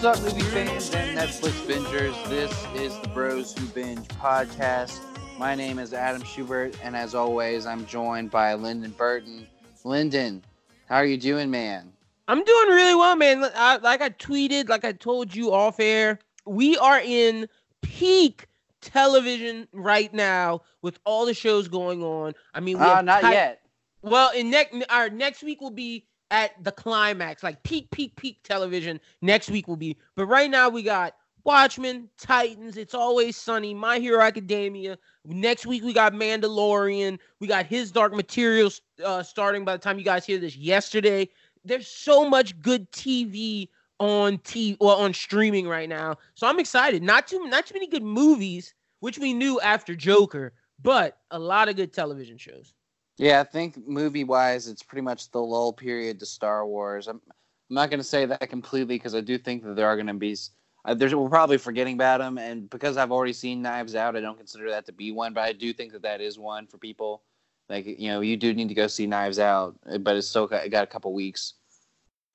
[0.00, 2.28] What's up, movie fans and Netflix bingers?
[2.28, 5.00] This is the Bros Who Binge podcast.
[5.40, 9.44] My name is Adam Schubert, and as always, I'm joined by Lyndon Burton.
[9.82, 10.44] Lyndon,
[10.88, 11.92] how are you doing, man?
[12.28, 13.44] I'm doing really well, man.
[13.56, 17.48] I, like I tweeted, like I told you off air, we are in
[17.82, 18.46] peak
[18.80, 22.34] television right now with all the shows going on.
[22.54, 23.62] I mean, we uh, have not Ti- yet.
[24.02, 28.42] Well, in next our next week will be at the climax, like peak, peak, peak
[28.42, 29.00] television.
[29.22, 31.14] Next week will be, but right now we got
[31.44, 34.98] Watchmen, Titans, It's Always Sunny, My Hero Academia.
[35.24, 37.18] Next week we got Mandalorian.
[37.40, 41.28] We got His Dark Materials uh, starting by the time you guys hear this yesterday.
[41.64, 43.68] There's so much good TV
[43.98, 47.02] on TV or on streaming right now, so I'm excited.
[47.02, 51.68] Not too not too many good movies, which we knew after Joker, but a lot
[51.68, 52.74] of good television shows.
[53.18, 57.08] Yeah, I think movie wise, it's pretty much the lull period to Star Wars.
[57.08, 59.96] I'm, I'm not going to say that completely because I do think that there are
[59.96, 60.36] going to be.
[60.84, 64.20] Uh, there's, we're probably forgetting about them, and because I've already seen Knives Out, I
[64.20, 65.34] don't consider that to be one.
[65.34, 67.22] But I do think that that is one for people.
[67.68, 70.64] Like you know, you do need to go see Knives Out, but it's still got,
[70.64, 71.54] it got a couple weeks.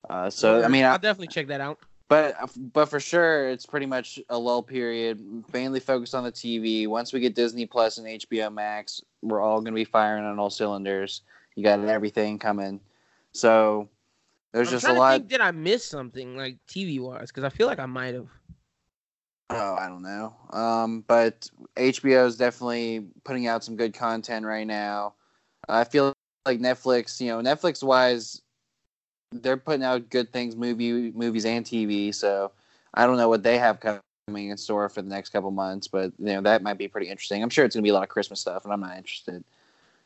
[0.09, 1.79] Uh, so I mean, I, I'll definitely check that out.
[2.13, 5.19] But but for sure, it's pretty much a lull period,
[5.51, 6.87] mainly focused on the TV.
[6.87, 10.37] Once we get Disney Plus and HBO Max, we're all going to be firing on
[10.37, 11.21] all cylinders.
[11.55, 12.79] You got everything coming,
[13.31, 13.89] so
[14.51, 15.13] there's I'm just a lot.
[15.13, 17.29] think, did I miss something like TV wise?
[17.29, 18.27] Because I feel like I might have.
[19.49, 20.35] Oh, I don't know.
[20.51, 25.15] Um, but HBO is definitely putting out some good content right now.
[25.67, 26.13] I feel
[26.45, 28.43] like Netflix, you know, Netflix wise,
[29.41, 32.13] they're putting out good things, movie, movies, and TV.
[32.13, 32.51] So
[32.93, 34.01] I don't know what they have coming
[34.49, 37.41] in store for the next couple months, but you know that might be pretty interesting.
[37.43, 39.43] I'm sure it's gonna be a lot of Christmas stuff, and I'm not interested.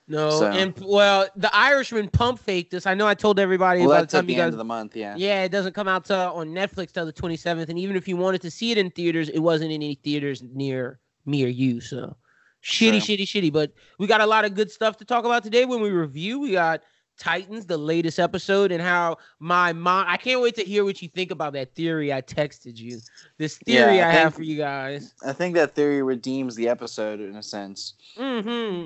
[0.09, 2.85] No, So- and well, the Irishman pump faked this.
[2.85, 4.53] I know I told everybody Well, the that's at time the you end guys.
[4.53, 5.15] of the month, yeah.
[5.17, 8.15] Yeah, it doesn't come out to, on Netflix till the 27th, and even if you
[8.15, 11.81] wanted to see it in theaters, it wasn't in any theaters near me or you.
[11.81, 12.15] So
[12.63, 13.51] shitty, shitty, shitty.
[13.51, 16.39] But we got a lot of good stuff to talk about today when we review.
[16.39, 16.83] We got
[17.17, 20.05] Titans, the latest episode, and how my mom.
[20.07, 22.99] I can't wait to hear what you think about that theory I texted you.
[23.37, 25.13] This theory Yeah, I I, have for you guys.
[25.25, 27.95] I think that theory redeems the episode in a sense.
[28.15, 28.85] hmm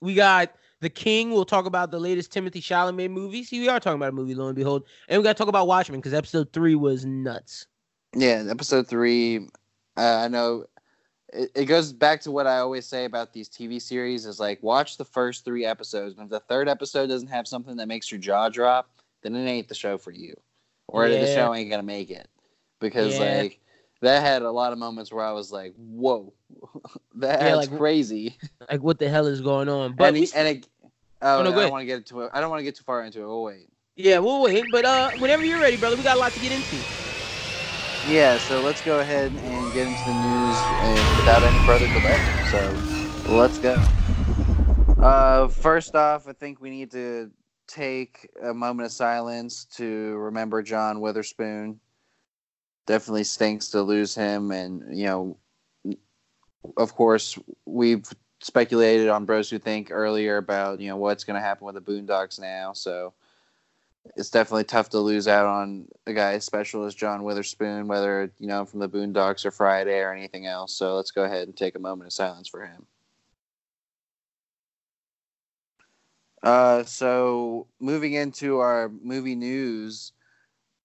[0.00, 1.30] We got The King.
[1.30, 3.42] We'll talk about the latest Timothée Chalamet movie.
[3.44, 4.84] See, we are talking about a movie, lo and behold.
[5.08, 7.66] And we got to talk about Watchmen because episode three was nuts.
[8.16, 9.48] Yeah, episode three.
[9.96, 10.64] Uh, I know
[11.32, 14.62] it, it goes back to what I always say about these TV series is like
[14.62, 18.10] watch the first three episodes, and if the third episode doesn't have something that makes
[18.10, 18.90] your jaw drop,
[19.22, 20.34] then it ain't the show for you,
[20.86, 22.28] or the show ain't gonna make it
[22.80, 23.38] because Yeah.
[23.40, 23.60] like
[24.00, 26.32] that had a lot of moments where I was like, whoa,
[27.14, 28.36] that's Yeah, like, crazy.
[28.70, 29.94] Like, what the hell is going on?
[29.96, 30.68] But and, he- and it,
[31.20, 32.30] oh, Oh, no, I don't want to get it.
[32.32, 33.24] I don't want to get too far into it.
[33.26, 33.68] Oh wait.
[33.96, 34.64] yeah, we'll wait.
[34.70, 36.86] But uh, whenever you're ready, brother, we got a lot to get into.
[38.08, 42.28] Yeah, so let's go ahead and get into the news and without any further delay.
[42.40, 42.86] So
[43.24, 43.92] let's go.
[45.00, 47.32] Uh, first off, I think we need to
[47.68, 49.86] take a moment of silence to
[50.18, 51.80] remember John Witherspoon.
[52.86, 55.38] Definitely stinks to lose him, and you know,
[56.76, 58.04] of course, we've
[58.40, 61.82] speculated on Bros Who Think earlier about you know what's going to happen with the
[61.82, 62.72] Boondocks now.
[62.74, 63.14] So
[64.16, 68.32] it's definitely tough to lose out on a guy as special as John Witherspoon, whether
[68.38, 70.74] you know from the Boondocks or Friday or anything else.
[70.74, 72.86] So let's go ahead and take a moment of silence for him.
[76.42, 80.12] Uh, so moving into our movie news,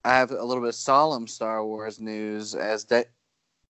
[0.03, 3.05] I have a little bit of solemn Star Wars news as De-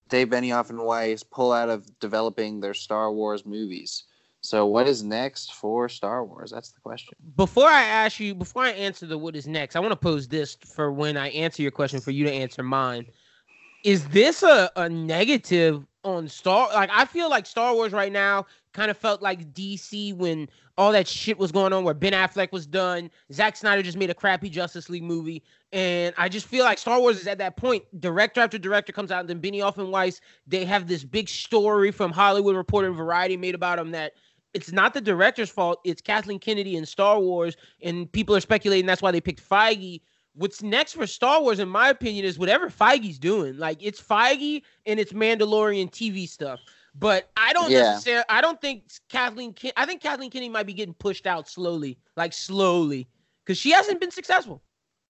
[0.10, 4.06] Dave Benioff and Weiss pull out of developing their Star Wars movies.
[4.44, 6.52] So what is next for Star Wars?
[6.52, 7.16] That's the question.
[7.38, 10.28] Before I ask you, before I answer the what is next, I want to pose
[10.28, 13.06] this for when I answer your question for you to answer mine.
[13.86, 16.68] Is this a, a negative on Star?
[16.74, 20.92] Like, I feel like Star Wars right now kind of felt like DC when all
[20.92, 23.10] that shit was going on, where Ben Affleck was done.
[23.32, 25.42] Zack Snyder just made a crappy Justice League movie.
[25.72, 27.84] And I just feel like Star Wars is at that point.
[28.02, 31.92] Director after director comes out, and then Benioff and Weiss, they have this big story
[31.92, 34.14] from Hollywood Reporter and Variety made about them that
[34.54, 35.80] it's not the director's fault.
[35.84, 40.02] It's Kathleen Kennedy and Star Wars, and people are speculating that's why they picked Feige.
[40.36, 43.58] What's next for Star Wars, in my opinion, is whatever Feige's doing.
[43.58, 46.60] Like it's Feige and it's Mandalorian TV stuff.
[46.96, 47.92] But I don't Yeah.
[47.94, 48.26] necessarily.
[48.30, 49.54] I don't think Kathleen.
[49.54, 53.08] Ken- I think Kathleen Kennedy might be getting pushed out slowly, like slowly,
[53.44, 54.62] because she hasn't been successful.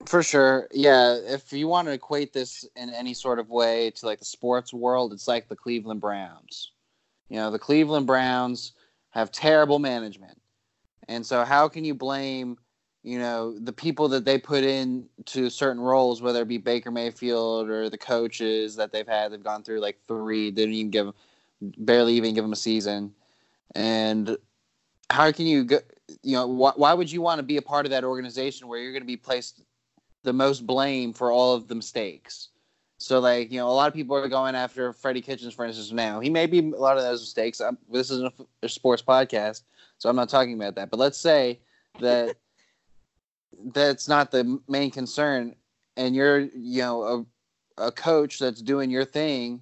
[0.06, 0.68] For sure.
[0.72, 1.16] Yeah.
[1.16, 4.74] If you want to equate this in any sort of way to like the sports
[4.74, 6.72] world, it's like the Cleveland Browns.
[7.30, 8.74] You know, the Cleveland Browns
[9.14, 10.40] have terrible management.
[11.08, 12.58] And so how can you blame
[13.04, 16.90] you know the people that they put in to certain roles, whether it be Baker
[16.90, 20.92] Mayfield or the coaches that they've had, they've gone through like three, They didn't even
[20.92, 21.14] give,
[21.62, 23.14] barely even give them a season,
[23.76, 24.38] and
[25.10, 25.80] how can you go?
[26.24, 28.80] You know, wh- why would you want to be a part of that organization where
[28.80, 29.62] you're going to be placed
[30.24, 32.50] the most blame for all of the mistakes?
[33.04, 35.92] So, like, you know, a lot of people are going after Freddie Kitchens, for instance,
[35.92, 36.22] now.
[36.22, 37.60] He may be a lot of those mistakes.
[37.60, 39.64] I'm, this isn't a, a sports podcast,
[39.98, 40.90] so I'm not talking about that.
[40.90, 41.60] But let's say
[42.00, 42.38] that
[43.74, 45.54] that's not the main concern,
[45.98, 47.28] and you're, you know,
[47.78, 49.62] a, a coach that's doing your thing,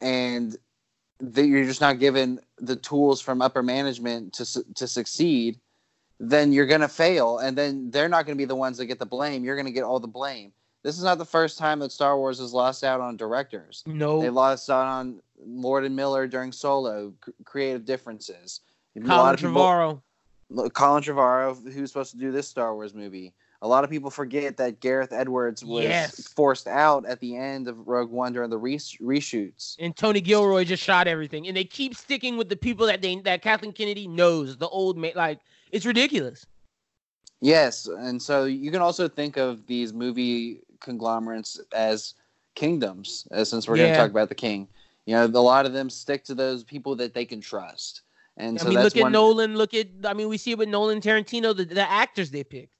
[0.00, 0.56] and
[1.20, 5.60] that you're just not given the tools from upper management to to succeed,
[6.18, 9.04] then you're gonna fail, and then they're not gonna be the ones that get the
[9.04, 9.44] blame.
[9.44, 10.54] You're gonna get all the blame.
[10.82, 13.82] This is not the first time that Star Wars has lost out on directors.
[13.86, 18.60] No, They lost out on Lord and Miller during Solo, c- creative differences.
[18.96, 20.02] A lot Colin of people- Trevorrow.
[20.48, 23.32] Look, Colin Trevorrow, who's supposed to do this Star Wars movie.
[23.62, 26.28] A lot of people forget that Gareth Edwards was Yes.
[26.32, 29.76] forced out at the end of Rogue One during the re- reshoots.
[29.78, 33.16] and Tony Gilroy just shot everything, and they keep sticking with the people that they
[33.16, 35.12] that Kathleen Kennedy knows, the old man.
[35.14, 35.40] Like
[35.72, 36.46] it's ridiculous.
[37.42, 42.14] Yes, and so you can also think of these movie conglomerates as
[42.54, 44.68] kingdoms, since we're going to talk about the king.
[45.06, 48.02] You know, a lot of them stick to those people that they can trust,
[48.36, 49.12] and I so mean, look at one.
[49.12, 49.56] Nolan.
[49.56, 52.70] Look at I mean, we see it with Nolan, Tarantino, the, the actors they pick.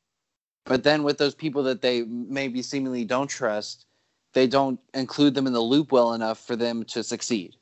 [0.64, 3.87] But then with those people that they maybe seemingly don't trust,
[4.35, 7.56] they don't include them in the loop well enough for them to succeed.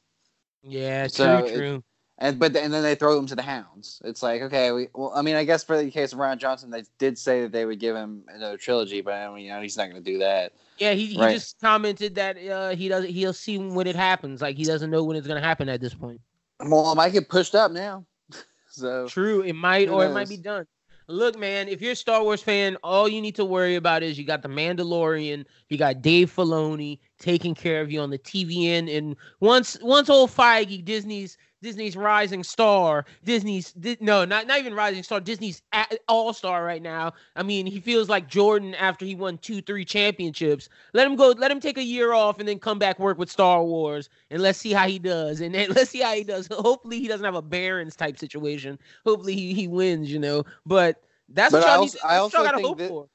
[0.63, 1.85] Yeah, true, So it- true.
[2.21, 4.03] And but and then they throw them to the hounds.
[4.05, 6.71] It's like okay, we, well, I mean, I guess for the case of Rian Johnson,
[6.71, 9.63] they did say that they would give him another trilogy, but I mean, you know,
[9.63, 10.53] he's not going to do that.
[10.79, 11.33] Yeah, he, he Right.
[11.33, 13.11] just commented that uh, he doesn't.
[13.11, 14.43] He'll see when it happens.
[14.43, 16.21] Like he doesn't know when it's gonna happen at this point.
[16.61, 18.05] Well, it might get pushed up now.
[18.69, 20.67] so True, it might or it might be done.
[21.11, 24.19] Look, man, if you're a Star Wars fan, all you need to worry about is
[24.19, 28.95] you got the Mandalorian, you got Dave Filoni taking care of you on the TVN,
[28.95, 35.03] and once once old Feige, Disney's Disney's rising star, Disney's no, not not even rising
[35.03, 35.63] star, Disney's
[36.09, 37.13] all star right now.
[37.35, 40.69] I mean, he feels like Jordan after he won two, three championships.
[40.93, 43.31] Let him go, let him take a year off and then come back work with
[43.31, 45.41] Star Wars, and let's see how he does.
[45.41, 46.47] And then let's see how he does.
[46.51, 50.45] Hopefully, he doesn't have a Barons type situation hopefully he, he wins, you know.
[50.67, 53.09] But that's But what I y'all, also- need, I also gotta think hope that- for.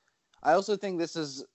[0.43, 1.45] I also think this is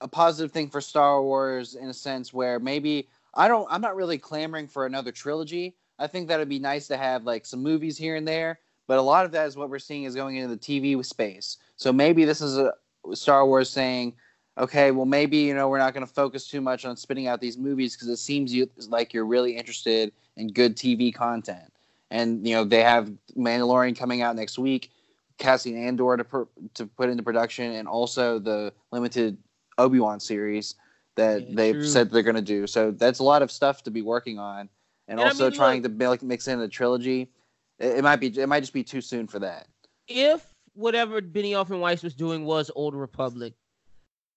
[0.00, 3.96] a positive thing for Star Wars in a sense where maybe I don't I'm not
[3.96, 5.74] really clamoring for another trilogy.
[5.98, 8.98] I think that would be nice to have like some movies here and there, but
[8.98, 11.56] a lot of that is what we're seeing is going into the TV space.
[11.76, 12.72] So maybe this is a
[13.14, 14.14] Star Wars saying,
[14.58, 17.40] okay, well maybe you know we're not going to focus too much on spitting out
[17.40, 21.72] these movies because it seems you like you're really interested in good TV content.
[22.10, 24.90] And you know they have Mandalorian coming out next week,
[25.38, 29.38] casting Andor to per, to put into production, and also the limited
[29.78, 30.74] Obi Wan series
[31.16, 31.84] that Yeah, they've true.
[31.86, 32.66] said they're going to do.
[32.66, 34.68] So that's a lot of stuff to be working on,
[35.08, 37.30] and, And I also mean, trying to mil- mix in a trilogy.
[37.78, 39.68] It, it might be it might just be too soon for that.
[40.08, 43.54] If whatever Benioff and Weiss was doing was Old Republic,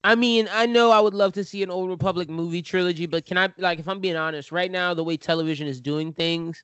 [0.03, 3.25] I mean, I know I would love to see an Old Republic movie trilogy, but
[3.25, 6.63] can I like if I'm being honest, right now the way television is doing things,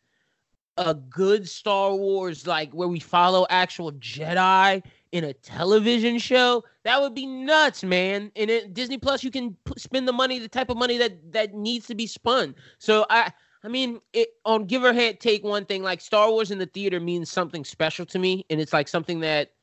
[0.77, 7.01] a good Star Wars like where we follow actual Jedi in a television show, that
[7.01, 8.31] would be nuts, man.
[8.35, 11.31] And it, Disney Plus, you can p- spend the money, the type of money that
[11.31, 12.55] that needs to be spun.
[12.79, 13.31] So I,
[13.65, 16.67] I mean, it on give or head take one thing like Star Wars in the
[16.67, 19.53] theater means something special to me, and it's like something that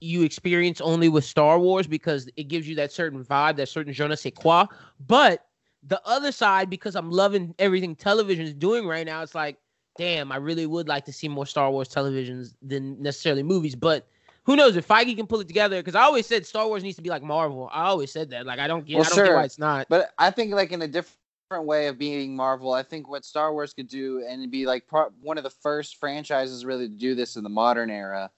[0.00, 3.92] you experience only with Star Wars because it gives you that certain vibe, that certain
[3.92, 4.66] je ne sais quoi.
[5.06, 5.46] But
[5.84, 9.58] the other side, because I'm loving everything television is doing right now, it's like,
[9.96, 13.76] damn, I really would like to see more Star Wars televisions than necessarily movies.
[13.76, 14.08] But
[14.42, 15.78] who knows if Feige can pull it together?
[15.78, 17.70] Because I always said Star Wars needs to be like Marvel.
[17.72, 18.44] I always said that.
[18.44, 19.36] Like I don't get, Well, I don't get sure.
[19.36, 19.86] why it's not.
[19.88, 21.16] But I think like in a different
[21.50, 24.86] way of being Marvel, I think what Star Wars could do and it'd be like
[24.86, 28.30] pro- one of the first franchises really to do this in the modern era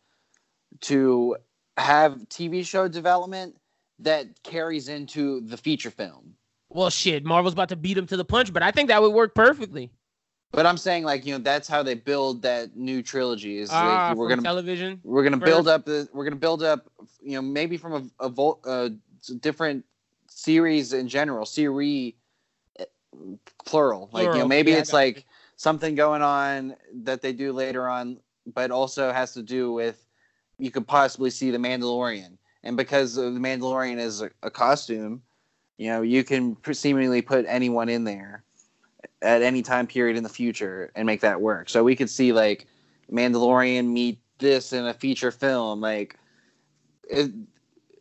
[0.82, 1.36] to
[1.76, 3.56] have TV show development
[4.00, 6.34] that carries into the feature film.
[6.70, 9.12] Well, shit, Marvel's about to beat him to the punch, but I think that would
[9.14, 9.90] work perfectly.
[10.52, 14.06] But I'm saying like you know that's how they build that new trilogy is Ah,
[14.08, 15.00] like, we're gonna television.
[15.04, 15.46] we're gonna first.
[15.46, 16.90] build up the we're gonna build up
[17.22, 18.88] you know maybe from a, a vol- uh,
[19.40, 19.84] different
[20.28, 22.14] series in general series
[23.64, 24.08] plural.
[24.12, 25.24] like you know maybe Yeah, it's like
[25.56, 28.18] something going on that they do later on
[28.54, 30.04] but also has to do with
[30.58, 32.36] you could possibly see the mandalorian.
[32.64, 35.22] And because the mandalorian is a, a costume
[35.78, 38.44] you know you can seemingly put anyone in there
[39.22, 41.68] at any time period in the future and make that work.
[41.68, 42.66] So we could see like
[43.10, 45.80] mandalorian meet this in a feature film.
[45.80, 46.16] Like
[47.08, 47.30] it,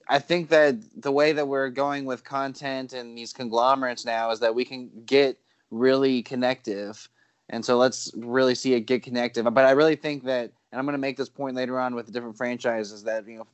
[0.10, 4.40] I think that the way that we're going with content and these conglomerates now is
[4.40, 5.38] that we can get
[5.70, 7.10] really connective.
[7.50, 9.46] And so let's really see it get connective.
[9.54, 12.06] But I really think that, and I'm going to make this point later on with
[12.06, 13.48] the different franchises, that, you know,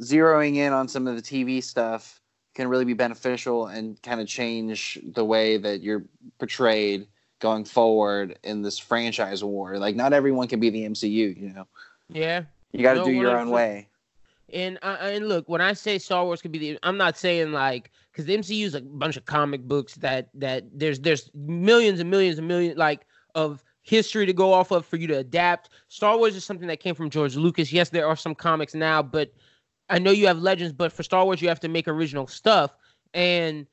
[0.00, 2.20] zeroing in on some of the TV stuff
[2.54, 6.04] can really be beneficial and kind of change the way that you're
[6.38, 7.06] portrayed
[7.40, 9.78] going forward in this franchise war.
[9.78, 11.66] Like, not everyone can be the MCU, you know?
[12.08, 12.42] Yeah.
[12.72, 13.88] You got to No, do your own way.
[14.52, 17.52] And uh, and look, when I say Star Wars could be the, I'm not saying
[17.52, 22.00] like because the MCU is a bunch of comic books that that there's there's millions
[22.00, 25.70] and millions and millions like of history to go off of for you to adapt.
[25.88, 27.72] Star Wars is something that came from George Lucas.
[27.72, 29.32] Yes, there are some comics now, but
[29.90, 30.72] I know you have legends.
[30.72, 32.74] But for Star Wars, you have to make original stuff.
[33.14, 33.66] And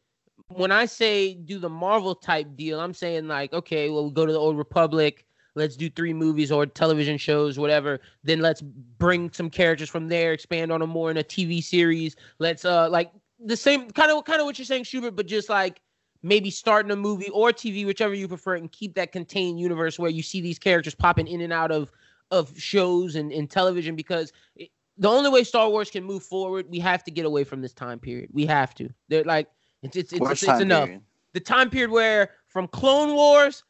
[0.47, 4.25] when I say do the Marvel type deal, I'm saying like, okay, well, we go
[4.25, 5.25] to the Old Republic.
[5.55, 8.01] Let's do three movies or television shows, whatever.
[8.23, 12.15] Then let's bring some characters from there, expand on them more in a TV series.
[12.39, 15.49] Let's uh like the same kind of kind of what you're saying, Schubert, but just
[15.49, 15.81] like
[16.23, 20.09] maybe starting a movie or TV, whichever you prefer, and keep that contained universe where
[20.09, 21.91] you see these characters popping in and out of
[22.31, 26.65] of shows and, and television because it, the only way Star Wars can move forward,
[26.69, 28.29] we have to get away from this time period.
[28.33, 28.89] We have to.
[29.07, 29.47] They're like
[29.83, 30.85] it's it's it's, it's, it's enough.
[30.85, 31.01] period?
[31.33, 33.63] The time period where from Clone Wars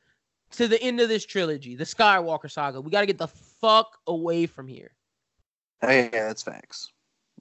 [0.52, 3.98] to the end of this trilogy, the Skywalker saga, we got to get the fuck
[4.08, 4.92] away from here.
[5.82, 6.92] Oh, yeah, that's facts.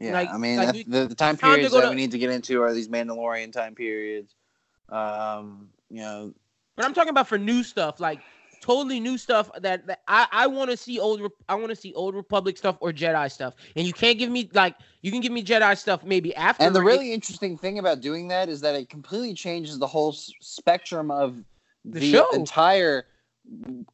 [0.01, 2.31] Yeah, Like- I mean, like the, the time periods that to- we need to get
[2.31, 4.35] into are these Mandalorian time periods.
[4.89, 6.35] Um, you know,
[6.77, 8.21] But I'm talking about for new stuff, like
[8.61, 11.93] totally new stuff that, that I, I want to see old I want to see
[11.95, 13.55] old Republic stuff or Jedi stuff.
[13.77, 16.65] And you can't give me like you can give me Jedi stuff maybe after.
[16.65, 20.13] and the really interesting thing about doing that is that it completely changes the whole
[20.13, 21.37] s- spectrum of
[21.85, 22.31] The the, show.
[22.33, 23.07] entire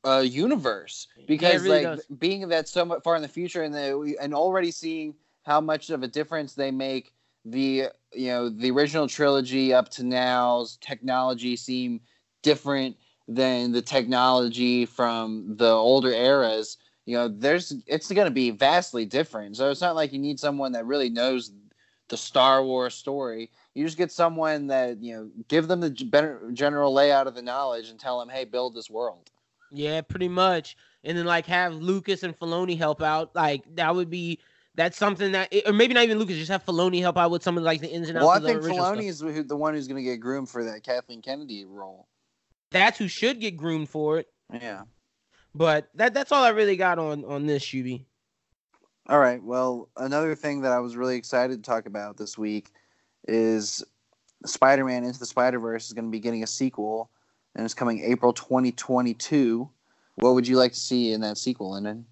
[0.04, 2.06] uh, universe because really like does.
[2.18, 6.02] being that so far in the future and the, and already seeing how much of
[6.02, 7.12] a difference they make
[7.44, 12.00] the you know the original trilogy up to now's technology seem
[12.42, 12.96] different
[13.28, 19.04] than the technology from the older eras you know there's it's going to be vastly
[19.04, 21.52] different so it's not like you need someone that really knows
[22.08, 25.90] the star wars story you just get someone that you know give them the
[26.52, 29.30] general layout of the knowledge and tell them hey build this world
[29.70, 30.76] Yeah, pretty much.
[31.04, 33.34] And then like have Lucas and Filoni help out.
[33.34, 34.38] Like that would be
[34.74, 37.56] that's something that or maybe not even Lucas, just have Filoni help out with some
[37.56, 39.30] of like the ins and outs well i think Filoni stuff.
[39.30, 42.06] is the one who's going to get groomed for that kathleen kennedy role
[42.70, 44.28] That's who should get groomed for it.
[44.52, 44.82] yeah
[45.54, 48.04] But that that's all I really got on on this Shuby.
[49.08, 49.42] All right.
[49.42, 52.70] Well, another thing that I was really excited to talk about this week
[53.28, 53.84] is
[54.44, 57.10] Spider-Man Into the Spider-Verse is going to be getting a sequel,
[57.54, 59.68] and it's coming April 2022.
[60.16, 62.06] What would you like to see in that sequel, Lyndon?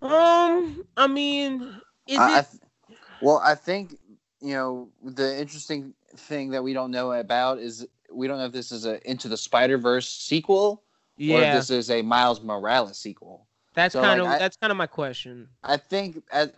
[0.00, 2.46] Um, I mean, is I, I it?
[2.50, 3.96] th- well, I think
[4.40, 8.52] you know the interesting thing that we don't know about is we don't know if
[8.52, 10.82] this is a Into the Spider-Verse sequel
[11.30, 13.46] or if this is a Miles Morales sequel.
[13.74, 15.48] that's so, kind of I- that's kind of my question.
[15.62, 16.54] I think at,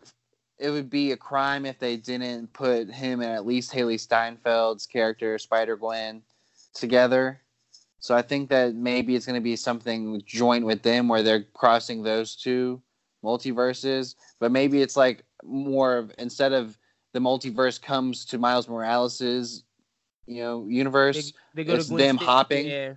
[0.59, 4.87] it would be a crime if they didn't put him and at least Hailee Steinfeld's
[4.87, 6.23] character Spider Gwen
[6.75, 7.41] together.
[7.99, 11.45] So I think that maybe it's going to be something joint with them where they're
[11.55, 12.81] crossing those two
[13.25, 14.15] multiverses.
[14.39, 16.79] But maybe it's like more of instead of
[17.13, 19.65] the multiverse comes to Miles Morales's
[20.27, 22.67] you know universe, they go it's to them hopping.
[22.67, 22.95] Yeah.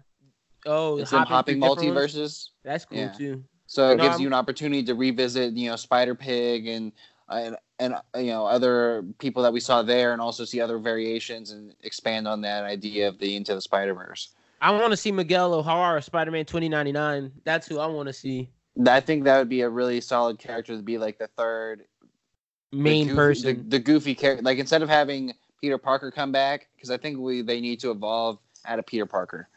[0.65, 2.13] Oh, it's them hopping different ones?
[2.13, 2.47] multiverses.
[2.63, 3.11] That's cool Yeah.
[3.11, 3.43] too.
[3.67, 6.91] So it No, gives I'm- you an opportunity to revisit, you know, Spider Pig and
[7.29, 11.51] and and you know other people that we saw there, and also see other variations
[11.51, 14.29] and expand on that idea of the Into the Spider Verse.
[14.61, 17.31] I want to see Miguel O'Hara, Spider Man 2099.
[17.43, 18.49] That's who I want to see.
[18.87, 21.83] I think that would be a really solid character to be like the third
[22.71, 23.57] the Main goofy- person.
[23.69, 24.43] the, the goofy character.
[24.43, 27.91] Like instead of having Peter Parker come back, because I think we they need to
[27.91, 29.47] evolve out of Peter Parker.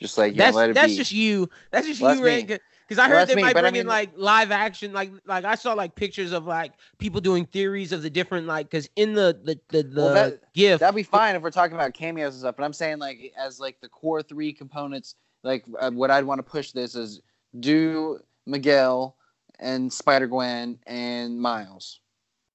[0.00, 0.96] Just like know, that's that's be.
[0.96, 1.48] just you.
[1.70, 2.60] That's just Well, you, that's right?
[2.86, 5.10] Because I heard that's they me, might but I bring in like live action, like
[5.26, 8.88] like I saw like pictures of like people doing theories of the different like because
[8.94, 11.94] in the the the, the Well, that- gift That'd be fine if we're talking about
[11.94, 12.54] cameos and stuff.
[12.56, 16.38] But I'm saying like as like the core three components, like uh, what I'd want
[16.38, 17.20] to push this is
[17.58, 19.16] do Miguel
[19.58, 22.00] and Spider Gwen and Miles.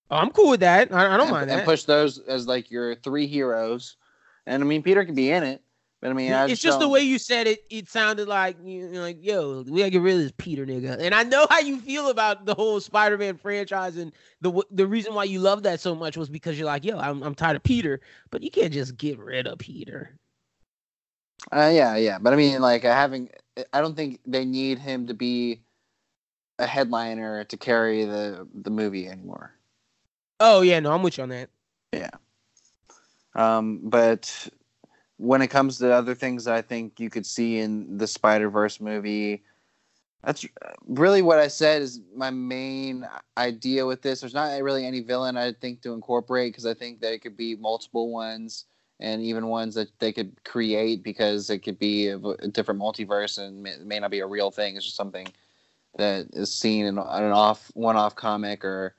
[0.10, 0.94] Oh, I'm cool with that.
[0.94, 1.66] I, I don't and, mind and that.
[1.66, 3.98] push those as like your three heroes.
[4.46, 5.62] And I mean Peter can be in it,
[6.02, 7.64] but I mean I it's just the way you said it.
[7.70, 11.00] It sounded like you know, like, yo, we gotta get rid of this Peter nigga.
[11.00, 15.14] And I know how you feel about the whole Spider-Man franchise, and the the reason
[15.14, 17.64] why you love that so much was because you're like, yo, I'm I'm tired of
[17.64, 18.02] Peter.
[18.32, 20.18] But you can't just get rid of Peter.
[21.52, 23.30] Uh, yeah, yeah, but I mean, like having,
[23.74, 25.62] I don't think they need him to be
[26.60, 29.54] a headliner to carry the the movie anymore.
[30.40, 31.50] Oh yeah, no, I'm with you on that.
[31.94, 32.10] Yeah.
[33.36, 34.50] Um, but
[35.22, 38.82] when it comes to other things I think you could see in the Spider Verse
[38.82, 39.44] movie,
[40.24, 40.44] that's
[40.88, 44.22] really what I said is my main idea with this.
[44.22, 47.38] There's not really any villain I think to incorporate because I think that it could
[47.38, 48.66] be multiple ones
[49.00, 53.38] and even ones that they could create because it could be a, a different multiverse
[53.38, 54.76] and may, may not be a real thing.
[54.76, 55.28] It's just something
[55.98, 58.96] that is seen in, an off one-off comic or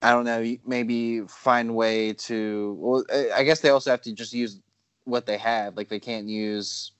[0.00, 2.76] I don't know, maybe find way to.
[2.78, 3.04] Well,
[3.34, 4.60] I guess they also have to just use
[5.04, 5.76] what they have.
[5.76, 6.92] Like they can't use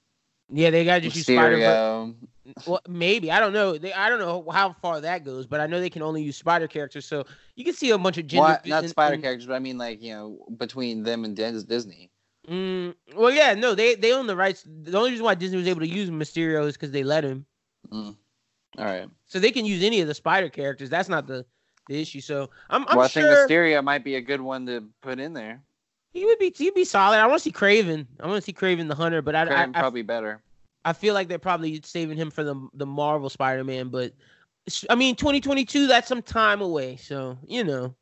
[0.48, 2.14] Yeah, they gotta just use Spider Mysterio.
[2.66, 3.78] Well, maybe I don't know.
[3.78, 6.36] They, I don't know how far that goes, but I know they can only use
[6.36, 7.06] Spider characters.
[7.06, 8.44] So you can see a bunch of gender.
[8.44, 12.10] Well, not spider characters, but I mean like you know between them and Dis- Disney.
[12.48, 14.64] Mm, well, yeah, no, they they own the rights.
[14.66, 17.46] The only reason why Disney was able to use Mysterio is because they let him.
[17.92, 18.16] Mm.
[18.78, 19.08] All right.
[19.26, 20.90] So they can use any of the Spider characters.
[20.90, 21.46] That's not the
[21.88, 22.20] the issue.
[22.20, 25.20] So I'm I'm well, I sure think Mysterio might be a good one to put
[25.20, 25.62] in there.
[26.12, 27.18] He would be he'd be solid.
[27.18, 28.06] I want to see Kraven.
[28.20, 30.42] I want to see Kraven the Hunter, but I I, Kraven I, probably better.
[30.84, 33.88] I feel like they're probably saving him for the the Marvel Spider Man.
[33.88, 34.12] But
[34.90, 36.96] I mean, 2022 that's some time away.
[36.96, 37.94] So you know,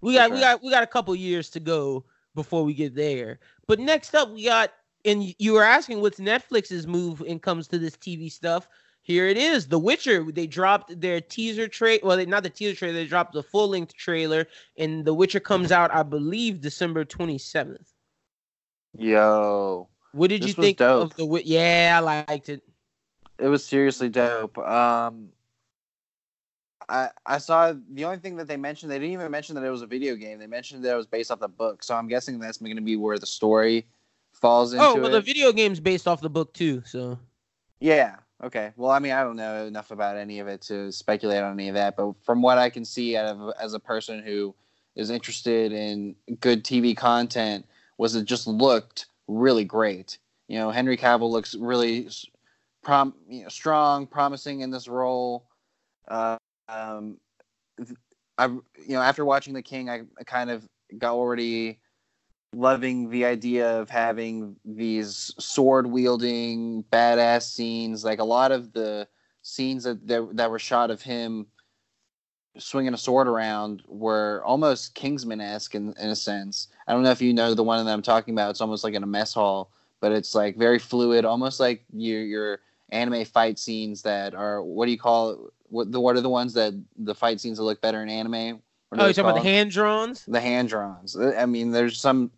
[0.00, 3.38] we got we got we got a couple years to go before we get there.
[3.66, 4.72] But next up, we got
[5.04, 8.68] and you were asking what's Netflix's move when it comes to this TV stuff.
[9.02, 10.30] Here it is, The Witcher.
[10.30, 12.00] They dropped their teaser trailer.
[12.02, 12.94] Well, they, not the teaser trailer.
[12.94, 17.86] They dropped the full length trailer, and The Witcher comes out, I believe, December 27th.
[18.96, 21.12] Yo, What did you think dope.
[21.12, 21.42] of the?
[21.44, 22.62] Yeah, I liked it.
[23.38, 24.58] it was seriously dope.
[24.58, 25.28] Um,
[26.88, 28.90] I I saw the only thing that they mentioned.
[28.90, 30.38] They didn't even mention that it was a video game.
[30.38, 31.82] They mentioned that it was based off the book.
[31.82, 33.86] So I'm guessing that's going to be where the story
[34.32, 35.10] falls into Oh well, it.
[35.10, 36.82] the video game's based off the book too.
[36.86, 37.18] So
[37.80, 38.16] Yeah.
[38.42, 38.72] Okay.
[38.76, 41.68] Well, I mean, I don't know enough about any of it to speculate on any
[41.68, 44.54] of that, but from what I can see of as a person who
[44.94, 47.66] is interested in good TV content,
[47.98, 50.18] was it just looked really great.
[50.46, 52.08] You know, Henry Cavill looks really
[52.82, 55.46] prom, you know, strong, promising in this role.
[56.06, 57.18] Uh, um,
[58.38, 61.80] I, you know, after watching The King, I kind of got already
[62.54, 68.04] loving the idea of having these sword wielding badass scenes.
[68.04, 69.08] Like a lot of the
[69.42, 71.46] scenes that, that that were shot of him
[72.58, 76.68] swinging a sword around were almost kingsman-esque in, in a sense.
[76.88, 78.50] I don't know if you know the one that i'm talking about.
[78.50, 82.22] It's almost like in a mess hall but it's like very fluid almost like your
[82.22, 85.38] your anime fight scenes that are what do you call it?
[85.70, 88.62] What the what are the ones that the fight scenes that look better in anime
[88.92, 90.24] oh, you're those talking about the hand drawns?
[90.26, 91.16] the hand drawns.
[91.16, 92.30] I mean, there's some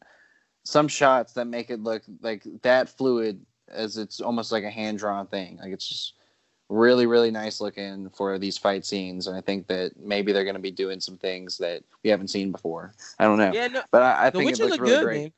[0.65, 4.99] some shots that make it look like that fluid as it's almost like a hand
[4.99, 5.59] drawn thing.
[5.63, 6.15] Like it's just
[6.69, 10.55] really really nice looking for these fight scenes, and I think that maybe they're going
[10.55, 12.95] to be doing some things that we haven't seen before.
[13.19, 15.23] I don't know, Yeah, no, but I, I think it looks really good, great.
[15.23, 15.33] man.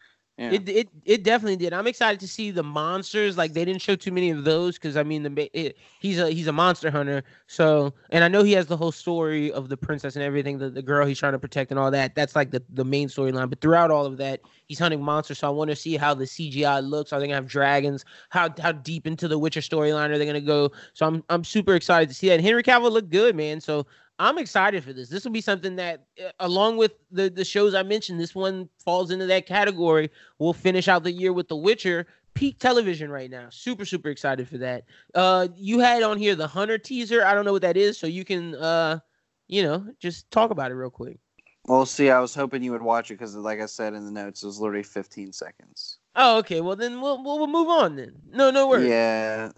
[0.50, 1.72] It, it it definitely did.
[1.72, 3.36] I'm excited to see the monsters.
[3.36, 6.30] Like they didn't show too many of those because I mean the it, he's a
[6.30, 7.22] he's a monster hunter.
[7.46, 10.70] So and I know he has the whole story of the princess and everything, the,
[10.70, 12.14] the girl he's trying to protect and all that.
[12.14, 13.50] That's like the, the main storyline.
[13.50, 15.38] But throughout all of that, he's hunting monsters.
[15.38, 17.12] So I want to see how the CGI looks.
[17.12, 18.04] Are they gonna have dragons?
[18.30, 20.72] How how deep into the Witcher storyline are they gonna go?
[20.94, 22.34] So I'm I'm super excited to see that.
[22.34, 23.60] And Henry Cavill looked good, man.
[23.60, 23.86] So
[24.22, 25.08] I'm excited for this.
[25.08, 28.68] This will be something that, uh, along with the the shows I mentioned, this one
[28.84, 30.10] falls into that category.
[30.38, 32.06] We'll finish out the year with The Witcher.
[32.34, 33.48] Peak television right now.
[33.50, 34.84] Super super excited for that.
[35.14, 37.24] Uh, you had on here the Hunter teaser.
[37.24, 39.00] I don't know what that is, so you can uh,
[39.48, 41.18] you know, just talk about it real quick.
[41.66, 44.10] Well, see, I was hoping you would watch it because, like I said in the
[44.10, 45.98] notes, it was literally 15 seconds.
[46.16, 46.60] Oh, okay.
[46.60, 48.12] Well then we'll we'll, we'll move on then.
[48.30, 48.88] No no worries.
[48.88, 49.50] Yeah,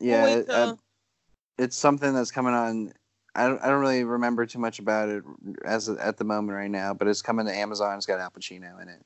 [0.00, 0.24] We'll yeah.
[0.24, 0.76] wait it- uh,
[1.56, 2.92] it's something that's coming on.
[3.34, 5.22] I don't, I don't really remember too much about it
[5.64, 7.96] as at the moment right now, but it's coming to Amazon.
[7.96, 9.04] It's got Al Pacino in it.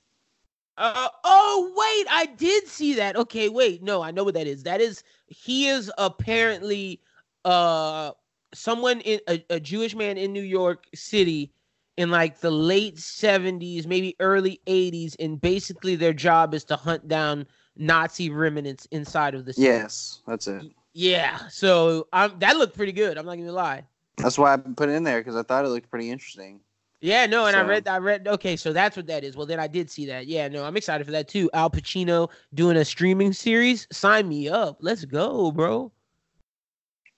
[0.79, 3.17] Uh, oh wait, I did see that.
[3.17, 4.63] Okay, wait, no, I know what that is.
[4.63, 7.01] That is he is apparently
[7.45, 8.13] uh
[8.55, 11.53] someone in a, a Jewish man in New York City
[11.99, 17.07] in like the late 70s, maybe early 80s, and basically their job is to hunt
[17.07, 19.67] down Nazi remnants inside of the city.
[19.67, 20.65] Yes, that's it.
[20.95, 21.49] Yeah.
[21.49, 23.19] So um that looked pretty good.
[23.19, 23.85] I'm not gonna lie.
[24.19, 26.61] That's why I put it in there because I thought it looked pretty interesting.
[27.01, 28.29] Yeah, no, and I So- read, I read.
[28.29, 29.37] Okay, so that's what that is.
[29.37, 30.27] Well, then I did see that.
[30.29, 31.51] Yeah, no, I'm excited for that too.
[31.53, 33.89] Al Pacino doing a streaming series.
[33.91, 34.77] Sign me up.
[34.81, 35.91] Let's go, bro.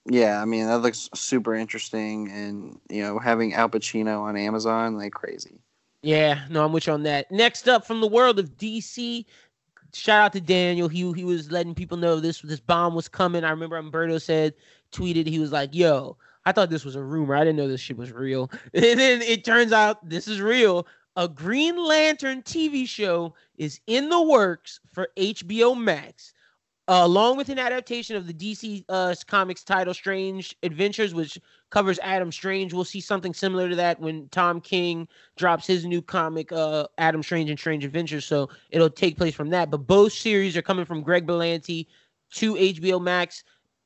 [0.07, 4.97] Yeah, I mean that looks super interesting, and you know having Al Pacino on Amazon
[4.97, 5.61] like crazy.
[6.03, 7.31] Yeah, no, I'm with you on that.
[7.31, 9.25] Next up from the world of DC,
[9.95, 10.89] shout out to Daniel.
[10.89, 13.45] He he was letting people know this this bomb was coming.
[13.45, 14.55] I remember Umberto said
[14.93, 17.35] tweeted he was like, "Yo, I thought this was a rumor.
[17.35, 18.51] I didn't know this shit was real.
[18.75, 20.87] And then it turns out this is real.
[21.17, 26.33] A Green Lantern TV show is in the works for HBO Max,
[26.89, 31.39] uh, along with an adaptation of the DC uh, Comics title Strange Adventures, which
[31.71, 32.75] covers Adam Strange.
[32.75, 37.23] We'll see something similar to that when Tom King drops his new comic, uh, Adam
[37.23, 38.25] Strange and Strange Adventures.
[38.25, 39.71] So it'll take place from that.
[39.71, 41.87] But both series are coming from Greg Berlanti
[42.35, 43.45] to HBO Max.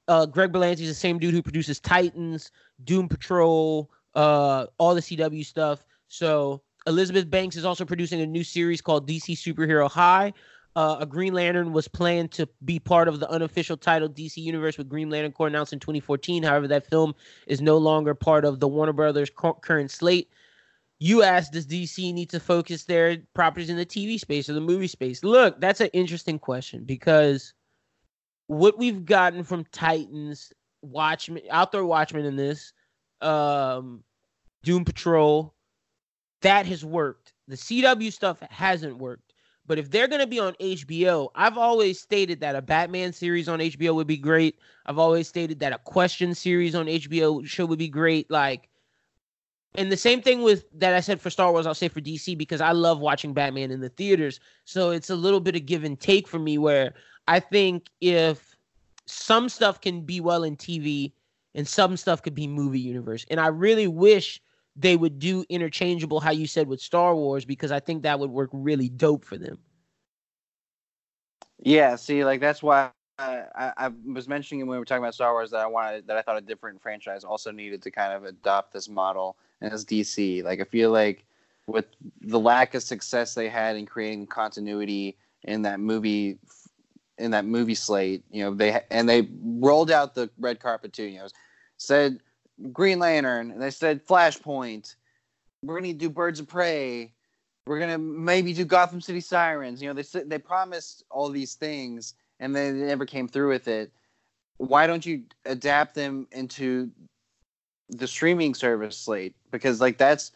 [0.08, 2.50] Uh, Greg Berlanti is the same dude who produces Titans,
[2.84, 5.84] Doom Patrol, uh, all the CW stuff.
[6.08, 10.32] So Elizabeth Banks is also producing a new series called DC Superhero High.
[10.76, 14.78] Uh, a Green Lantern was planned to be part of the unofficial title DC Universe
[14.78, 16.42] with Green Lantern Corps announced in 2014.
[16.42, 17.14] However, that film
[17.46, 20.30] is no longer part of the Warner Brothers current slate.
[21.00, 24.60] You asked, does DC need to focus their properties in the TV space or the
[24.60, 25.22] movie space?
[25.22, 27.54] Look, that's an interesting question because
[28.48, 32.72] what we've gotten from Titans, Watchmen, Outdoor Watchmen in this,
[33.20, 34.02] um,
[34.64, 35.54] Doom Patrol,
[36.42, 37.34] that has worked.
[37.46, 39.34] The CW stuff hasn't worked.
[39.66, 43.50] But if they're going to be on HBO, I've always stated that a Batman series
[43.50, 44.58] on HBO would be great.
[44.86, 48.30] I've always stated that a question series on HBO show would be great.
[48.30, 48.70] Like,
[49.74, 52.38] and the same thing with that I said for Star Wars, I'll say for DC
[52.38, 54.40] because I love watching Batman in the theaters.
[54.64, 56.94] So it's a little bit of give and take for me where
[57.28, 58.56] I think if
[59.04, 61.12] some stuff can be well in TV
[61.54, 63.26] and some stuff could be movie universe.
[63.30, 64.40] And I really wish
[64.74, 68.30] they would do interchangeable, how you said with Star Wars, because I think that would
[68.30, 69.58] work really dope for them.
[71.58, 75.32] Yeah, see, like that's why I, I was mentioning when we were talking about Star
[75.32, 78.24] Wars that I wanted that I thought a different franchise also needed to kind of
[78.24, 80.44] adopt this model as DC.
[80.44, 81.24] Like I feel like
[81.66, 81.86] with
[82.22, 86.38] the lack of success they had in creating continuity in that movie
[87.18, 91.04] in that movie slate, you know, they and they rolled out the red carpet too.
[91.04, 91.28] You know,
[91.76, 92.20] said
[92.72, 94.94] Green Lantern, and they said Flashpoint.
[95.62, 97.12] We're gonna do Birds of Prey.
[97.66, 99.82] We're gonna maybe do Gotham City Sirens.
[99.82, 103.92] You know, they they promised all these things, and they never came through with it.
[104.58, 106.90] Why don't you adapt them into
[107.90, 109.34] the streaming service slate?
[109.50, 110.32] Because like that's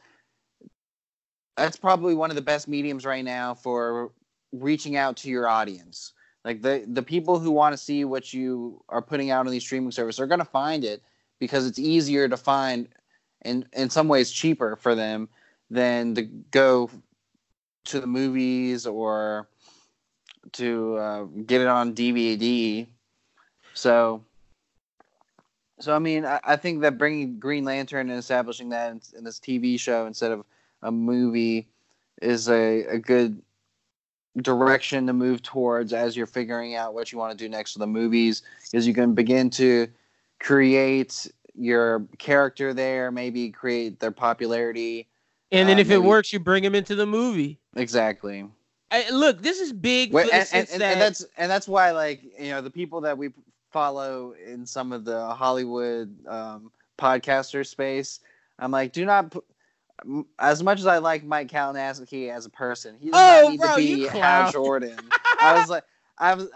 [1.56, 4.10] that's probably one of the best mediums right now for
[4.52, 6.12] reaching out to your audience.
[6.44, 9.62] Like the the people who want to see what you are putting out on these
[9.62, 11.02] streaming services are going to find it
[11.38, 12.88] because it's easier to find
[13.42, 15.28] and in some ways cheaper for them
[15.70, 16.90] than to go
[17.84, 19.48] to the movies or
[20.52, 22.86] to uh, get it on DVD.
[23.74, 24.22] So,
[25.80, 29.24] so I mean, I, I, think that bringing Green Lantern and establishing that in, in,
[29.24, 30.44] this TV show instead of
[30.82, 31.68] a movie
[32.20, 33.40] is a, a good
[34.40, 37.80] direction to move towards as you're figuring out what you want to do next with
[37.80, 38.42] the movies,
[38.72, 39.88] is you can begin to
[40.40, 45.06] create your character there, maybe create their popularity.
[45.50, 46.02] And then uh, if maybe...
[46.02, 47.58] it works, you bring them into the movie.
[47.76, 48.46] Exactly.
[48.90, 50.12] I, look, this is big.
[50.12, 50.92] Wait, and, and, that...
[50.92, 53.30] and, that's and that's why, like you know, the people that we
[53.70, 58.20] follow in some of the Hollywood um, podcaster space,
[58.58, 59.34] I'm like, do not.
[60.38, 63.60] As much as I like Mike Kalinowski as a person, he does oh, not need
[63.60, 64.98] bro, to be Hal Jordan.
[65.40, 65.84] I was like,
[66.18, 66.50] I was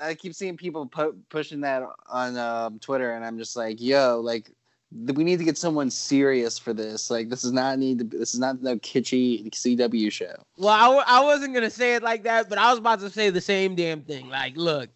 [0.00, 3.80] I, I keep seeing people pu- pushing that on um, Twitter, and I'm just like,
[3.80, 4.50] yo, like
[4.90, 7.10] we need to get someone serious for this.
[7.10, 8.04] Like this is not need to.
[8.04, 10.34] This is not no kitschy CW show.
[10.56, 13.10] Well, I w- I wasn't gonna say it like that, but I was about to
[13.10, 14.28] say the same damn thing.
[14.28, 14.90] Like, look,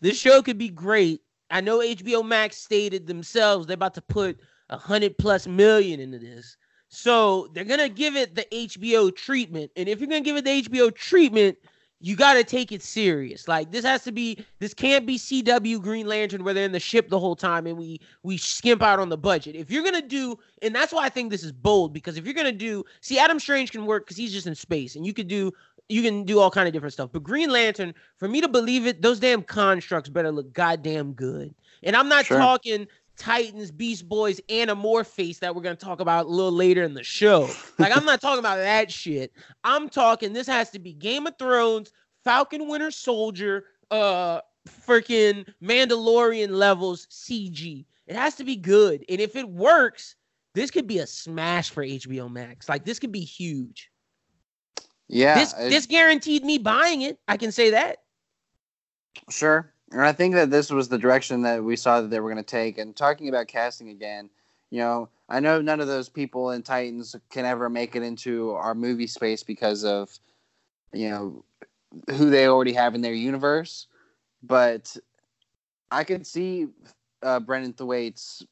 [0.00, 1.22] this show could be great.
[1.50, 6.18] I know HBO Max stated themselves they're about to put a hundred plus million into
[6.18, 6.56] this.
[6.96, 9.70] So they're gonna give it the HBO treatment.
[9.76, 11.58] And if you're gonna give it the HBO treatment,
[12.00, 13.48] you got to take it serious.
[13.48, 16.80] Like this has to be this can't be CW Green Lantern where they're in the
[16.80, 19.56] ship the whole time and we we skimp out on the budget.
[19.56, 22.24] If you're going to do and that's why I think this is bold because if
[22.24, 25.04] you're going to do see Adam Strange can work cuz he's just in space and
[25.06, 25.52] you could do
[25.90, 27.10] you can do all kind of different stuff.
[27.12, 31.54] But Green Lantern, for me to believe it, those damn constructs better look goddamn good.
[31.82, 32.38] And I'm not sure.
[32.38, 37.02] talking Titans, Beast Boys, Animorphose that we're gonna talk about a little later in the
[37.02, 37.48] show.
[37.78, 39.32] Like I'm not talking about that shit.
[39.64, 41.92] I'm talking this has to be Game of Thrones,
[42.24, 44.40] Falcon Winter Soldier, uh
[44.86, 47.84] freaking Mandalorian levels CG.
[48.06, 49.04] It has to be good.
[49.08, 50.16] And if it works,
[50.54, 52.68] this could be a smash for HBO Max.
[52.68, 53.90] Like this could be huge.
[55.08, 55.34] Yeah.
[55.38, 57.18] This it, this guaranteed me buying it.
[57.28, 57.98] I can say that.
[59.30, 59.72] Sure.
[59.92, 62.42] And I think that this was the direction that we saw that they were going
[62.42, 62.78] to take.
[62.78, 64.28] And talking about casting again,
[64.70, 68.50] you know, I know none of those people in Titans can ever make it into
[68.52, 70.10] our movie space because of,
[70.92, 71.44] you know,
[72.10, 73.86] who they already have in their universe.
[74.42, 74.96] But
[75.90, 76.66] I could see
[77.22, 78.44] uh, Brenton Thwaites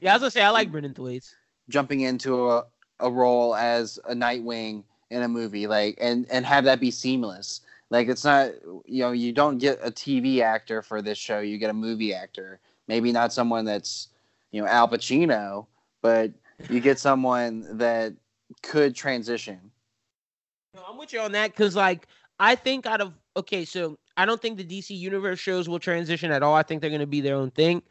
[0.00, 1.34] Yeah, I was gonna say I like Brenton Thwaites.
[1.68, 2.64] jumping into a,
[3.00, 7.60] a role as a Nightwing in a movie, like and and have that be seamless.
[7.90, 8.52] Like it's not
[8.86, 12.14] you know you don't get a TV actor for this show, you get a movie
[12.14, 12.60] actor.
[12.88, 14.08] Maybe not someone that's
[14.52, 15.66] you know Al Pacino,
[16.02, 16.32] but
[16.68, 18.14] you get someone that
[18.62, 19.58] could transition.
[20.74, 22.06] No, I'm with you on that because, like,
[22.38, 26.30] I think out of okay, so I don't think the DC Universe shows will transition
[26.30, 26.54] at all.
[26.54, 27.82] I think they're going to be their own thing,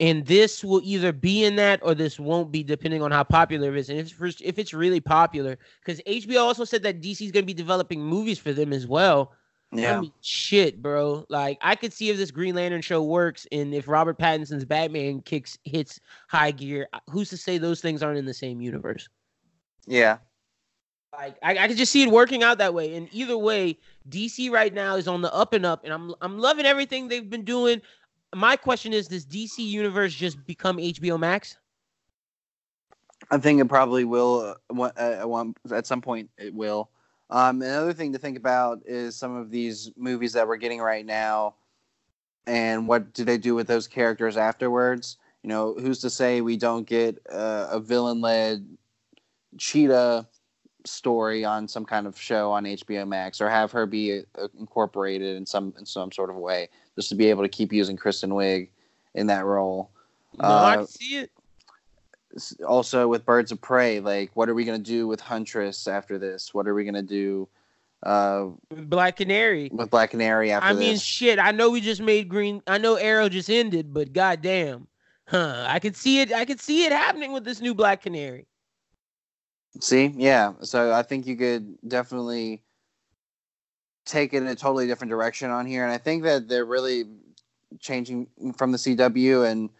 [0.00, 3.74] and this will either be in that or this won't be, depending on how popular
[3.74, 3.90] it is.
[3.90, 7.42] And if it's if it's really popular, because HBO also said that DC is going
[7.44, 9.32] to be developing movies for them as well.
[9.96, 11.26] I mean, shit, bro.
[11.28, 15.20] Like, I could see if this Green Lantern show works, and if Robert Pattinson's Batman
[15.20, 19.08] kicks hits high gear, who's to say those things aren't in the same universe?
[19.86, 20.18] yeah.
[21.12, 22.94] Like I, I could just see it working out that way.
[22.94, 26.38] And either way, DC right now is on the up and up, and I'm I'm
[26.38, 27.80] loving everything they've been doing.
[28.34, 31.56] My question is, does DC Universe just become HBO Max?
[33.30, 34.54] I think it probably will.
[34.70, 36.90] Uh, uh, at some point, it will.
[37.30, 41.04] Um, another thing to think about is some of these movies that we're getting right
[41.04, 41.54] now,
[42.46, 45.18] and what do they do with those characters afterwards?
[45.42, 48.66] You know, who's to say we don't get uh, a villain-led
[49.58, 50.26] cheetah
[50.86, 55.36] story on some kind of show on HBO Max, or have her be uh, incorporated
[55.36, 58.30] in some in some sort of way, just to be able to keep using Kristen
[58.30, 58.70] Wiig
[59.14, 59.88] in that role.
[60.36, 61.30] No, I Uh, can see it.
[62.66, 66.52] also with Birds of Prey, like what are we gonna do with Huntress after this?
[66.52, 67.48] What are we gonna do
[68.04, 69.70] uh, Black Canary.
[69.72, 71.02] with Black Canary after I mean, this?
[71.02, 71.38] shit.
[71.38, 72.62] I know we just made Green.
[72.66, 74.86] I know Arrow just ended, but goddamn,
[75.26, 75.64] huh?
[75.68, 76.32] I could see it.
[76.32, 78.46] I could see it happening with this new Black Canary.
[79.80, 80.52] See, yeah.
[80.62, 82.62] So I think you could definitely
[84.08, 87.04] take it in a totally different direction on here, and I think that they're really
[87.80, 89.70] changing from the CW, and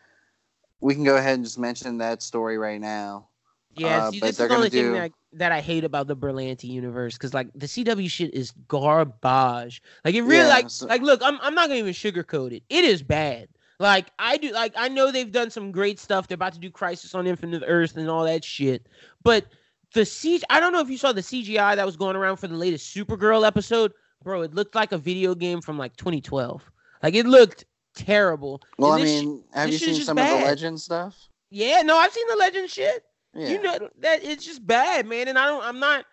[0.80, 3.28] we can go ahead and just mention that story right now.
[3.76, 5.84] Yeah, Uh, see, but this is the only gonna thing that I, that I hate
[5.84, 9.82] about the Berlanti universe because like the CW shit is garbage.
[10.04, 12.62] Like it really Yeah, like so- like look, I'm I'm not gonna even sugarcoat it.
[12.68, 13.48] It is bad.
[13.80, 16.26] Like I do like I know they've done some great stuff.
[16.26, 18.88] They're about to do Crisis on Infinite Earth and all that shit.
[19.22, 19.46] But
[19.94, 22.48] the CG I don't know if you saw the CGI that was going around for
[22.48, 24.42] the latest Supergirl episode, bro.
[24.42, 26.62] It looked like a video game from like 2012.
[27.02, 28.62] Like it looked terrible.
[28.78, 31.16] Well, I this sh- mean, have you seen some of the Legend stuff?
[31.50, 33.04] yeah, no, I've seen the Legend shit.
[33.34, 33.48] Yeah.
[33.48, 35.28] You know that it's just bad, man.
[35.28, 35.62] And I don't.
[35.62, 36.04] I'm not.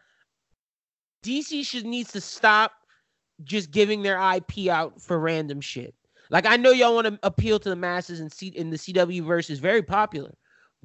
[1.23, 2.73] DC should needs to stop
[3.43, 5.95] just giving their IP out for random shit.
[6.29, 9.25] Like I know y'all want to appeal to the masses and see in the CW
[9.25, 10.33] verse is very popular,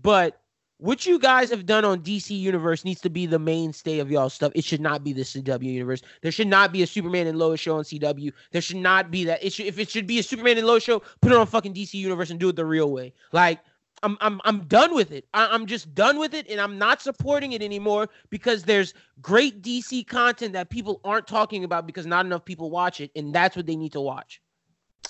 [0.01, 0.41] but
[0.81, 4.31] what you guys have done on DC Universe needs to be the mainstay of y'all
[4.31, 4.53] stuff.
[4.55, 6.03] It should not be the CW universe.
[6.23, 8.33] There should not be a Superman and Lois show on CW.
[8.51, 9.45] There should not be that.
[9.45, 11.75] It should, if it should be a Superman and Lois show, put it on fucking
[11.75, 13.13] DC Universe and do it the real way.
[13.33, 13.61] Like
[14.03, 15.27] I'm I'm I'm done with it.
[15.35, 19.63] I, I'm just done with it, and I'm not supporting it anymore because there's great
[19.63, 23.57] DC content that people aren't talking about because not enough people watch it, and that's
[23.57, 24.41] what they need to watch.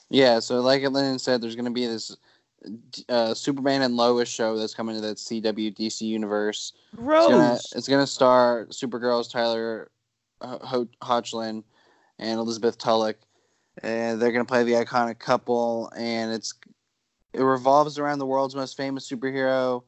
[0.09, 2.17] Yeah, so like Lyndon said, there's going to be this
[3.09, 6.73] uh, Superman and Lois show that's coming to that CW DC universe.
[6.93, 9.91] It's gonna, it's gonna star Supergirl's Tyler
[10.41, 11.63] uh, Ho- Hoechlin
[12.19, 13.19] and Elizabeth Tulloch,
[13.83, 15.91] and they're gonna play the iconic couple.
[15.97, 16.55] And it's
[17.33, 19.83] it revolves around the world's most famous superhero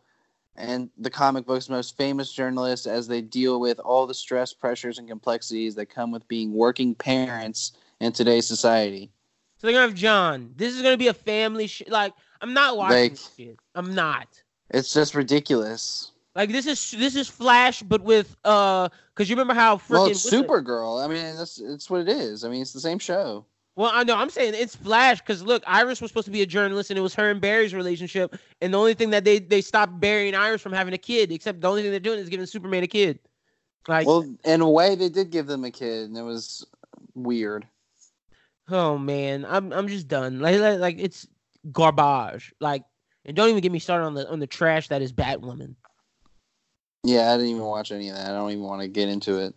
[0.57, 4.99] and the comic book's most famous journalist as they deal with all the stress, pressures,
[4.99, 9.11] and complexities that come with being working parents in today's society.
[9.57, 10.53] So they're gonna have John.
[10.57, 11.89] This is gonna be a family shit.
[11.89, 13.59] Like I'm not watching Like- this shit.
[13.75, 14.29] I'm not.
[14.71, 16.11] It's just ridiculous.
[16.35, 20.07] Like this is this is Flash, but with uh, because you remember how freaking well,
[20.07, 21.05] it's what's it- Supergirl.
[21.05, 22.45] I mean, that's it's what it is.
[22.45, 23.45] I mean, it's the same show.
[23.77, 26.47] Well, I know I'm saying it's Flash because look, Iris was supposed to be a
[26.47, 28.35] journalist, and it was her and Barry's relationship.
[28.63, 31.31] And the only thing that they they stopped Barry and Iris from having a kid,
[31.33, 33.19] except the only thing they're doing is giving Superman a kid.
[33.89, 36.65] Like, Well, in a way, they did give them a kid, and it was
[37.15, 37.67] weird.
[38.71, 40.41] oh man, I'm I'm just done.
[40.41, 41.27] Like like, like it's
[41.71, 42.53] garbage.
[42.61, 42.85] Like,
[43.25, 45.77] and don't even get me started on the on the trash that is Batwoman.
[47.05, 48.31] Yeah, I didn't even watch any of that.
[48.31, 49.55] I don't even want to get into it.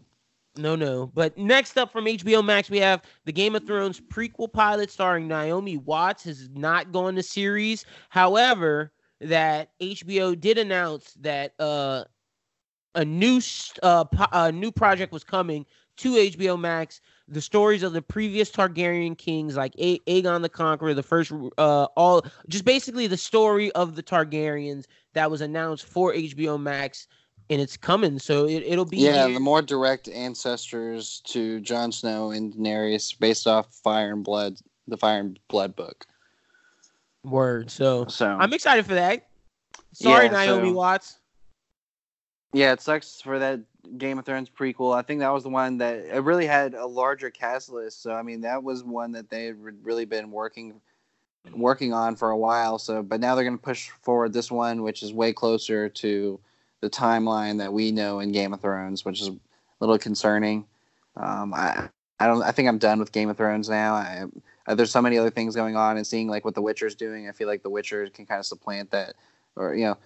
[0.58, 1.12] No, no.
[1.13, 5.28] But next up from HBO Max, we have the Game of Thrones prequel pilot starring
[5.28, 7.86] Naomi Watts has not gone to series.
[8.10, 12.06] However, that HBO did announce that uh,
[12.96, 13.41] a new
[13.84, 15.65] uh, po- a new project was coming
[15.98, 17.02] to HBO Max.
[17.28, 21.86] The stories of the previous Targaryen kings, like A- Aegon the Conqueror, the first, uh,
[21.98, 27.08] all just basically the story of the Targaryens that was announced for HBO Max,
[27.50, 28.20] and it's coming.
[28.20, 33.48] So it, it'll be Yeah, the more direct ancestors to Jon Snow and Daenerys, based
[33.48, 34.58] off Fire and Blood,
[34.88, 36.06] the Fire and Blood book.
[37.24, 37.72] Word.
[37.72, 39.28] So, So I'm excited for that.
[39.94, 41.18] Sorry, Yeah, Naomi so- Watts.
[42.54, 43.62] yeah, it sucks for that
[43.98, 44.95] Game of Thrones prequel.
[44.95, 48.02] I think that was the one that it really had a larger cast list.
[48.02, 50.82] So I mean, that was one that they had really been working
[51.54, 52.80] working on for a while.
[52.80, 56.39] So, but now they're going to push forward this one, which is way closer to
[56.82, 59.38] the timeline that we know in Game of Thrones, which is a
[59.80, 60.65] little concerning.
[61.17, 63.95] Um, I I don't I think I'm done with Game of Thrones now.
[63.95, 64.26] I,
[64.67, 67.30] uh, there's so many other things going on, and seeing like what The Witcher's doing,
[67.30, 69.15] I feel like The Witcher can kind of supplant that,
[69.56, 69.98] or you know,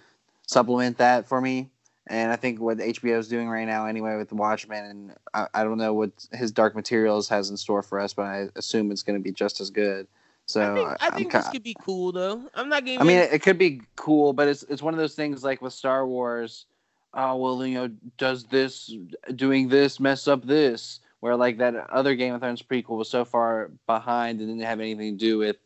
[0.46, 1.70] supplement that for me.
[2.10, 5.46] And I think what HBO is doing right now, anyway, with the Watchmen, and I,
[5.54, 8.90] I don't know what his Dark Materials has in store for us, but I assume
[8.90, 10.08] it's going to be just as good.
[10.46, 12.42] So I think, I think this could be cool though.
[12.54, 13.00] I'm not getting.
[13.00, 15.62] I mean, it, it could be cool, but it's it's one of those things like
[15.62, 16.66] with Star Wars.
[17.14, 18.92] Oh well, you know, does this
[19.36, 20.98] doing this mess up this?
[21.20, 24.80] Where like that other Game of Thrones prequel was so far behind and didn't have
[24.80, 25.58] anything to do with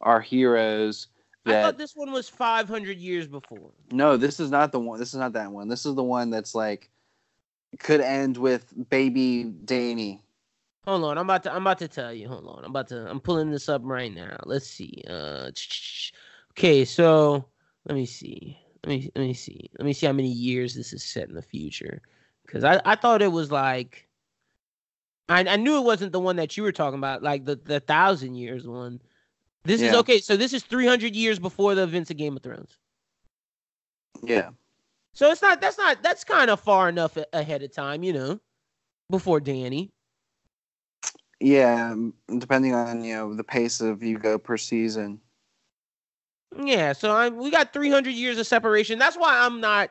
[0.00, 1.08] our heroes.
[1.46, 3.72] I thought this one was 500 years before.
[3.90, 4.98] no, this is not the one.
[4.98, 5.68] This is not that one.
[5.68, 6.90] This is the one that's like
[7.78, 10.22] could end with baby Danny.
[10.86, 12.28] Hold on, I'm about to I'm about to tell you.
[12.28, 14.36] Hold on, I'm about to I'm pulling this up right now.
[14.44, 15.02] Let's see.
[15.08, 15.50] Uh,
[16.52, 17.44] okay, so
[17.86, 18.58] let me see.
[18.84, 19.70] Let me let me see.
[19.78, 22.02] Let me see how many years this is set in the future.
[22.44, 24.06] Because I I thought it was like.
[25.28, 27.80] I I knew it wasn't the one that you were talking about, like the the
[27.80, 29.00] thousand years one.
[29.64, 30.20] This is okay.
[30.20, 32.76] So this is 300 years before the events of Game of Thrones.
[34.22, 34.50] Yeah.
[35.12, 38.12] So it's not that's not that's kind of far enough a- ahead of time, you
[38.12, 38.40] know,
[39.10, 39.90] before Danny.
[41.40, 41.94] Yeah,
[42.38, 45.20] depending on you know the pace of you go per season.
[46.64, 48.98] Yeah, so I we got 300 years of separation.
[48.98, 49.90] That's why I'm not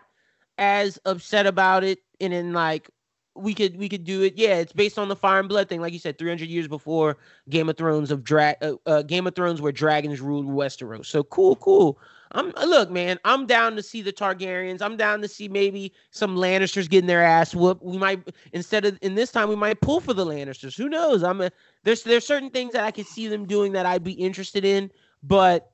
[0.57, 1.99] as upset about it.
[2.21, 2.89] And then like
[3.35, 4.33] we could we could do it.
[4.35, 7.17] Yeah, it's based on the Fire and Blood thing, like you said, 300 years before
[7.49, 11.05] Game of Thrones of drag uh, uh, Game of Thrones where dragons ruled Westeros.
[11.05, 11.99] So cool, cool.
[12.31, 13.17] I'm uh, look, man.
[13.25, 14.81] I'm down to see the Targaryens.
[14.81, 17.83] I'm down to see maybe some Lannisters getting their ass whooped.
[17.83, 18.21] We might
[18.53, 20.77] instead of in this time we might pull for the Lannisters.
[20.77, 21.23] Who knows?
[21.23, 21.51] I'm a,
[21.83, 24.91] there's there's certain things that I could see them doing that I'd be interested in,
[25.23, 25.71] but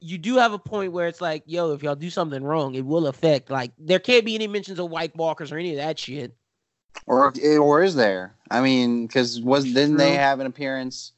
[0.00, 2.84] you do have a point where it's like, yo, if y'all do something wrong, it
[2.84, 3.50] will affect.
[3.50, 6.34] Like, there can't be any mentions of White Walkers or any of that shit.
[7.06, 8.34] Or or is there?
[8.50, 11.12] I mean, because was didn't they have an appearance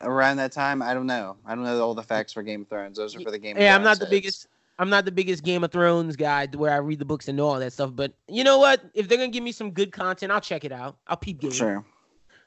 [0.00, 0.80] around that time?
[0.82, 1.36] I don't know.
[1.44, 2.96] I don't know all the facts for Game of Thrones.
[2.96, 3.56] Those are for the Game.
[3.56, 4.10] of Yeah, I'm not the heads.
[4.10, 4.46] biggest.
[4.78, 7.46] I'm not the biggest Game of Thrones guy where I read the books and know
[7.46, 7.90] all that stuff.
[7.94, 8.82] But you know what?
[8.94, 10.96] If they're gonna give me some good content, I'll check it out.
[11.06, 11.52] I'll peep game.
[11.52, 11.84] Sure.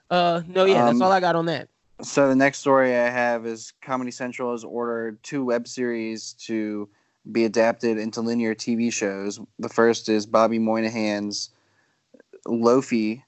[0.10, 1.70] Uh, no, yeah, that's Um, all I got on that.
[2.02, 6.90] So the next story I have is Comedy Central has ordered two web series to
[7.32, 9.40] be adapted into linear TV shows.
[9.60, 11.52] The first is Bobby Moynihan's
[12.46, 13.24] Loafy,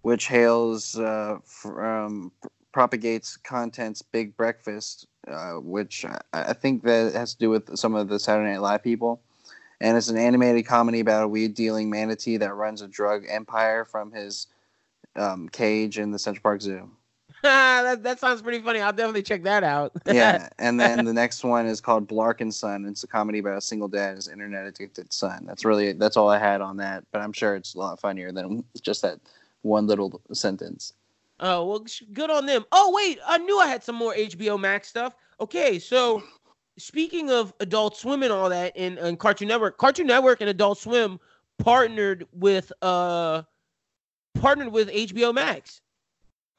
[0.00, 2.32] which hails uh, from
[2.72, 8.08] propagates content's Big Breakfast, uh, which I, think that has to do with some of
[8.08, 9.20] the Saturday Night Live people.
[9.80, 13.84] And it's an animated comedy about a weed dealing manatee that runs a drug empire
[13.84, 14.46] from his
[15.16, 16.90] um, cage in the Central Park Zoo.
[17.82, 18.80] that that sounds pretty funny.
[18.80, 19.92] I'll definitely check that out.
[20.06, 22.84] yeah, and then the next one is called Blark and Son.
[22.86, 25.44] It's a comedy about a single dad and his internet addicted son.
[25.46, 28.32] That's really that's all I had on that, but I'm sure it's a lot funnier
[28.32, 29.20] than just that
[29.62, 30.92] one little sentence.
[31.38, 32.64] Oh well, good on them.
[32.72, 35.14] Oh wait, I knew I had some more HBO Max stuff.
[35.40, 36.22] Okay, so
[36.78, 40.78] speaking of Adult Swim and all that, and, and Cartoon Network, Cartoon Network and Adult
[40.78, 41.20] Swim
[41.58, 43.42] partnered with uh
[44.40, 45.80] partnered with HBO Max.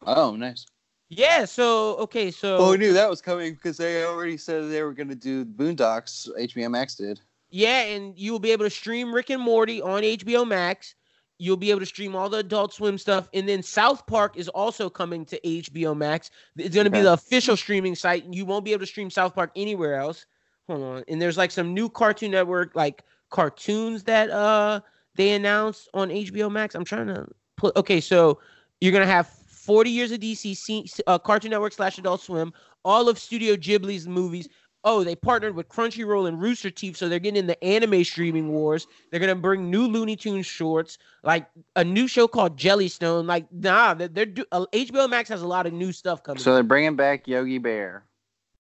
[0.06, 0.66] Oh, nice.
[1.10, 1.46] Yeah.
[1.46, 4.94] So okay, so Oh, I knew that was coming because they already said they were
[4.94, 6.28] going to do Boondocks.
[6.40, 7.22] HBO Max did.
[7.50, 10.96] yeah, and you will be able to stream Rick and Morty on HBO Max.
[11.40, 14.48] You'll be able to stream all the Adult Swim stuff, and then South Park is
[14.50, 16.32] also coming to HBO Max.
[16.58, 19.12] It's going to be the official streaming site, and you won't be able to stream
[19.12, 20.26] South Park anywhere else.
[20.68, 24.80] Hold on, and there's like some new Cartoon Network like cartoons that uh
[25.16, 26.74] they announced on HBO Max.
[26.76, 27.76] I'm trying to put.
[27.78, 28.40] Okay, so
[28.82, 29.30] you're gonna have
[29.68, 32.54] 40 years of DC, uh, Cartoon Network slash Adult Swim,
[32.86, 34.48] all of Studio Ghibli's movies.
[34.84, 38.50] Oh, they partnered with Crunchyroll and Rooster Teeth, so they're getting in the anime streaming
[38.54, 38.88] wars.
[39.12, 43.26] They're gonna bring new Looney Tunes shorts, like a new show called Jellystone.
[43.26, 46.40] Like, nah, they're, they're do- uh, HBO Max has a lot of new stuff coming.
[46.42, 48.06] So they're bringing back Yogi Bear.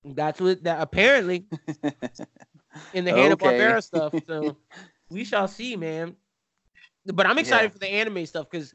[0.03, 1.45] That's what that apparently
[2.93, 3.81] in the Hanna Barbera Okay.
[3.81, 4.13] stuff.
[4.27, 4.57] So
[5.09, 6.15] we shall see, man.
[7.05, 7.73] But I'm excited Yeah.
[7.73, 8.73] for the anime stuff because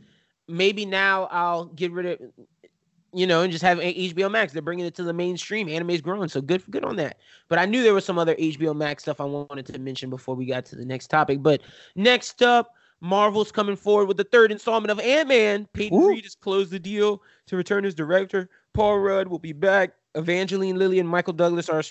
[0.49, 2.18] maybe now I'll get rid of,
[3.12, 4.53] you know, and just have HBO Max.
[4.53, 5.68] They're bringing it to the mainstream.
[5.68, 7.18] Anime's growing, so good, good on that.
[7.49, 10.34] But I knew there was some other HBO Max stuff I wanted to mention before
[10.34, 11.43] we got to the next topic.
[11.43, 11.61] But
[11.95, 15.68] next up, Marvel's coming forward with the third installment of Ant Man.
[15.72, 16.11] Peyton Woo.
[16.11, 18.49] Reed has closed the deal to return as director.
[18.74, 19.95] Paul Rudd will be back.
[20.15, 21.83] Evangeline Lilly and Michael Douglas are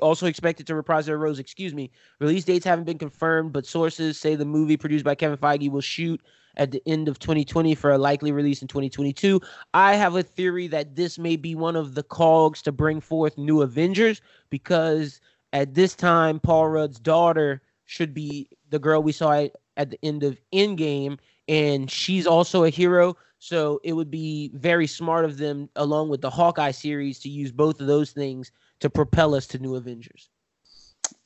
[0.00, 1.38] also expected to reprise their roles.
[1.38, 1.90] Excuse me.
[2.20, 5.80] Release dates haven't been confirmed, but sources say the movie produced by Kevin Feige will
[5.80, 6.20] shoot
[6.56, 9.40] at the end of 2020 for a likely release in 2022.
[9.74, 13.36] I have a theory that this may be one of the cogs to bring forth
[13.36, 15.20] new Avengers because
[15.52, 19.46] at this time, Paul Rudd's daughter should be the girl we saw
[19.76, 21.18] at, the end of Endgame,
[21.48, 23.16] and she's also a hero.
[23.38, 27.52] So it would be very smart of them, along with the Hawkeye series, to use
[27.52, 30.30] both of those things to propel us to new Avengers.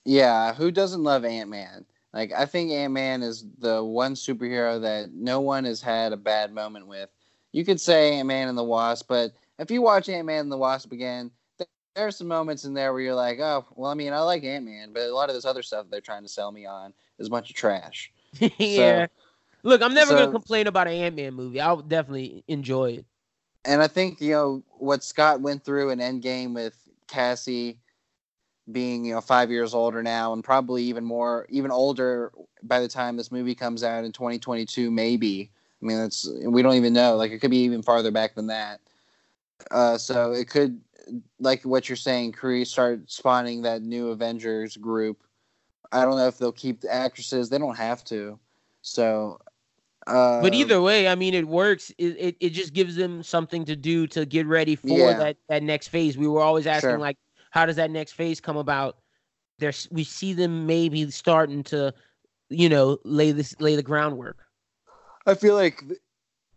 [0.04, 1.84] Yeah, who doesn't love Ant Man?
[2.12, 6.16] Like, I think Ant Man is the one superhero that no one has had a
[6.16, 7.08] bad moment with.
[7.52, 10.52] You could say Ant Man and the Wasp, but if you watch Ant Man and
[10.52, 13.90] the Wasp again, th- there are some moments in there where you're like, oh, well,
[13.90, 16.22] I mean, I like Ant Man, but a lot of this other stuff they're trying
[16.22, 18.12] to sell me on is a bunch of trash.
[18.58, 19.06] yeah.
[19.62, 21.60] Look, I'm never so- gonna complain about an Ant Man movie.
[21.60, 23.04] I'll definitely enjoy it.
[23.64, 26.76] And I think, you know, what Scott went through in Endgame with
[27.08, 27.78] Cassie
[28.72, 32.32] being, you know, five years older now and probably even more, even older
[32.62, 35.50] by the time this movie comes out in 2022, maybe.
[35.82, 37.16] I mean, that's, we don't even know.
[37.16, 38.80] Like, it could be even farther back than that.
[39.70, 40.80] Uh, so it could,
[41.38, 45.22] like what you're saying, Kree start spawning that new Avengers group.
[45.92, 47.48] I don't know if they'll keep the actresses.
[47.48, 48.38] They don't have to.
[48.82, 49.40] So,
[50.06, 51.90] uh, But either way, I mean, it works.
[51.98, 55.18] It, it it just gives them something to do to get ready for Yeah.
[55.18, 56.16] that that next phase.
[56.16, 56.98] We were always asking Sure.
[56.98, 57.16] like,
[57.50, 58.96] how does that next phase come about?
[59.58, 61.92] There's we see them maybe starting to,
[62.48, 64.38] you know, lay this lay the groundwork.
[65.26, 65.82] I feel like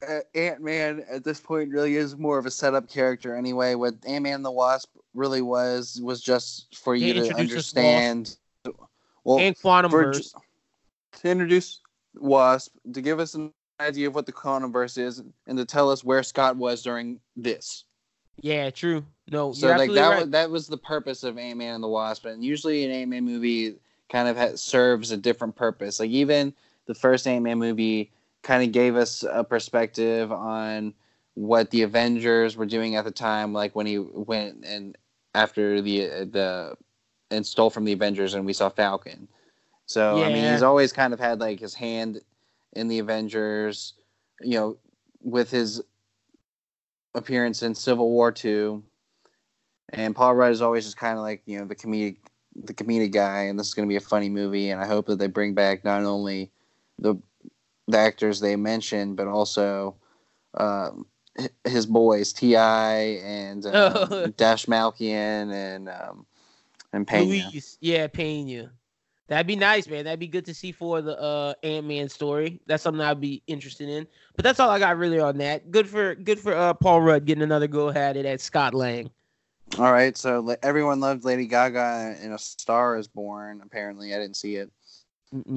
[0.07, 3.75] uh, Ant Man at this point really is more of a setup character anyway.
[3.75, 8.37] What Ant Man the Wasp really was was just for you to understand.
[9.25, 10.33] Well, and Quantum Verse.
[11.21, 11.79] to introduce
[12.15, 16.03] Wasp, to give us an idea of what the Quantumverse is, and to tell us
[16.03, 17.85] where Scott was during this.
[18.41, 19.05] Yeah, true.
[19.29, 20.21] No, So like that right.
[20.21, 23.09] was, that was the purpose of Ant Man and the Wasp, and usually an Ant
[23.09, 23.75] Man movie
[24.11, 25.99] kind of ha- serves a different purpose.
[25.99, 26.53] Like even
[26.85, 28.11] the first Ant Man movie
[28.41, 30.93] kind of gave us a perspective on
[31.35, 34.97] what the Avengers were doing at the time, like when he went and
[35.33, 36.75] after the uh, the
[37.31, 39.27] and stole from the Avengers, and we saw Falcon.
[39.85, 42.21] So I mean, he's always kind of had like his hand
[42.73, 43.93] in the Avengers,
[44.41, 44.77] you know,
[45.21, 45.81] with his
[47.15, 48.83] appearance in Civil War two.
[49.89, 52.17] And Paul Rudd is always just kind of like you know the comedic
[52.55, 54.69] the comedic guy, and this is going to be a funny movie.
[54.69, 56.51] And I hope that they bring back not only
[56.99, 57.15] the
[57.87, 59.95] the actors they mentioned, but also
[60.55, 61.05] um,
[61.37, 64.05] h- his boys Ti and um, Oh.
[64.37, 66.25] Dastmalchian and um,
[66.93, 67.25] and Pena.
[67.25, 67.77] Luis.
[67.81, 68.71] Yeah, Pena.
[69.27, 70.03] That'd be nice, man.
[70.03, 72.59] That'd be good to see for the uh Ant Man story.
[72.67, 74.05] That's something I'd be interested in.
[74.35, 75.71] But that's all I got really on that.
[75.71, 79.09] Good for good for uh Paul Rudd getting another go at it at Scott Lang.
[79.79, 83.61] All right, so everyone loved Lady Gaga in A Star Is Born.
[83.63, 84.69] Apparently, I didn't see it.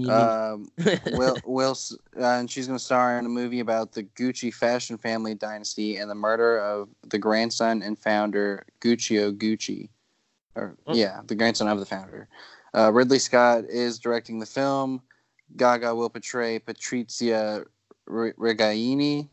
[0.08, 0.68] Um,
[1.12, 1.76] Will Will
[2.18, 5.98] uh, and she's going to star in a movie about the Gucci fashion family dynasty
[5.98, 9.90] and the murder of the grandson and founder Guccio Gucci,
[10.54, 10.94] or Oh.
[10.94, 12.26] yeah, the grandson of the founder.
[12.76, 15.00] Uh, Ridley Scott is directing the film.
[15.56, 17.64] Gaga will portray Patrizia
[18.06, 19.28] R- Reggiani,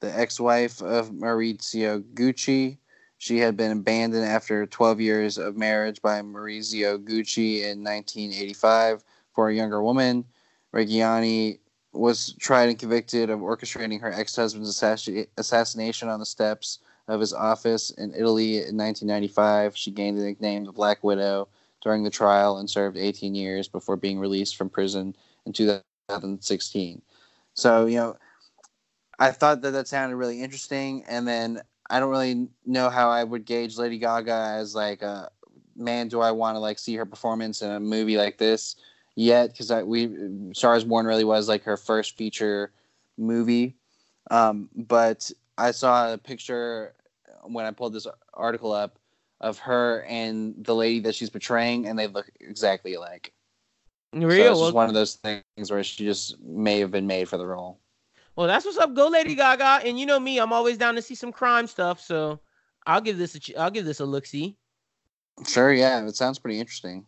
[0.00, 2.78] the ex-wife of Maurizio Gucci.
[3.18, 9.48] She had been abandoned after 12 years of marriage by Maurizio Gucci in 1985 for
[9.48, 10.24] a younger woman.
[10.74, 11.60] Reggiani
[11.92, 17.32] was tried and convicted of orchestrating her ex-husband's assassi- assassination on the steps of his
[17.32, 19.76] office in Italy in 1995.
[19.76, 21.46] She gained the nickname the Black Widow
[21.82, 25.14] during the trial and served 18 years before being released from prison
[25.46, 27.02] in 2016.
[27.54, 28.16] So, you know,
[29.18, 31.60] I thought that that sounded really interesting, and then
[31.90, 35.30] I don't really know how I would gauge Lady Gaga as like a
[35.76, 36.08] man.
[36.08, 38.76] Do I want to like see her performance in a movie like this
[39.14, 39.52] yet?
[39.52, 42.72] Because we Stars Born really was like her first feature
[43.18, 43.76] movie,
[44.30, 46.94] um, but I saw a picture
[47.42, 48.98] when I pulled this article up
[49.42, 53.32] of her and the lady that she's portraying, and they look exactly alike.
[54.14, 54.52] So Real.
[54.52, 57.38] it's well, just one of those things where she just may have been made for
[57.38, 57.78] the role.
[58.36, 58.94] well, that's what's up.
[58.94, 59.86] Go Lady Gaga.
[59.86, 62.00] And you know me, I'm always down to see some crime stuff.
[62.00, 62.40] So
[62.86, 64.56] I'll give this a ch- I'll give this a look see.
[65.46, 67.06] Sure, yeah, it sounds pretty interesting.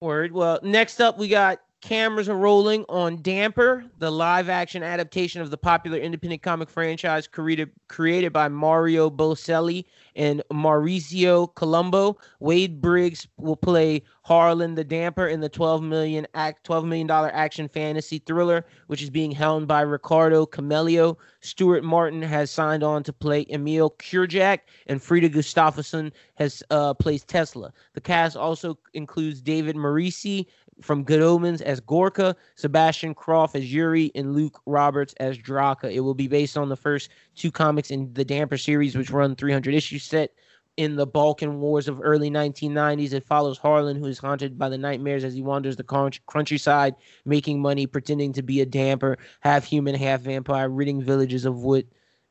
[0.00, 0.32] Word.
[0.32, 5.50] Well, next up we got cameras are rolling on Dampyr, the live action adaptation of
[5.50, 12.16] the popular independent comic franchise created, created by Mauro Boselli and Maurizio Colombo.
[12.40, 17.30] Wade Briggs will play Harlan the Dampyr in the 12 million act 12 million dollar
[17.34, 21.16] action fantasy thriller, which is being helmed by Riccardo Chemello.
[21.40, 27.24] Stuart Martin has signed on to play Emil Kurjak, and Frida Gustavsson has uh, plays
[27.24, 27.72] Tesla.
[27.94, 30.48] The cast also includes David Morrissey,
[30.82, 35.92] from Good Omens as Gorka, Sebastian Croft as Yuri, and Luke Roberts as Draka.
[35.92, 39.36] It will be based on the first two comics in the Dampyr series, which run
[39.36, 40.32] 300 issues set
[40.76, 43.12] in the Balkan Wars of early 1990s.
[43.12, 47.60] It follows Harlan, who is haunted by the nightmares as he wanders the countryside, making
[47.60, 51.84] money, pretending to be a dampyr, half human, half vampire, ridding villages of what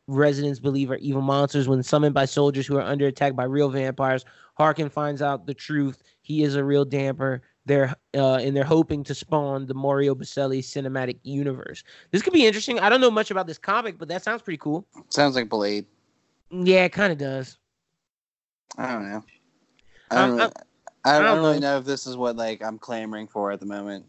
[0.07, 1.67] residents believe are evil monsters.
[1.67, 4.25] When summoned by soldiers who are under attack by real vampires,
[4.55, 6.03] Harkin finds out the truth.
[6.21, 10.59] He is a real dampyr they're uh, and they're hoping to spawn the Mauro Boselli
[10.59, 11.83] cinematic universe.
[12.11, 12.79] This could be interesting.
[12.79, 14.85] I don't know much about this comic, but that sounds pretty cool.
[15.09, 15.85] Sounds like Blade.
[16.49, 17.57] Yeah, it kind of does.
[18.77, 19.23] I don't know.
[20.09, 20.55] I don't, um, really, I, I, don't,
[21.05, 21.73] I don't really know.
[21.73, 24.05] know if this is what like I'm clamoring for at the moment.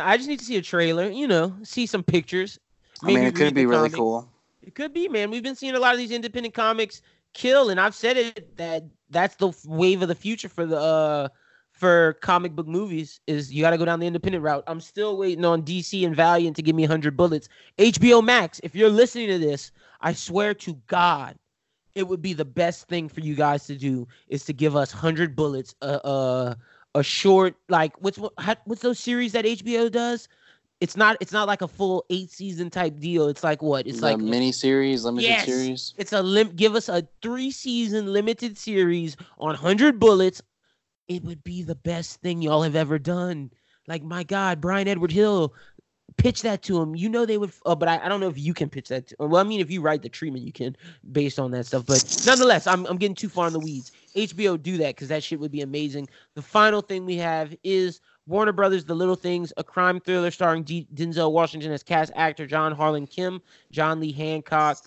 [0.00, 1.08] I just need to see a trailer.
[1.08, 2.58] You know, see some pictures.
[3.02, 4.28] Maybe I mean, it could be really cool.
[4.62, 5.30] It could be, man.
[5.30, 7.02] We've been seeing a lot of these independent comics
[7.34, 11.28] kill, and I've said it that that's the wave of the future for the uh
[11.74, 14.62] for comic book movies is you got to go down the independent route.
[14.68, 17.48] I'm still waiting on DC and Valiant to give me 100 bullets.
[17.78, 21.36] HBO Max, if you're listening to this, I swear to God,
[21.96, 24.94] it would be the best thing for you guys to do is to give us
[24.94, 26.54] 100 bullets a uh, uh,
[26.96, 28.32] a short like what's what
[28.66, 30.28] what's those series that HBO does?
[30.80, 33.26] It's not it's not like a full 8 season type deal.
[33.28, 33.86] It's like what?
[33.86, 35.94] It's the like mini series, limited yes, series.
[35.96, 40.40] It's a lim- give us a 3 season limited series on 100 bullets
[41.08, 43.50] it would be the best thing y'all have ever done.
[43.86, 45.52] Like my God, Brian Edward Hill,
[46.16, 46.94] pitch that to him.
[46.94, 49.08] You know they would, uh, but I, I don't know if you can pitch that.
[49.08, 50.76] To, well, I mean, if you write the treatment, you can
[51.12, 51.84] based on that stuff.
[51.86, 53.92] But nonetheless, I'm I'm getting too far in the weeds.
[54.16, 56.08] HBO do that because that shit would be amazing.
[56.34, 60.62] The final thing we have is Warner Brothers' The Little Things, a crime thriller starring
[60.62, 64.78] D- Denzel Washington as cast actor John Harlan Kim, John Lee Hancock,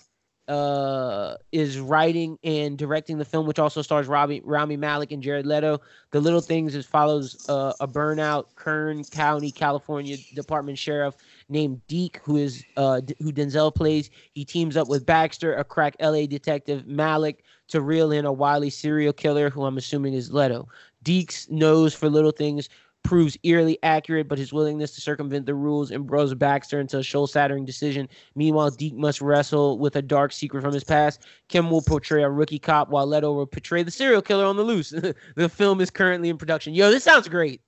[0.48, 5.46] uh, is writing and directing the film, which also stars Robbie, Rami Malek and Jared
[5.46, 5.80] Leto.
[6.10, 11.16] The Little Things is follows uh, a burnout Kern County, California Department Sheriff
[11.50, 14.10] named Deke, who is uh, who Denzel plays.
[14.32, 18.70] He teams up with Baxter, a crack LA detective, Malek, to reel in a wily
[18.70, 20.66] serial killer, who I'm assuming is Leto.
[21.02, 22.68] Deke's nose for little things
[23.02, 27.64] proves eerily accurate, but his willingness to circumvent the rules embroils Baxter into a soul-shattering
[27.64, 28.08] decision.
[28.34, 31.22] Meanwhile, Deke must wrestle with a dark secret from his past.
[31.48, 34.62] Kim will portray a rookie cop, while Leto will portray the serial killer on the
[34.62, 34.90] loose.
[35.36, 36.74] the film is currently in production.
[36.74, 37.60] Yo, this sounds great.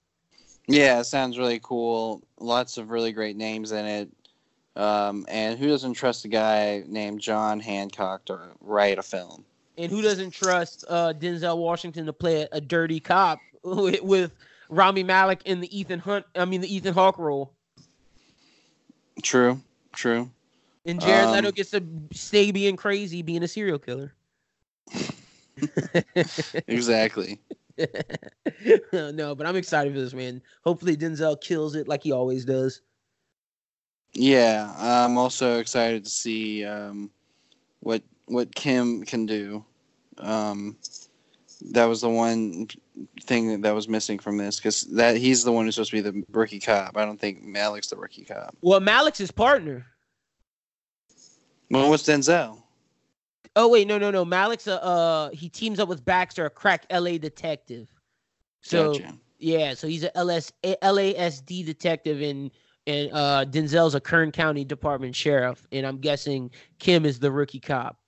[0.67, 2.23] Yeah, it sounds really cool.
[2.39, 4.11] Lots of really great names in it.
[4.77, 9.45] Um, and who doesn't trust a guy named John Hancock to write a film?
[9.77, 14.33] And who doesn't trust uh, Denzel Washington to play a, a dirty cop with, with
[14.71, 16.25] Rami Malek in the Ethan Hunt.
[16.35, 17.53] I mean the Ethan Hawke role.
[19.23, 19.61] True.
[19.93, 20.31] True.
[20.87, 24.15] And Jared um, Leto gets to stay being crazy, being a serial killer.
[26.67, 27.39] exactly.
[28.93, 30.41] no, but I'm excited for this man.
[30.65, 32.81] Hopefully Denzel kills it like he always does.
[34.13, 37.11] Yeah, I'm also excited to see um,
[37.81, 39.65] what what Kim can do.
[40.19, 40.77] Um,
[41.73, 42.69] that was the one
[43.23, 46.01] thing that was missing from this because that he's the one who's supposed to be
[46.01, 46.97] the rookie cop.
[46.97, 48.57] I don't think Malek's the rookie cop.
[48.63, 49.87] Well, Malek's his partner.
[51.71, 52.63] Well, what's Denzel?
[53.57, 54.25] Oh wait, no, no, no.
[54.25, 57.89] Malek's a uh, he teams up with Baxter, a crack LA detective.
[58.63, 59.15] So gotcha.
[59.39, 62.51] yeah, so he's a LS LASD detective, and
[62.87, 67.61] and uh, Denzel's a Kern County Department sheriff, and I'm guessing Kim is the rookie
[67.61, 67.99] cop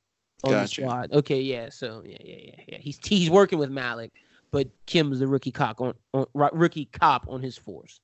[0.44, 0.80] on gotcha.
[0.80, 1.12] the squad.
[1.12, 1.68] Okay, yeah.
[1.70, 2.78] So yeah, yeah, yeah, yeah.
[2.78, 4.12] He's he's working with Malek,
[4.52, 8.00] but Kim is the rookie cop on, on rookie cop on his force.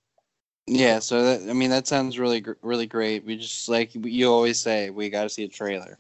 [0.67, 3.25] Yeah, so that, I mean that sounds really really great.
[3.25, 5.99] We just like you always say, we got to see a trailer.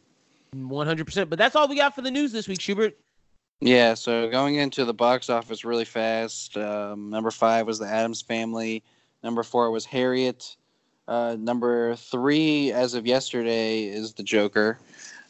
[0.52, 1.30] One hundred percent.
[1.30, 2.96] But that's all we got for the news this week, Schubert.
[3.60, 6.56] Yeah, so going into the box office really fast.
[6.56, 8.82] Um, number five was the Addams Family.
[9.22, 10.56] Number four was Harriet.
[11.08, 14.78] Uh, number three, as of yesterday, is the Joker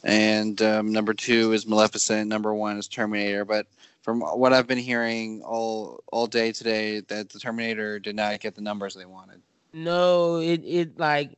[0.04, 2.28] and um, number two is Maleficent.
[2.28, 3.44] Number one is Terminator.
[3.44, 3.66] But
[4.08, 8.54] from what I've been hearing all all day today, that the Terminator did not get
[8.54, 9.42] the numbers they wanted.
[9.74, 11.36] No, it it like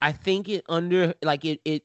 [0.00, 1.82] I think it under like it it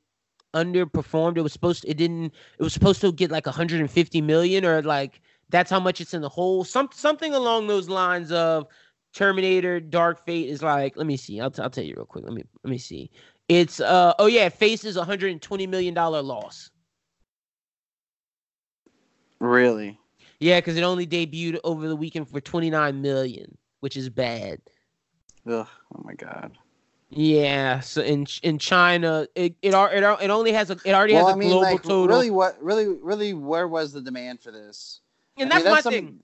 [0.53, 1.37] underperformed.
[1.37, 4.83] It was supposed to, it didn't it was supposed to get like 150 million or
[4.83, 6.63] like that's how much it's in the hole.
[6.63, 8.67] Some something along those lines of
[9.15, 11.41] Terminator Dark Fate is like, let me see.
[11.41, 12.25] I'll, t- I'll tell you real quick.
[12.25, 13.09] Let me let me see.
[13.49, 16.69] It's uh oh yeah, it faces a hundred and twenty million dollar loss.
[19.39, 19.99] Really?
[20.39, 24.59] Yeah, because it only debuted over the weekend for twenty nine million, which is bad.
[25.47, 26.57] Ugh, oh my god.
[27.09, 31.27] Yeah, so in in China, it it it, it only has a it already well,
[31.27, 32.07] has a I mean, global like, total.
[32.07, 32.61] Really, what?
[32.61, 35.01] Really, really, where was the demand for this?
[35.37, 36.23] and I that's, mean, my some- thing.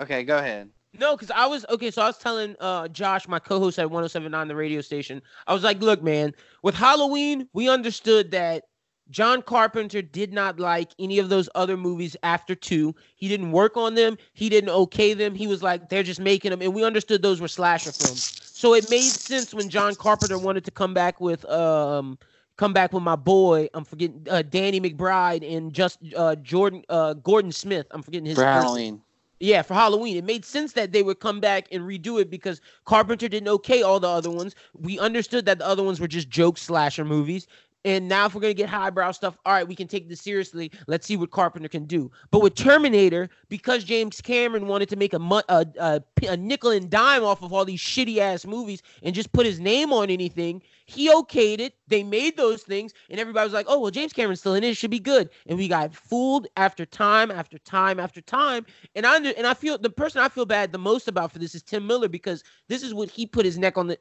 [0.00, 0.70] Okay, go ahead.
[0.98, 1.90] No, because I was okay.
[1.90, 5.62] So I was telling uh Josh, my co-host at 1079 the radio station, I was
[5.62, 8.64] like, look, man, with Halloween, we understood that
[9.10, 12.94] John Carpenter did not like any of those other movies after two.
[13.16, 14.18] He didn't work on them.
[14.34, 15.34] He didn't okay them.
[15.34, 18.28] He was like, they're just making them, and we understood those were slasher films.
[18.52, 22.18] So it made sense when John Carpenter wanted to come back with um
[22.56, 23.68] come back with my boy.
[23.74, 27.86] I'm forgetting uh, Danny McBride and just uh Jordan uh Gordon Smith.
[27.90, 29.02] I'm forgetting his For Halloween.
[29.40, 30.16] yeah, for Halloween.
[30.16, 33.82] It made sense that they would come back and redo it because Carpenter didn't okay
[33.82, 34.54] all the other ones.
[34.74, 37.46] We understood that the other ones were just joke slasher movies.
[37.88, 40.70] And now, if we're gonna get highbrow stuff, all right, we can take this seriously.
[40.88, 42.10] Let's see what Carpenter can do.
[42.30, 46.70] But with Terminator, because James Cameron wanted to make a, mu- a, a, a nickel
[46.72, 50.10] and dime off of all these shitty ass movies and just put his name on
[50.10, 51.74] anything, he okayed it.
[51.86, 54.68] They made those things, and everybody was like, "Oh, well, James Cameron's still in it.
[54.70, 58.66] It should be good." And we got fooled after time after time after time.
[58.94, 61.38] And I under, and I feel the person I feel bad the most about for
[61.38, 63.98] this is Tim Miller because this is what he put his neck on the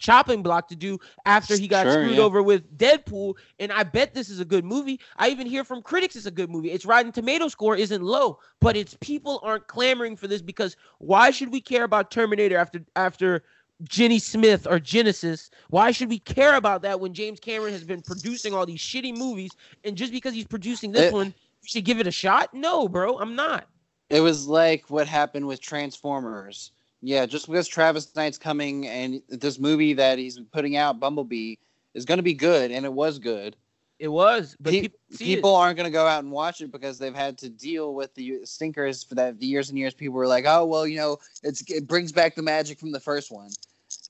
[0.00, 2.22] chopping block to do after he got Sure, screwed yeah.
[2.22, 3.27] over with Deadpool.
[3.58, 5.00] And I bet this is a good movie.
[5.16, 6.70] I even hear from critics it's a good movie.
[6.70, 11.30] Its Rotten Tomato score isn't low, but its people aren't clamoring for this because why
[11.30, 13.42] should we care about Terminator after after
[13.84, 15.50] Jenny Smith or Genisys?
[15.70, 19.16] Why should we care about that when James Cameron has been producing all these shitty
[19.16, 19.50] movies
[19.84, 21.26] and just because he's producing this It- one,
[21.62, 22.52] you should give it a shot?
[22.54, 23.68] No, bro, I'm not.
[24.10, 26.72] It was like what happened with Transformers.
[27.00, 31.54] Yeah, just because Travis Knight's coming and this movie that he's putting out, Bumblebee,
[31.94, 33.56] is going to be good, and it was good.
[33.98, 36.98] It was, but Pe- people, people aren't going to go out and watch it because
[36.98, 39.92] they've had to deal with the stinkers for that the years and years.
[39.92, 43.00] People were like, "Oh, well, you know, it's it brings back the magic from the
[43.00, 43.50] first one,"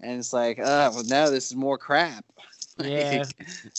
[0.03, 2.25] and it's like, "Oh, well, no, this is more crap."
[2.81, 3.25] Yeah,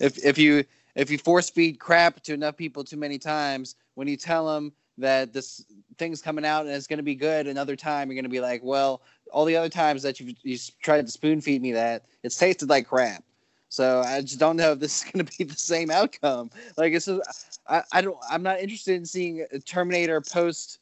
[0.02, 4.08] if if you if you force feed crap to enough people too many times, when
[4.10, 5.64] you tell them that this
[5.98, 8.42] thing's coming out and it's going to be good, another time you're going to be
[8.42, 12.04] like, well, all the other times that you've you tried to spoon feed me that
[12.24, 13.24] it's tasted like crap.
[13.70, 16.50] So I just don't know if this is going to be the same outcome.
[16.78, 20.80] Like it's just, I I don't I'm not interested in seeing Terminator post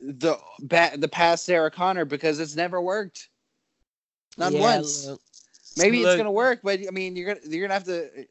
[0.00, 3.28] the ba- the past Sarah Connor because it's never worked.
[4.36, 5.06] Not Yeah, once.
[5.06, 5.20] look,
[5.76, 8.26] Maybe it's gonna work, but I mean, you're gonna you're gonna have to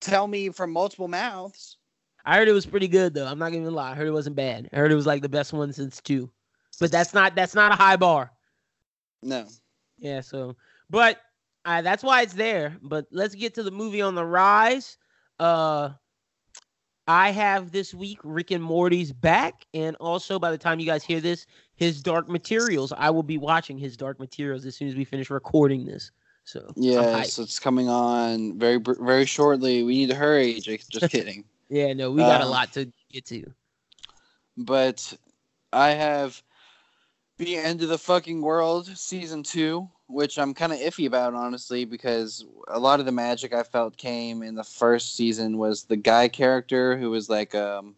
[0.00, 1.76] tell me from multiple mouths.
[2.24, 3.26] I heard it was pretty good though.
[3.26, 3.92] I'm not gonna lie.
[3.92, 4.68] I heard it wasn't bad.
[4.72, 6.30] I heard it was like the best one since two.
[6.80, 8.32] But that's not that's not a high bar.
[9.22, 9.48] No,
[9.98, 10.56] Yeah, so
[10.90, 11.18] but
[11.64, 12.76] uh, that's why it's there.
[12.82, 14.98] But let's get to the movie on the rise.
[15.38, 15.90] Uh
[17.08, 21.02] I have this week Rick and Morty's back, and also by the time you guys
[21.02, 22.92] hear this, his Dark Materials.
[22.96, 26.12] I will be watching his Dark Materials as soon as we finish recording this.
[26.44, 29.82] So yeah, so it's coming on very very shortly.
[29.82, 30.60] We need to hurry.
[30.60, 30.86] Jake.
[30.88, 31.44] Just kidding.
[31.68, 33.52] yeah, no, we got a Uh, lot to get to.
[34.56, 35.12] but
[35.72, 36.40] I have
[37.38, 41.84] the end of the fucking world season two, which I'm kind of iffy about, honestly,
[41.84, 45.96] because a lot of the magic I felt came in the first season was the
[45.96, 47.94] guy character who was like um,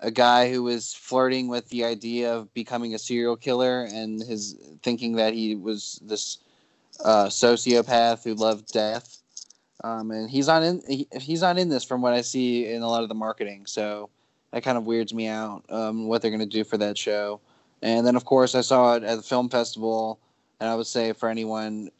[0.00, 4.56] a guy who was flirting with the idea of becoming a serial killer and his
[4.82, 6.38] thinking that he was this
[7.04, 9.18] uh, sociopath who loved death.
[9.82, 12.82] Um, and he's not in he, he's not in this from what I see in
[12.82, 13.66] a lot of the marketing.
[13.66, 14.08] So
[14.50, 17.40] that kind of weirds me out um, what they're going to do for that show.
[17.82, 20.18] And then, of course, I saw it at the film festival.
[20.60, 21.90] And I would say for anyone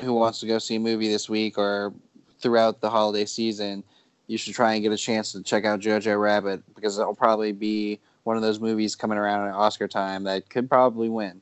[0.00, 1.92] who wants to go see a movie this week or
[2.38, 3.84] throughout the holiday season,
[4.26, 7.52] you should try and get a chance to check out Jojo Rabbit because it'll probably
[7.52, 11.40] be one of those movies coming around at Oscar time that could probably win.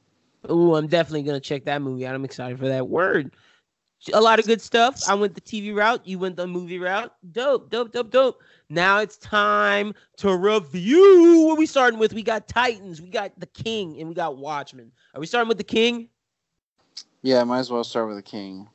[0.51, 2.15] Ooh, I'm definitely gonna check that movie out.
[2.15, 3.35] I'm excited for that word.
[4.15, 5.03] A lot of good stuff.
[5.09, 6.07] I went the TV route.
[6.07, 7.13] You went the movie route.
[7.33, 8.41] Dope, dope, dope, dope.
[8.71, 11.45] Now it's time to review.
[11.47, 12.13] What we starting with?
[12.13, 13.03] We got Titans.
[13.03, 14.93] We got The King, and we got Watchmen.
[15.15, 16.09] Are we starting with The King?
[17.23, 18.69] Yeah, might as well start with the King.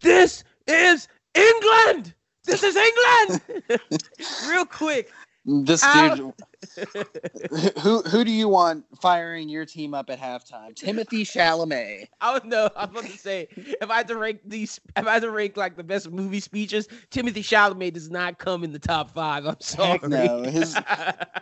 [0.00, 2.14] This is England.
[2.44, 3.42] This is England.
[4.48, 5.10] Real quick.
[5.48, 6.18] This dude,
[7.78, 10.74] who who do you want firing your team up at halftime?
[10.74, 12.08] Timothée Chalamet.
[12.20, 12.68] I would know.
[12.74, 15.30] I was about to say if I had to rank these, if I had to
[15.30, 19.46] rank like the best movie speeches, Timothée Chalamet does not come in the top five.
[19.46, 19.90] I'm sorry.
[19.90, 20.42] Heck no.
[20.42, 20.76] His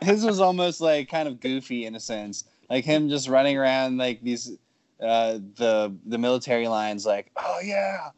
[0.02, 3.96] his was almost like kind of goofy in a sense, like him just running around
[3.96, 4.52] like these
[5.04, 8.10] uh, the the military lines like, "Oh yeah,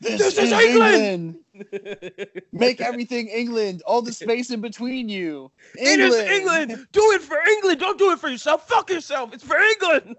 [0.00, 1.38] this, This is, is England.
[1.54, 2.42] England!
[2.52, 3.82] Make everything England.
[3.84, 5.50] All the space in between you.
[5.74, 6.86] It is England.
[6.92, 7.80] Do it for England.
[7.80, 8.68] Don't do it for yourself.
[8.68, 9.34] Fuck yourself.
[9.34, 10.16] It's for England.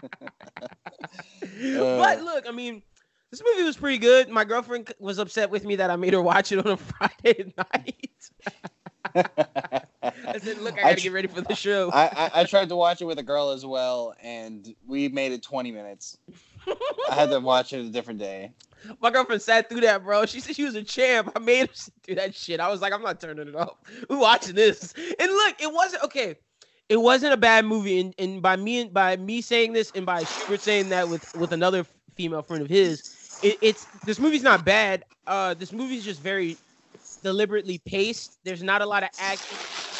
[1.76, 2.82] but look, I mean,
[3.32, 4.28] this movie was pretty good.
[4.28, 6.76] My girlfriend was upset with me that I made her watch it on a
[7.24, 8.30] Friday night.
[9.14, 12.44] I said, "Look, I I gotta tr- get ready for the show." I, I I
[12.44, 16.18] tried to watch it with a girl as well, and we made it 20 minutes.
[17.10, 18.52] I had to watch it a different day.
[19.00, 20.26] My girlfriend sat through that, bro.
[20.26, 21.32] She said she was a champ.
[21.34, 22.60] I made her sit through that shit.
[22.60, 23.76] I was like, I'm not turning it off.
[24.08, 24.92] We're watching this.
[25.18, 26.36] And look, it wasn't okay.
[26.88, 28.00] It wasn't a bad movie.
[28.00, 31.24] And, and by me and by me saying this, and by Schubert saying that with
[31.34, 31.86] with another
[32.16, 33.04] female friend of his,
[33.42, 35.04] it, it's this movie's not bad.
[35.26, 36.58] Uh, this movie's just very
[37.24, 38.38] deliberately paced.
[38.44, 39.56] There's not a lot of action.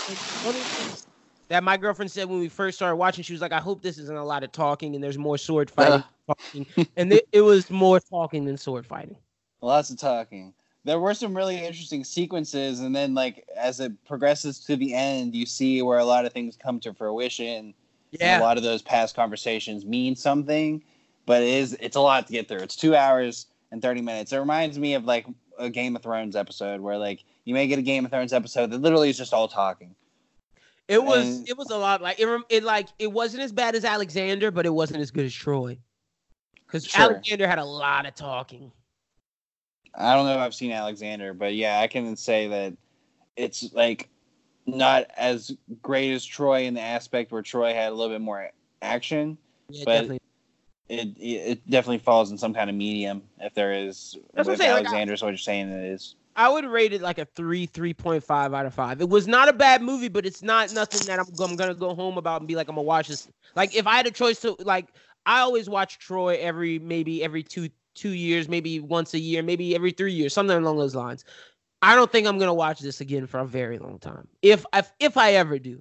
[0.09, 1.07] And one of the things
[1.49, 3.99] that my girlfriend said when we first started watching, she was like, "I hope this
[3.99, 6.67] isn't a lot of talking and there's more sword fighting." talking.
[6.97, 9.17] And it, it was more talking than sword fighting.
[9.61, 10.55] Lots of talking.
[10.85, 15.35] There were some really interesting sequences, and then like as it progresses to the end,
[15.35, 17.75] you see where a lot of things come to fruition.
[18.21, 20.83] and a lot of those past conversations mean something,
[21.27, 22.61] but it is it's a lot to get through.
[22.61, 24.33] It's two hours and thirty minutes.
[24.33, 25.27] It reminds me of like
[25.59, 28.71] a Game of Thrones episode where like you may get a Game of Thrones episode
[28.71, 29.95] that literally is just all talking.
[30.89, 33.75] It was And- it was a lot like it, it like it wasn't as bad
[33.75, 35.79] as Alexander, but it wasn't as good as Troy.
[36.67, 37.03] Because Sure.
[37.13, 38.71] Alexander had a lot of talking.
[39.95, 42.75] I don't know if I've seen Alexander, but yeah, I can say that
[43.37, 44.09] it's like
[44.67, 48.51] not as great as Troy in the aspect where Troy had a little bit more
[48.83, 49.39] action.
[49.69, 50.19] Yeah, But- definitely.
[50.89, 54.17] It it definitely falls in some kind of medium if there is.
[54.35, 56.15] That's what I'm if saying, like, I- what you're saying it is.
[56.37, 59.01] I would rate it like a three, three point five out of five.
[59.01, 61.95] It was not a bad movie, but it's not nothing that I'm, I'm gonna go
[61.95, 63.29] home about and be like, I'm gonna watch this.
[63.55, 64.89] Like if I had a choice to like,
[65.27, 69.75] I always watch Troy every maybe every two two years, maybe once a year, maybe
[69.77, 71.25] every three years, something along those lines.
[71.83, 74.27] I don't think I'm gonna watch this again for a very long time.
[74.43, 75.81] If if if I ever do.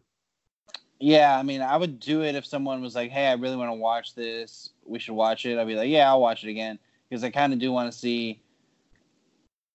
[1.04, 3.70] Yeah, I mean, I would do it if someone was like, "Hey, I really want
[3.70, 4.70] to watch this.
[4.86, 6.80] We should watch it." I'd be like, "Yeah, I'll watch it again,"
[7.10, 8.40] because I kind of do want to see.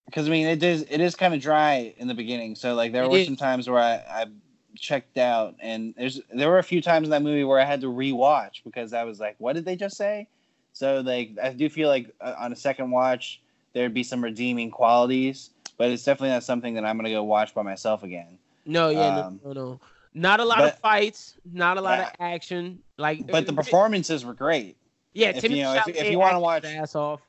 [0.06, 2.92] Because I mean, it is it is kind of dry in the beginning, so like
[2.92, 3.26] there It were is.
[3.26, 4.26] some times where I, I
[4.74, 7.82] checked out, and there's there were a few times in that movie where I had
[7.82, 10.28] to rewatch because I was like, "What did they just say?"
[10.72, 13.42] So like, I do feel like uh, on a second watch
[13.74, 17.52] there'd be some redeeming qualities, but it's definitely not something that I'm gonna go watch
[17.54, 18.38] by myself again.
[18.64, 19.80] No, yeah, Um, no, no, no.
[20.14, 22.08] Not a lot but- of fights, not a lot Yeah.
[22.08, 22.80] of action.
[22.96, 24.76] Like, But the uh, performances were great.
[25.12, 27.20] yeah, if, Timothée you know, if- if you wanna watch- his ass off.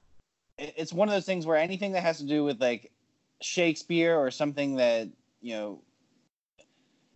[0.58, 2.92] it's one of those things where anything that has to do with like
[3.42, 5.08] Shakespeare or something that
[5.42, 5.82] you know,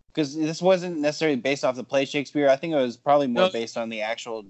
[0.07, 2.47] because this wasn't necessarily based off the play Shakespeare.
[2.49, 3.49] I think it was probably more No.
[3.51, 4.45] based on the actual.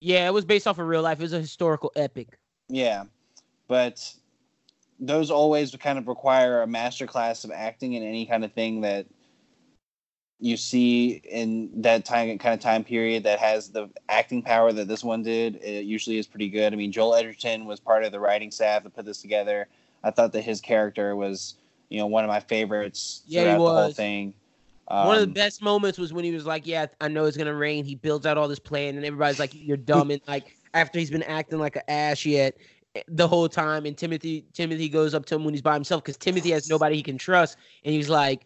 [0.00, 1.18] Yeah, it was based off of real life.
[1.18, 2.38] It was a historical epic.
[2.68, 3.04] Yeah,
[3.66, 4.14] but
[5.00, 8.82] those always kind of require a master class of acting in any kind of thing
[8.82, 9.06] that
[10.40, 14.86] you see in that time kind of time period that has the acting power that
[14.86, 15.56] this one did.
[15.56, 16.72] It usually is pretty good.
[16.72, 19.66] I mean, Joel Edgerton was part of the writing staff that put this together.
[20.04, 21.56] I thought that his character was,
[21.88, 24.34] you know, one of my favorites Yeah, throughout the whole thing.
[24.96, 27.36] One of the Um, best moments was when he was like, "Yeah, I know it's
[27.36, 30.56] gonna rain." He builds out all this plan, and everybody's like, "You're dumb." and like
[30.74, 32.56] after he's been acting like an ass yet
[33.06, 36.16] the whole time, and Timothée Timothée goes up to him when he's by himself because
[36.16, 38.44] Timothée has nobody he can trust, and he's like,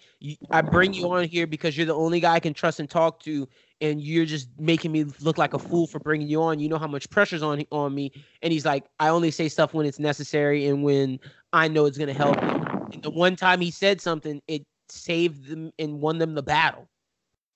[0.50, 3.20] "I bring you on here because you're the only guy I can trust and talk
[3.20, 3.48] to."
[3.80, 6.60] And you're just making me look like a fool for bringing you on.
[6.60, 8.12] You know how much pressure's on on me.
[8.40, 11.18] And he's like, I only say stuff when it's necessary and when
[11.52, 12.40] I know it's gonna help.
[12.40, 16.88] And the one time he said something, it saved them and won them the battle.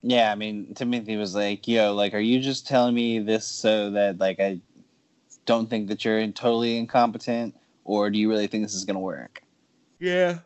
[0.03, 3.90] Yeah, I mean, Timothée was like, "Yo, like, are you just telling me this so
[3.90, 4.61] that like I
[5.47, 9.42] don't think that you're totally incompetent, or do you really think this is gonna work?"
[9.99, 10.40] Yeah.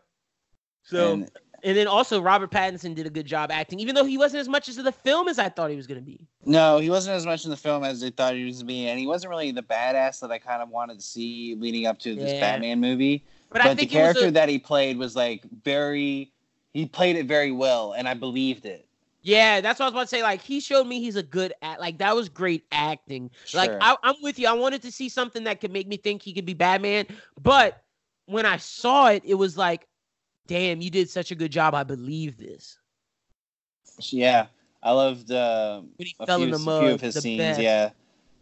[0.83, 1.31] So and,
[1.63, 4.47] And- then also Robert Pattinson did a good job acting, even though he wasn't as
[4.49, 6.27] much as the film as I thought he was gonna be.
[6.45, 8.87] no, he wasn't as much in the film as I thought he was gonna be,
[8.87, 11.99] and he wasn't really the badass that I kind of wanted to see leading up
[11.99, 12.39] to this Yeah.
[12.39, 13.23] Batman movie.
[13.49, 16.31] But, But, I the think character a, that he played was like very.
[16.73, 18.87] He played it very well, and I believed it.
[19.21, 20.23] Yeah, that's what I was about to say.
[20.23, 21.79] Like he showed me he's a good act.
[21.79, 23.29] Like that was great acting.
[23.53, 23.79] Like Sure.
[23.81, 24.47] I, I'm with you.
[24.47, 27.05] I wanted to see something that could make me think he could be Batman.
[27.41, 27.83] But
[28.25, 29.87] when I saw it, it was like,
[30.47, 31.75] damn, you did such a good job.
[31.75, 32.77] I believe this.
[34.09, 34.47] Yeah,
[34.81, 35.81] I loved uh,
[36.19, 37.37] a few, the a few of his scenes.
[37.37, 37.59] best.
[37.59, 37.89] Yeah,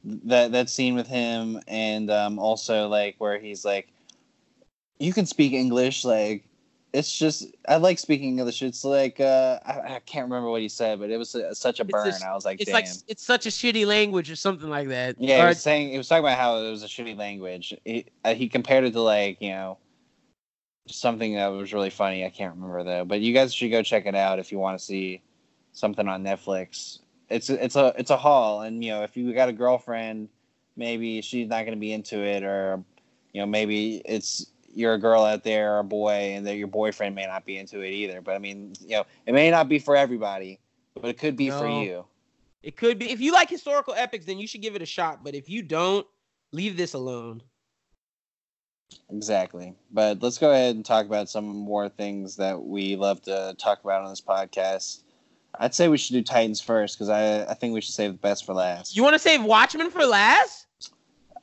[0.04, 3.90] that that scene with him, and um, also like where he's like,
[5.00, 6.46] "You can speak English," like,
[6.92, 8.62] it's just I like speaking English.
[8.62, 11.80] It's like uh, I, I can't remember what he said, but it was a, such
[11.80, 12.06] a burn.
[12.06, 12.74] just- I was like, It's damn.
[12.76, 15.16] like it's such a shitty language or something like that.
[15.20, 17.74] yeah, he was saying he was talking about how it was a shitty language.
[17.86, 19.78] He, uh, he compared it to like you know
[20.88, 22.26] something that was really funny.
[22.26, 23.06] I can't remember though.
[23.06, 25.22] But you guys should go check it out if you want to see
[25.74, 27.00] something on Netflix.
[27.30, 30.30] It's it's a it's a haul, and you know if you got a girlfriend,
[30.76, 32.84] maybe she's not going to be into it, or
[33.34, 36.68] you know maybe it's you're a girl out there or a boy, and that your
[36.68, 38.22] boyfriend may not be into it either.
[38.22, 40.60] But I mean, you know, it may not be for everybody,
[40.96, 42.06] but it could be for you.
[42.64, 43.12] It could be.
[43.12, 45.24] If you like historical epics, then you should give it a shot.
[45.24, 46.06] But if you don't,
[46.52, 47.42] leave this alone.
[49.12, 49.76] Exactly.
[49.92, 53.84] But let's go ahead and talk about some more things that we love to talk
[53.84, 55.04] about on this podcast.
[55.60, 58.18] I'd say we should do Titans first because I, I think we should save the
[58.18, 58.96] best for last.
[58.96, 60.68] You want to save Watchmen for last?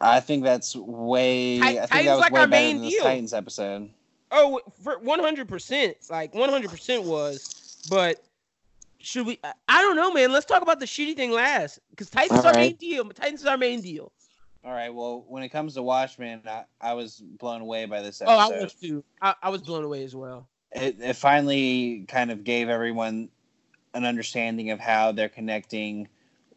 [0.01, 1.59] I think that's way.
[1.61, 3.03] Ti- I think that was like way our better main than deal.
[3.03, 3.91] Titans episode.
[4.31, 5.97] Oh, for one hundred percent.
[6.11, 7.79] Like one hundred percent was.
[7.89, 8.23] But
[8.99, 9.39] should we?
[9.45, 10.33] I- I don't know, man.
[10.33, 11.79] Let's talk about the shitty thing last.
[11.91, 13.05] Because Titans is our main deal.
[13.11, 14.13] Titans is our main deal.
[14.65, 14.93] All right.
[14.93, 18.27] Well, when it comes to Watchmen, I, I was blown away by this Oh.
[18.27, 19.05] I was too.
[19.23, 20.49] I, I was blown away as well.
[20.73, 23.29] it, it finally kind of gave everyone
[23.95, 26.09] an understanding of how they're connecting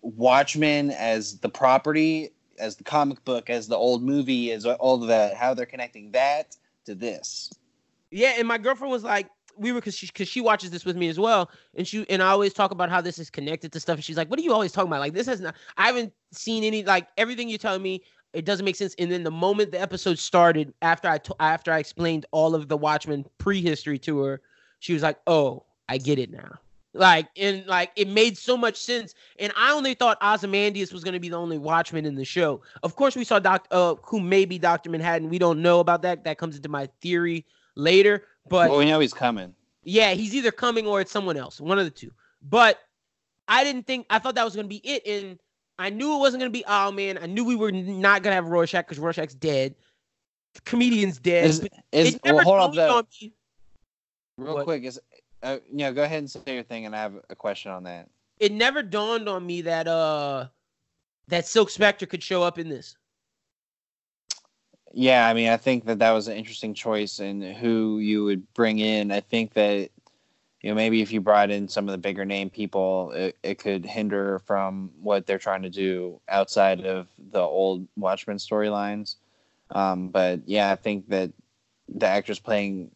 [0.02, 5.08] Watchmen as the property, as the comic book, as the old movie, as all of
[5.08, 6.56] that, how they're connecting that
[6.86, 7.52] to this.
[8.12, 9.30] Yeah, and my girlfriend was like,
[9.60, 12.24] we were because she because she watches this with me as well, and she and
[12.24, 13.96] I always talk about how this is connected to stuff.
[13.96, 15.02] And she's like, "What are you always talking about?
[15.02, 15.56] Like this has not.
[15.78, 18.04] I haven't seen any like everything you're telling me.
[18.34, 21.74] It doesn't make sense." And then the moment the episode started, after I to, after
[21.74, 24.42] I explained all of the Watchmen prehistory to her,
[24.80, 26.60] she was like, "Oh, I get it now."
[26.94, 29.14] Like and like it made so much sense.
[29.38, 32.62] And I only thought Ozymandias was going to be the only Watchman in the show.
[32.82, 35.30] Of course, we saw Doc, uh, who may be Doctor Manhattan.
[35.30, 36.24] We don't know about that.
[36.24, 38.26] That comes into my theory later.
[38.50, 39.54] But well, we know he's coming.
[39.84, 42.12] yeah, he's either coming or it's someone else, one of the two.
[42.42, 42.80] But
[43.48, 45.40] I didn't think I thought that was gonna be it, and
[45.78, 47.22] I knew it wasn't gonna be Owlman.
[47.22, 49.76] I knew we were not gonna have Rorschach because Rorschach's dead.
[50.56, 51.46] The comedian's dead.
[51.46, 53.34] Is, is well, hold up though, on me-
[54.38, 54.64] real What?
[54.64, 54.84] quick.
[54.84, 55.00] Is
[55.42, 57.84] uh, you know, go ahead and say your thing, and I have a question on
[57.84, 58.10] that.
[58.40, 60.48] It never dawned on me that uh
[61.28, 62.96] that Silk Spectre could show up in this.
[64.94, 68.52] Yeah, I mean, I think that that was an interesting choice in who you would
[68.54, 69.12] bring in.
[69.12, 69.92] I think that
[70.62, 73.60] you know maybe if you brought in some of the bigger name people, it, it
[73.60, 79.16] could hinder from what they're trying to do outside of the old Watchmen storylines.
[79.72, 81.32] Um, but yeah, I think that
[81.88, 82.92] the actress playing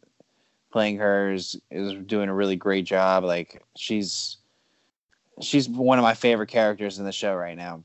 [0.74, 3.22] playing her is, is doing a really great job.
[3.22, 4.38] Like she's
[5.40, 7.84] she's one of my favorite characters in the show right now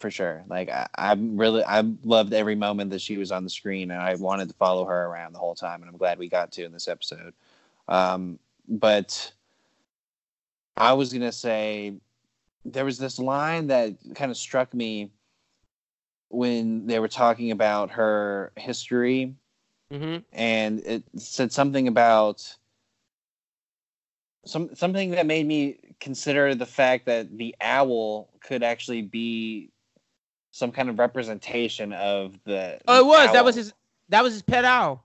[0.00, 0.44] for sure.
[0.46, 4.02] Like I, I'm really, I loved every moment that she was on the screen, and
[4.02, 6.64] I wanted to follow her around the whole time, and I'm glad we got to
[6.64, 7.32] in this episode.
[7.88, 9.32] Um, but
[10.76, 11.94] I was gonna say
[12.66, 15.10] there was this line that kind of struck me
[16.28, 19.34] when they were talking about her history,
[19.92, 20.18] Mm-hmm.
[20.32, 22.56] and it said something about
[24.44, 29.70] some something that made me consider the fact that the owl could actually be
[30.50, 32.80] some kind of representation of the.
[32.88, 33.32] Oh, it was.
[33.32, 33.74] That was his.
[34.08, 35.04] That was his pet owl.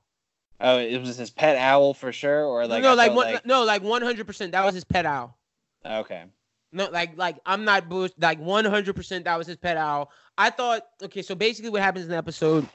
[0.59, 3.81] Oh, it was his pet owl for sure, or like no, like one, no, like
[3.81, 4.51] one hundred percent.
[4.51, 5.37] That was his pet owl.
[5.85, 6.23] okay,
[6.71, 8.11] No, like like I'm not bush.
[8.19, 10.11] Like 100 percent that was his pet owl.
[10.37, 12.67] I thought okay, so basically what happens in the episode,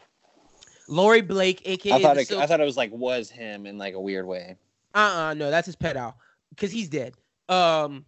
[0.89, 3.78] Laurie Blake, aka I thought it, Silk- I thought it was like was him in
[3.78, 4.57] like a weird way.
[4.95, 6.16] uh-uh, no, that's his pet owl
[6.51, 7.14] because he's dead.
[7.49, 8.05] Um,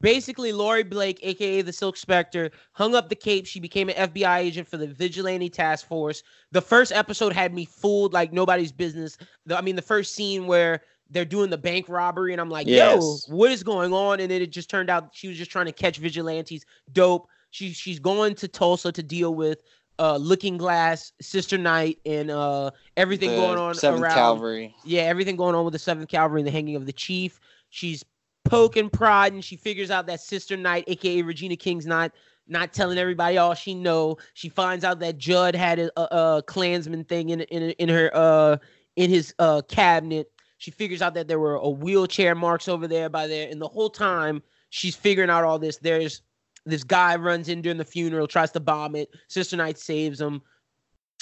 [0.00, 3.46] basically Laurie Blake, aka the Silk Spectre, hung up the cape.
[3.46, 6.22] She became an FBI agent for the Vigilante Task Force.
[6.52, 9.16] The first episode had me fooled like nobody's business.
[9.46, 12.66] The, I mean, the first scene where they're doing the bank robbery, and I'm like,
[12.66, 13.26] Yes.
[13.28, 14.18] yo, what is going on?
[14.20, 16.64] And then it just turned out she was just trying to catch vigilantes.
[16.92, 17.28] Dope.
[17.50, 19.62] She she's going to Tulsa to deal with
[19.98, 24.74] uh Looking Glass, Sister Night, and uh everything The going on Seventh around Cavalry.
[24.84, 27.40] yeah, everything going on with the Seventh Cavalry and the hanging of the chief.
[27.70, 28.04] She's
[28.44, 32.12] poking pride and she figures out that Sister Night, aka Regina King's not
[32.48, 34.16] not telling everybody all she know.
[34.34, 38.10] She finds out that Judd had a, a, a Klansman thing in in in her
[38.14, 38.56] uh
[38.96, 40.30] in his uh cabinet.
[40.58, 43.68] She figures out that there were a wheelchair marks over there by there, and the
[43.68, 45.76] whole time she's figuring out all this.
[45.78, 46.22] There's
[46.66, 49.08] this guy runs in during the funeral, tries to bomb it.
[49.28, 50.42] Sister Night saves him,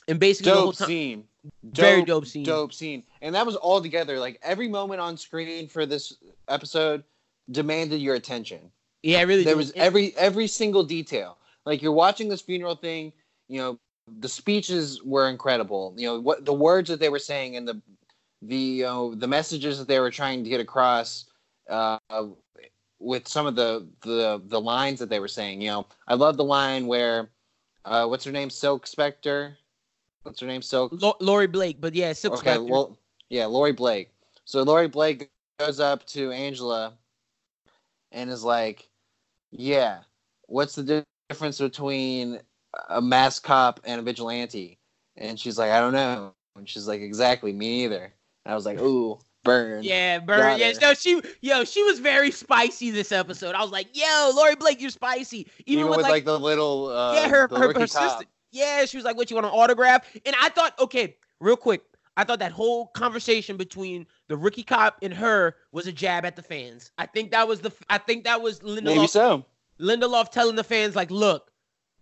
[0.09, 1.25] and basically the whole Dope time, scene.
[1.63, 2.45] very dope scene.
[2.45, 3.05] Dope scene.
[3.23, 4.19] And that was all together.
[4.19, 6.15] Like every moment on screen for this
[6.49, 7.05] episode
[7.51, 8.71] demanded your attention.
[9.03, 9.45] Yeah, it really.
[9.45, 9.59] there did.
[9.59, 11.39] was every every single detail.
[11.67, 13.13] Like you're watching this funeral thing,
[13.49, 13.79] you know,
[14.21, 15.95] the speeches were incredible.
[15.97, 17.81] You know, what the words that they were saying and the
[18.43, 21.27] the uh, the messages that they were trying to get across
[21.69, 21.99] uh,
[23.05, 25.61] with some of the, the the lines that they were saying.
[25.61, 27.31] You know, I love the line where
[27.85, 29.57] uh, what's her name, Silk Spectre.
[30.23, 30.95] What's her name, Silk?
[31.03, 32.65] L- Laurie Blake, but yeah, Silk okay, Spectre.
[32.65, 32.99] well,
[33.29, 34.11] yeah, Laurie Blake.
[34.47, 36.95] So Laurie Blake goes up to Angela
[38.11, 38.89] and is like,
[39.51, 40.01] "Yeah,
[40.47, 42.41] what's the difference between
[42.89, 44.79] a mass cop and a vigilante?"
[45.17, 48.65] And she's like, "I don't know." And she's like, "Exactly, me neither." And I was
[48.65, 50.19] like, "Ooh, burn." Yeah.
[50.19, 53.55] Got Yeah, no, she, yo, she was very spicy this episode.
[53.55, 55.47] I was like, yo, Laurie Blake, you're spicy.
[55.67, 58.25] Even, Even, with, like, like, the little uh, yeah, her her, her sister.
[58.51, 61.83] Yeah, she was like, "What you want an autograph?" And I thought, okay, real quick,
[62.17, 66.37] I thought that whole conversation between the rookie cop and her was a jab at
[66.37, 66.93] the fans.
[66.97, 67.73] I think that was the.
[67.91, 69.09] I think that was Maybe Lindelof.
[69.09, 69.45] so.
[69.81, 71.51] Lindelof telling the fans like, "Look."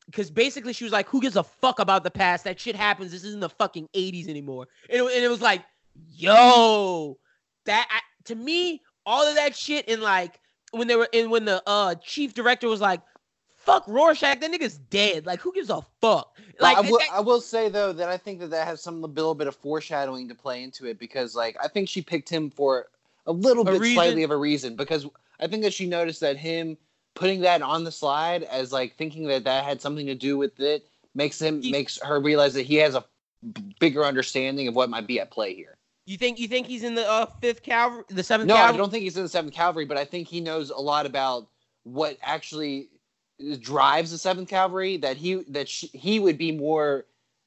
[0.06, 2.44] Because basically, she was like, "Who gives a fuck about the past?
[2.44, 3.12] That shit happens.
[3.12, 5.64] This isn't the fucking '80s anymore." And it, and it was like,
[6.10, 7.18] "Yo,
[7.66, 10.38] that I, to me, all of that shit, and like
[10.72, 13.00] when they were, and when the uh chief director was like,
[13.56, 15.26] "Fuck Rorschach, that nigga's dead.
[15.26, 18.16] Like, who gives a fuck?" Like, I will, that- I will say though that I
[18.16, 21.34] think that that has some a little bit of foreshadowing to play into it because
[21.34, 22.86] like I think she picked him for
[23.26, 23.94] a little A bit reason?
[23.94, 25.06] slightly of a reason because
[25.40, 26.76] I think that she noticed that him
[27.14, 30.58] putting that on the slide as like thinking that that had something to do with
[30.60, 33.04] it makes him He- makes her realize that he has a
[33.52, 35.76] b- bigger understanding of what might be at play here.
[36.06, 38.90] You think you think he's in the uh fifth cavalry, the seventh No, I don't
[38.90, 41.48] think he's in the Seventh Cavalry, but I think he knows a lot about
[41.84, 42.88] what actually
[43.60, 44.96] drives the Seventh Cavalry.
[44.96, 47.06] That he that sh he would be more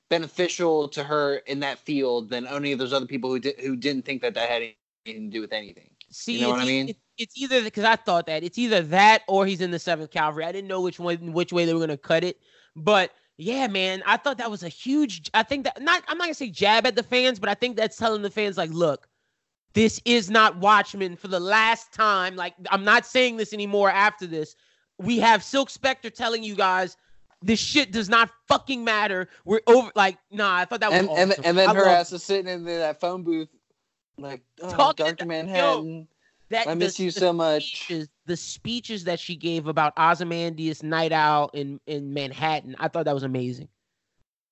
[0.09, 3.75] beneficial to her in that field than any of those other people who did who
[3.75, 4.61] didn't think that that had
[5.05, 5.89] anything to do with anything.
[6.11, 6.89] See, You know what it's, I mean?
[6.89, 10.11] it- it's either because I thought that it's either that or he's in the seventh
[10.11, 10.43] cavalry.
[10.43, 12.37] I didn't know which one, which way they were gonna cut it,
[12.75, 15.29] but yeah, man, I thought that was a huge.
[15.33, 16.03] I think that not.
[16.07, 18.57] I'm not gonna say jab at the fans, but I think that's telling the fans
[18.57, 19.07] like, look,
[19.73, 22.35] this is not Watchmen for the last time.
[22.35, 24.55] Like, I'm not saying this anymore after this.
[24.97, 26.97] We have Silk Spectre telling you guys.
[27.41, 29.27] This shit does not fucking matter.
[29.43, 29.91] We're over.
[29.93, 31.31] Like, nah, I thought that was And awesome.
[31.31, 33.49] and, and then I her ass is sitting in that phone booth,
[34.17, 36.07] like oh, to- Manhattan.
[36.49, 36.67] That.
[36.67, 37.63] I the- miss you the so much.
[37.67, 43.05] speeches, the speeches that she gave about Ozymandias, Night Owl, in in Manhattan, I thought
[43.05, 43.67] that was amazing.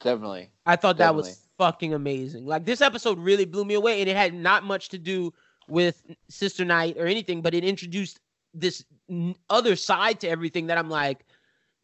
[0.02, 0.50] Definitely.
[0.66, 2.46] I thought that was fucking amazing.
[2.46, 5.34] Like this episode really blew me away, and it had not much to do
[5.68, 8.20] with Sister Night or anything, but it introduced
[8.54, 11.26] this n- other side to everything that I'm like,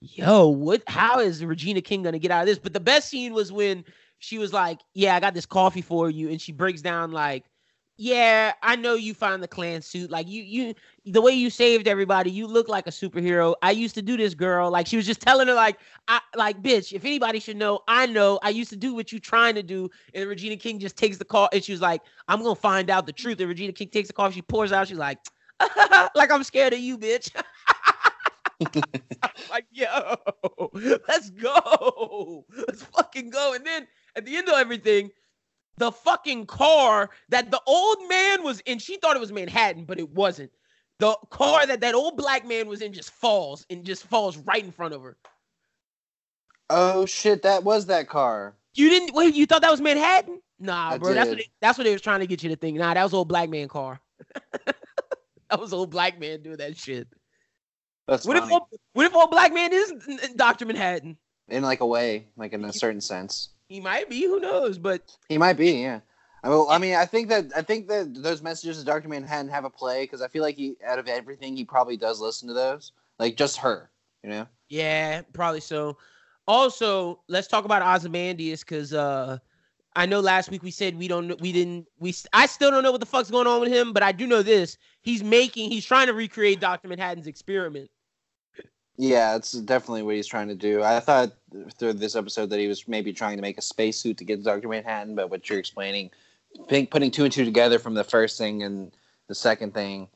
[0.01, 0.83] yo, what?
[0.87, 2.59] How is Regina King gonna get out of this?
[2.59, 3.85] But the best scene was when
[4.19, 7.45] she was like, "Yeah, I got this coffee for you," and she breaks down like.
[8.01, 10.09] Yeah, I know you find the Klan suit.
[10.09, 10.73] Like you, you,
[11.05, 13.55] the way you saved everybody, you look like a superhero.
[13.61, 14.71] I used to do this, girl.
[14.71, 16.93] Like she was just telling her, like, I, like, bitch.
[16.93, 18.39] If anybody should know, I know.
[18.41, 19.89] I used to do what you trying to do.
[20.13, 23.05] And Regina King just takes the call, and she was like, I'm gonna find out
[23.05, 23.37] the truth.
[23.41, 24.31] And Regina King takes the call.
[24.31, 24.87] She pours out.
[24.87, 25.17] She's like,
[26.15, 27.29] like I'm scared of you, bitch.
[29.49, 30.15] Like, yo,
[31.07, 32.45] let's go.
[32.67, 33.53] Let's fucking go.
[33.53, 35.11] And then at the end of everything,
[35.79, 39.97] the fucking car that the old man was in, she thought it was Manhattan, but
[39.97, 40.51] it wasn't.
[40.99, 44.63] The car that that old black man was in just falls and just falls right
[44.63, 45.17] in front of her.
[46.69, 48.55] Oh shit, that was that car.
[48.75, 49.33] You didn't wait.
[49.33, 50.41] You thought that was Manhattan?
[50.59, 51.13] Nah, I bro.
[51.13, 52.77] That's what they, that's what they was trying to get you to think.
[52.77, 54.01] Nah, that was old black man car.
[54.65, 57.07] that was old black man doing that shit.
[58.07, 58.63] That's What if old,
[58.93, 59.93] what if old black man is
[60.35, 61.17] Doctor Manhattan?
[61.49, 63.49] in like a way, like in a certain sense.
[63.69, 64.23] He might be.
[64.23, 64.77] Who knows?
[64.77, 66.01] But He might be, yeah.
[66.43, 69.69] I mean, I think that I think that those messages of Doctor Manhattan have a
[69.69, 72.93] play because I feel like he, out of everything, he probably does listen to those.
[73.19, 73.91] Like just her,
[74.23, 74.47] you know.
[74.69, 75.97] yeah, probably so.
[76.47, 79.37] Also, let's talk about Ozymandias because uh,
[79.95, 82.15] I know last week we said we don't, we didn't, we.
[82.31, 84.41] I still don't know what the fuck's going on with him, but I do know
[84.41, 87.89] this: he's making, he's trying to recreate Doctor Manhattan's experiment.
[89.01, 90.83] Yeah, it's definitely what he's trying to do.
[90.83, 91.31] I thought
[91.77, 94.67] through this episode that he was maybe trying to make a spacesuit to get Doctor
[94.67, 96.11] Manhattan, but what you're explaining,
[96.67, 98.91] putting two and two together from the first thing and
[99.29, 100.09] the second thing,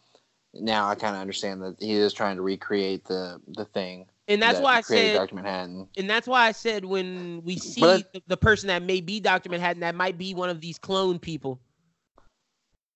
[0.54, 4.06] now I kind of understand that he is trying to recreate the the thing.
[4.28, 5.88] And that's that why I said Doctor Manhattan.
[5.96, 9.50] and that's why I said when we see the, the person that may be Doctor
[9.50, 11.62] Manhattan, that might be one of these clone people.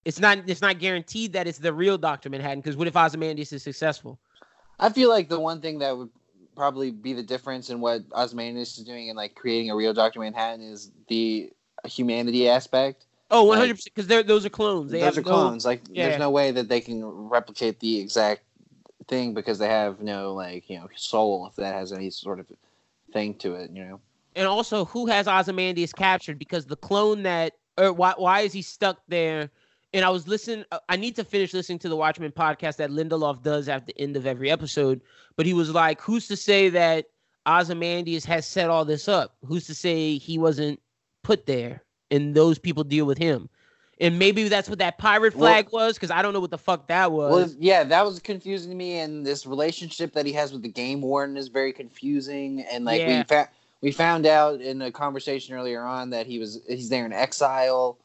[0.04, 0.40] It's not.
[0.48, 2.60] It's not guaranteed that it's the real Doctor Manhattan.
[2.60, 4.20] Because what if Ozymandias is successful?
[4.80, 6.10] I feel like the one thing that would
[6.56, 10.20] probably be the difference in what Ozymandias is doing and like creating a real Doctor
[10.20, 11.52] Manhattan is the
[11.86, 13.06] humanity aspect.
[13.30, 13.94] Oh, one hundred percent.
[13.96, 14.92] Because those are clones.
[14.92, 15.66] They Those have are no- clones.
[15.66, 16.08] like, yeah.
[16.08, 18.42] there's no way that they can replicate the exact
[19.08, 22.48] thing because they have no like you know soul if that has any sort of
[23.14, 23.72] thing to it.
[23.72, 24.00] You know.
[24.36, 26.40] and also, who has Ozymandias captured?
[26.40, 29.50] Because the clone that or why why is he stuck there?
[29.98, 30.64] And I was listening.
[30.72, 34.00] uh, I need to finish listening to the Watchmen podcast that Lindelof does at the
[34.00, 35.02] end of every episode.
[35.36, 37.08] But he was like, "Who's to say that
[37.48, 39.36] Ozymandias has set all this up?
[39.44, 40.80] Who's to say he wasn't
[41.24, 41.82] put there
[42.12, 43.50] and those people deal with him?"
[44.00, 46.60] And maybe that's what that pirate Well- flag was, because I don't know what the
[46.60, 47.32] fuck that was.
[47.50, 50.70] Well, yeah, that was confusing to me, and this relationship that he has with the
[50.70, 52.62] game warden is very confusing.
[52.72, 53.18] And like Yeah.
[53.18, 53.50] we fa-
[53.82, 57.98] we found out in a conversation earlier on that he was he's there in exile.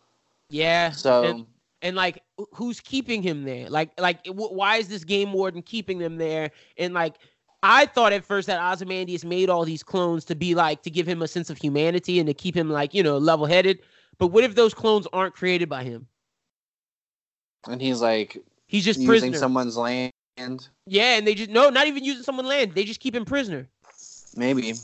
[0.49, 0.91] yeah.
[0.93, 1.47] So and,
[1.83, 2.23] and like
[2.55, 3.69] who's keeping him there?
[3.69, 6.51] Like like why is this game warden keeping them there?
[6.79, 7.17] And like
[7.65, 11.07] i thought at first that ozymandias made all these clones to be like to give
[11.07, 13.81] him a sense of humanity and to keep him like you know level-headed.
[14.19, 16.07] But what if those clones aren't created by him?
[17.69, 19.39] And he's like he's just using prisoner.
[19.39, 20.13] someone's land,
[20.87, 22.73] yeah and they just no not even using someone's land.
[22.75, 23.69] They just keep him prisoner.
[24.37, 24.75] Maybe.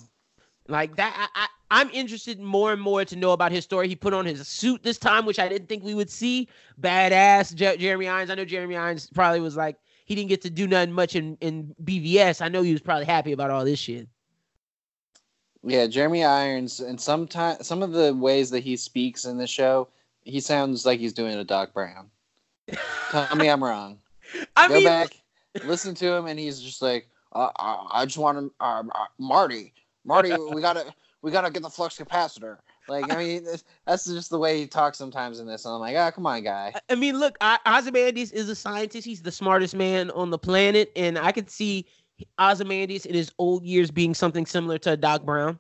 [0.68, 3.88] Like that, I, I, I'm interested more and more to know about his story.
[3.88, 6.48] He put on his suit this time, which I didn't think we would see.
[6.80, 8.30] Badass Je- Jeremy Irons.
[8.30, 11.36] I know Jeremy Irons probably was like he didn't get to do nothing much in,
[11.40, 12.42] in BVS.
[12.42, 14.08] I know he was probably happy about all this shit.
[15.62, 19.88] Yeah, Jeremy Irons, and sometimes some of the ways that he speaks in the show,
[20.22, 22.10] he sounds like he's doing a Doc Brown.
[23.10, 23.98] Tell me I'm wrong.
[24.56, 25.10] I Go mean, back,
[25.64, 29.06] listen to him, and he's just like, uh, I, I just want to, uh, uh,
[29.18, 29.72] Marty,
[30.08, 30.92] Marty, we gotta,
[31.22, 32.56] we gotta get the flux capacitor.
[32.88, 35.64] Like, I mean, that's- that's just the way he talks sometimes in this.
[35.66, 36.72] And I'm like, ah, come on, guy.
[36.88, 39.06] I mean, look, I, Ozymandias is a scientist.
[39.06, 41.86] He's the smartest man on the planet, and I could see
[42.40, 45.58] Ozymandias in his old years being something similar to Doc Brown.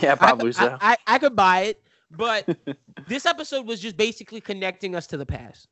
[0.00, 0.78] Yeah, I probably could- so.
[0.80, 2.56] I, I, I could buy it, but
[3.06, 5.68] this episode was just basically connecting us to the past.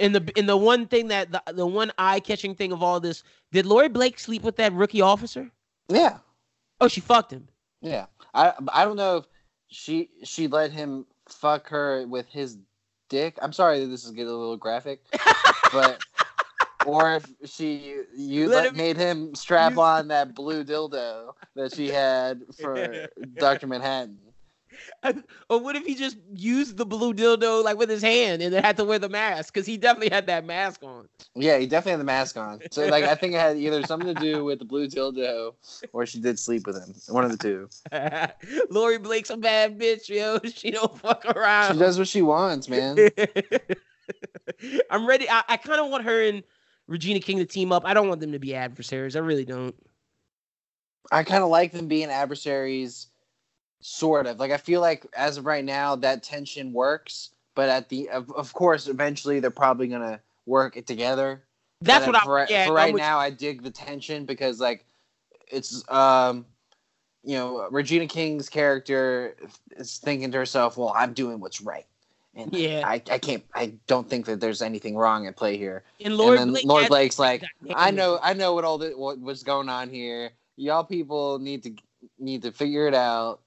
[0.00, 3.00] And the and the one thing that the, the one eye catching thing of all
[3.00, 5.50] this, did Laurie Blake sleep with that rookie officer?
[5.88, 6.18] yeah,
[6.80, 7.48] Oh, she fucked him.
[7.80, 8.06] yeah.
[8.34, 9.24] I, I don't know if
[9.68, 12.56] she, she let him fuck her with his
[13.08, 13.38] dick.
[13.42, 15.00] I'm sorry that this is getting a little graphic,
[15.72, 16.02] but.
[16.86, 21.32] Or if she you Let let him- made him strap you- on that blue dildo
[21.56, 24.16] that she had for Doctor Manhattan.
[25.50, 28.62] or what if he just used the blue dildo like with his hand and then
[28.62, 29.52] had to wear the mask?
[29.52, 31.08] Because he definitely had that mask on.
[31.34, 32.60] Yeah, he definitely had the mask on.
[32.70, 35.54] So like I think it had either something to do with the blue dildo
[35.92, 36.94] or she did sleep with him.
[37.08, 37.68] One of the two.
[38.70, 40.38] Laurie Blake's a bad bitch, yo.
[40.52, 41.74] She don't fuck around.
[41.74, 43.10] She does what she wants, man.
[44.90, 45.28] I'm ready.
[45.28, 46.42] I, I kind of want her and
[46.86, 47.84] Regina King to team up.
[47.84, 49.14] I don't want them to be adversaries.
[49.14, 49.74] I really don't.
[51.12, 53.08] I kind of like them being adversaries,
[53.80, 54.38] sort of.
[54.38, 57.30] Like I feel like as of right now, that tension works.
[57.54, 61.42] But at the of, of course, eventually they're probably gonna work it together.
[61.80, 62.46] That's But what for, I.
[62.48, 64.84] Yeah, for right now, I dig the tension because like
[65.50, 66.46] it's um
[67.24, 69.36] you know Regina King's character
[69.76, 71.86] is thinking to herself, "Well, I'm doing what's right."
[72.34, 72.82] And Yeah.
[72.86, 75.82] I, I can't I don't think that there's anything wrong at play here.
[76.00, 77.42] And Laurie and then Blake Lord Blake's like,
[77.74, 80.30] I know I know what all the what was going on here.
[80.56, 81.72] Y'all people need to
[82.18, 83.40] need to figure it out.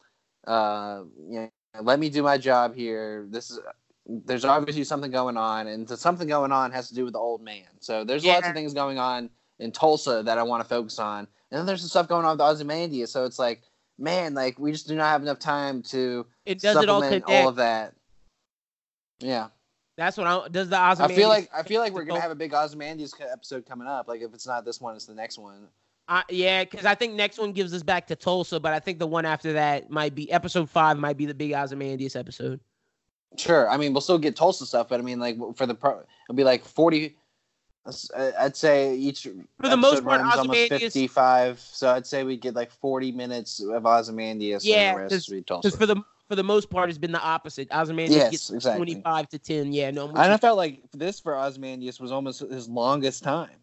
[0.45, 3.25] Uh, you know, let me do my job here.
[3.29, 3.59] This is
[4.05, 7.41] there's obviously something going on, and something going on has to do with the old
[7.41, 7.67] man.
[7.79, 9.29] So there's lots of things going on
[9.59, 12.37] in Tulsa that I want to focus on, and then there's some stuff going on
[12.37, 13.11] with Ozymandias.
[13.11, 13.61] So it's like,
[13.97, 17.23] man, like we just do not have enough time to It does it all supplement
[17.27, 17.93] all of that.
[19.19, 19.47] Yeah,
[19.97, 22.35] That's what I does the I feel like I feel like we're gonna have a
[22.35, 24.07] big Ozymandias episode coming up.
[24.07, 25.67] Like if it's not this one, it's the next one.
[26.12, 28.99] I, yeah, because I think next one gives us back to Tulsa, but I think
[28.99, 30.97] the one after that might be episode five.
[30.97, 32.59] Might be the big Ozymandias episode.
[33.38, 33.70] Sure.
[33.70, 36.36] I mean, we'll still get Tulsa stuff, but I mean, like for the pro, it'll
[36.36, 37.16] be like forty.
[37.86, 41.62] uh, I'd say each For the most part, runs almost fifty-five.
[41.62, 44.66] So I'd say we get like forty minutes of Ozymandias.
[44.66, 45.70] Yeah, and the rest would be Tulsa.
[45.70, 47.70] Because for the for the most part, it's been the opposite.
[47.71, 48.79] Ozymandias Yes, gets exactly.
[48.79, 49.71] twenty five to ten.
[49.71, 50.12] Yeah, no.
[50.13, 53.61] I felt like this for Ozymandias was almost his longest time.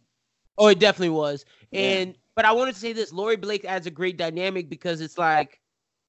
[0.59, 1.45] Oh, it definitely was.
[1.71, 1.81] Yeah.
[1.81, 5.17] And but I wanted to say this: Laurie Blake adds a great dynamic because it's
[5.17, 5.61] like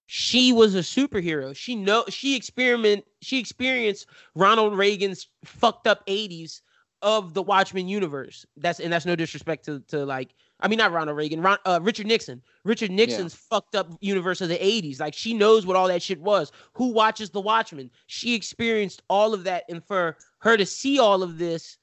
[0.08, 1.56] she was a superhero.
[1.56, 6.62] She know she experiment she experienced Ronald Reagan's fucked up '80s
[7.02, 8.46] of the Watchmen universe.
[8.58, 11.80] That's and that's no disrespect to to like I mean not Ronald Reagan, Ron, uh,
[11.82, 12.42] Richard Nixon.
[12.66, 15.00] Richard Nixon's fucked up universe of the '80s.
[15.00, 16.52] Like she knows what all that shit was.
[16.74, 17.92] Who watches the Watchmen?
[18.08, 21.78] She experienced all of that, and for her to see all of this,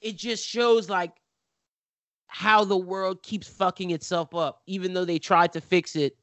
[0.00, 1.12] it just shows like
[2.28, 6.16] how the world keeps fucking itself up, even though they tried to fix it.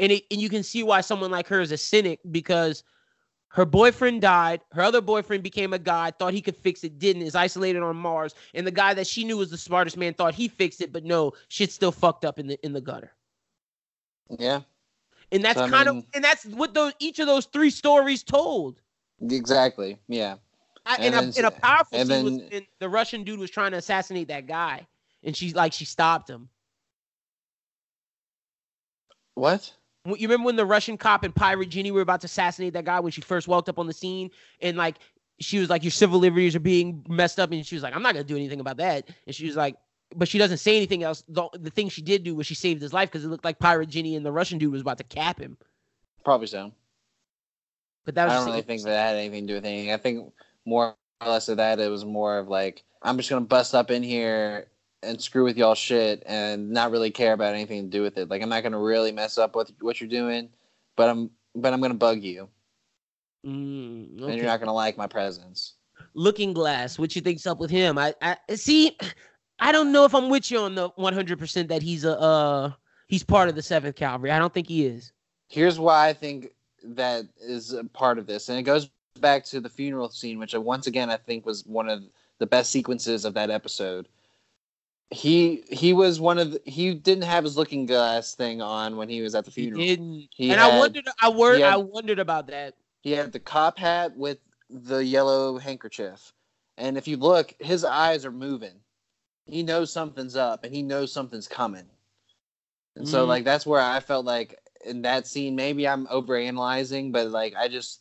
[0.00, 2.82] And it and you can see why someone like her is a cynic because
[3.48, 7.22] her boyfriend died, her other boyfriend became a guy, thought he could fix it, didn't,
[7.22, 10.34] is isolated on Mars, and the guy that she knew was the smartest man thought
[10.34, 13.12] he fixed it, but no, shit's still fucked up in the in the gutter.
[14.38, 14.62] Yeah.
[15.30, 17.70] And that's So, I kind mean- of and that's what those each of those three
[17.70, 18.80] stories told.
[19.30, 19.98] Exactly.
[20.08, 20.36] Yeah.
[20.86, 23.70] I, And and, a, and a powerful and scene was the Russian dude was trying
[23.70, 24.86] to assassinate that guy,
[25.24, 26.48] and she like she stopped him.
[29.34, 29.72] What?
[30.06, 33.00] You remember when the Russian cop and Pirate Jenny were about to assassinate that guy
[33.00, 34.30] when she first walked up on the scene,
[34.60, 34.96] and like
[35.40, 38.02] she was like, "Your civil liberties are being messed up," and she was like, "I'm
[38.02, 39.76] not gonna do anything about that," and she was like.
[40.16, 41.24] But she doesn't say anything else.
[41.26, 43.58] The, the thing she did do was she saved his life because it looked like
[43.58, 45.56] Pirate Jenny and the Russian dude was about to cap him.
[46.24, 46.70] Probably so.
[48.04, 49.92] But that I was don't really think that had anything to do with anything.
[49.92, 50.32] I think
[50.64, 53.90] more or less of that it was more of like I'm just gonna bust up
[53.90, 54.68] in here
[55.04, 58.30] and screw with y'all shit and not really care about anything to do with it.
[58.30, 60.48] Like I'm not gonna really mess up with what you're doing,
[60.96, 62.48] but I'm but I'm gonna bug you
[63.44, 65.74] Mm, and you're not gonna like my presence.
[66.14, 67.98] Looking Glass, what you think's up with him?
[67.98, 68.96] I, I see.
[69.60, 72.72] I don't know if I'm with you on the 100 percent that he's a uh
[73.06, 74.30] he's part of the Seventh Cavalry.
[74.30, 75.12] I don't think he is.
[75.48, 76.48] Here's why I think
[76.82, 78.88] that is a part of this, and it goes
[79.20, 82.02] back to the funeral scene, which I, once again I think was one of
[82.38, 84.08] the best sequences of that episode.
[85.14, 89.08] He he was one of the, he didn't have his looking glass thing on when
[89.08, 89.82] he was at the He funeral.
[89.82, 90.28] didn't.
[90.34, 91.08] He and I wondered.
[91.20, 92.74] I wor- had- I wondered about that.
[93.02, 94.38] He had the cop hat with
[94.68, 96.32] the yellow handkerchief.
[96.76, 98.80] And if you look, his eyes are moving.
[99.46, 101.84] He knows something's up and he knows something's coming.
[102.96, 103.28] And so Mm.
[103.28, 107.68] like that's where I felt like in that scene, maybe I'm overanalyzing, but like I
[107.68, 108.00] just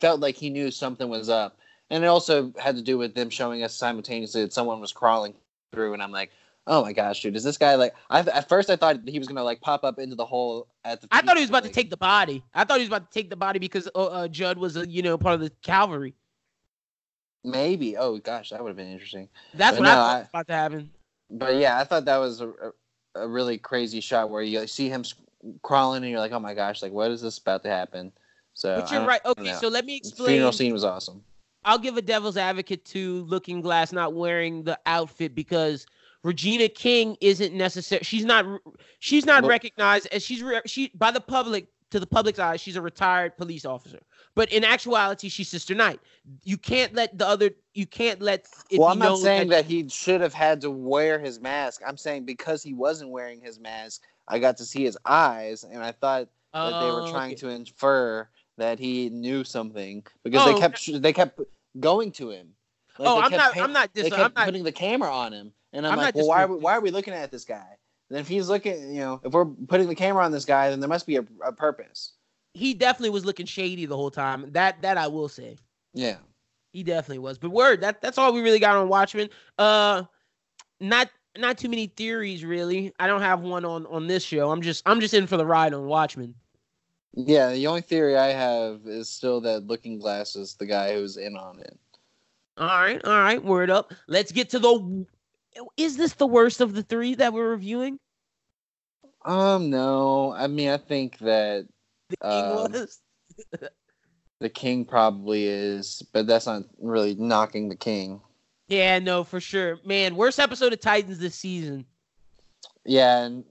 [0.00, 1.58] felt like he knew something was up.
[1.90, 5.34] And it also had to do with them showing us simultaneously that someone was crawling
[5.72, 6.30] through and I'm like,
[6.64, 7.34] Oh my gosh, dude!
[7.34, 7.92] Is this guy like?
[8.08, 11.00] I at first I thought he was gonna like pop up into the hole at
[11.00, 11.08] the.
[11.10, 12.44] I thought he was about to take the body.
[12.54, 14.88] I thought he was about to take the body because uh, uh, Judd was a
[14.88, 16.14] you know part of the cavalry.
[17.42, 17.96] Maybe.
[17.96, 19.28] Oh gosh, that would have been interesting.
[19.54, 20.90] That's But what I thought I- was about to happen.
[21.30, 24.88] But yeah, I thought that was a, a, a really crazy shot where you see
[24.88, 25.02] him
[25.62, 28.12] crawling and you're like, oh my gosh, like what is this about to happen?
[28.54, 29.24] So But you're right.
[29.26, 30.26] Okay, so let me explain.
[30.26, 31.24] The funeral scene was awesome.
[31.64, 35.86] I'll give a devil's advocate to Looking Glass not wearing the outfit because
[36.22, 38.02] Regina King isn't necessary.
[38.02, 38.46] She's not.
[39.00, 42.60] She's not recognized as she's re- she by the public to the public's eyes.
[42.60, 44.00] She's a retired police officer,
[44.34, 46.00] but in actuality, she's Sister Night.
[46.44, 47.50] You can't let the other.
[47.74, 48.46] You can't let.
[48.70, 51.82] It well, I'm not saying that he should have had to wear his mask.
[51.86, 55.82] I'm saying because he wasn't wearing his mask, I got to see his eyes, and
[55.82, 57.40] I thought that they were Oh, trying okay.
[57.40, 61.40] to infer that he knew something because Oh, they kept they kept
[61.80, 62.48] going to him.
[62.98, 63.56] Like, Oh, they I'm not.
[63.58, 63.92] I'm not.
[63.92, 64.44] Dis- they I'm kept not.
[64.44, 66.72] putting the camera on him, and I'm, I'm like, not well, why are, we, why
[66.74, 67.76] are we looking at this guy?
[68.10, 70.80] And if he's looking, you know, if we're putting the camera on this guy, then
[70.80, 72.12] there must be a, a purpose.
[72.54, 74.50] He definitely was looking shady the whole time.
[74.52, 75.56] That that I will say.
[75.94, 76.16] Yeah.
[76.74, 77.38] He definitely was.
[77.38, 79.30] But word, that that's all we really got on Watchmen.
[79.58, 80.02] Uh
[80.80, 81.08] not
[81.38, 82.92] not too many theories really.
[82.98, 84.50] I don't have one on on this show.
[84.50, 86.34] I'm just I'm just in for the ride on Watchmen.
[87.14, 91.16] Yeah, the only theory I have is still that Looking Glass is the guy who's
[91.16, 91.78] in on it.
[92.56, 93.92] All right, all right, word up.
[94.06, 95.06] Let's get to the
[95.76, 97.98] Is this the worst of the 3 that we're reviewing?
[99.24, 101.66] Um, no, I mean, I think that
[102.08, 103.00] The King Um, was.
[104.40, 108.20] the King probably is, but that's not really knocking the King.
[108.68, 109.78] Yeah, no, for sure.
[109.84, 111.84] Man, worst episode of Titans this season.
[112.84, 113.44] Yeah, and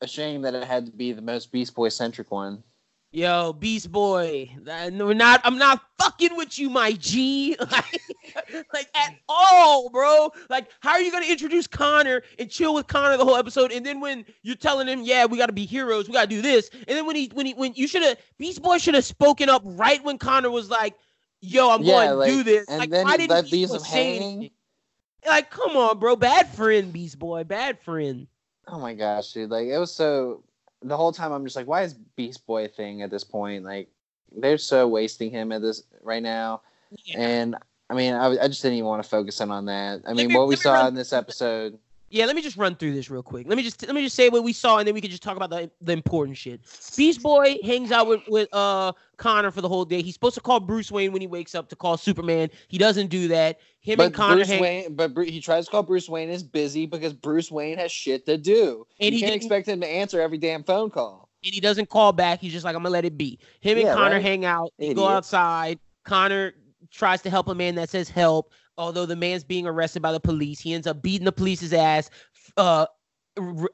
[0.00, 2.62] a shame that it had to be the most Beast Boy centric one.
[3.10, 5.40] Yo, Beast Boy, we're not.
[5.44, 7.56] I'm not fucking with you, my G.
[7.70, 8.00] like,
[8.74, 10.30] like at all, bro.
[10.50, 13.84] Like, how are you gonna introduce Connor and chill with Connor the whole episode, and
[13.84, 16.96] then when you're telling him, yeah, we gotta be heroes, we gotta do this, and
[16.98, 19.62] then when he, when he, when you should have, Beast Boy should have spoken up
[19.64, 20.94] right when Connor was like,
[21.40, 22.66] yo, I'm Yeah, going to like, do this.
[22.68, 24.50] and like, then why didn't let Beast these Boy of say anything?
[25.26, 26.16] Like, come on, bro.
[26.16, 27.44] Bad friend, Beast Boy.
[27.44, 28.26] Bad friend.
[28.66, 29.50] Oh my gosh, dude!
[29.50, 30.44] Like it was so.
[30.82, 33.64] The whole time I'm just like, why is Beast Boy a thing at this point?
[33.64, 33.88] Like
[34.36, 36.62] they're so wasting him at this right now,
[37.04, 37.18] Yeah.
[37.20, 37.56] and
[37.90, 40.02] I mean, I, I just didn't even want to focus in on that.
[40.06, 41.78] I mean, me- what we saw in this episode.
[42.10, 43.46] Yeah, let me just run through this real quick.
[43.46, 45.22] Let me just let me just say what we saw, and then we can just
[45.22, 46.60] talk about the, the important shit.
[46.96, 50.00] Beast Boy hangs out with with uh Connor for the whole day.
[50.00, 52.48] He's supposed to call Bruce Wayne when he wakes up to call Superman.
[52.68, 53.58] He doesn't do that.
[53.80, 54.60] Him But and Connor Bruce hang.
[54.60, 57.92] Wayne, but Bru- he tries to call Bruce Wayne is busy because Bruce Wayne has
[57.92, 58.86] shit to do.
[59.00, 61.28] And you he can't expect him to answer every damn phone call.
[61.44, 62.40] and he doesn't call back.
[62.40, 63.38] He's just like, I'm gonna let it be.
[63.60, 64.22] Him and Yeah, Connor right?
[64.22, 64.72] hang out.
[64.78, 65.78] They go outside.
[66.04, 66.54] Connor
[66.90, 68.52] tries to help a man that says help.
[68.78, 72.08] Although the man's being arrested by the police, he ends up beating the police's ass.
[72.56, 72.86] Uh,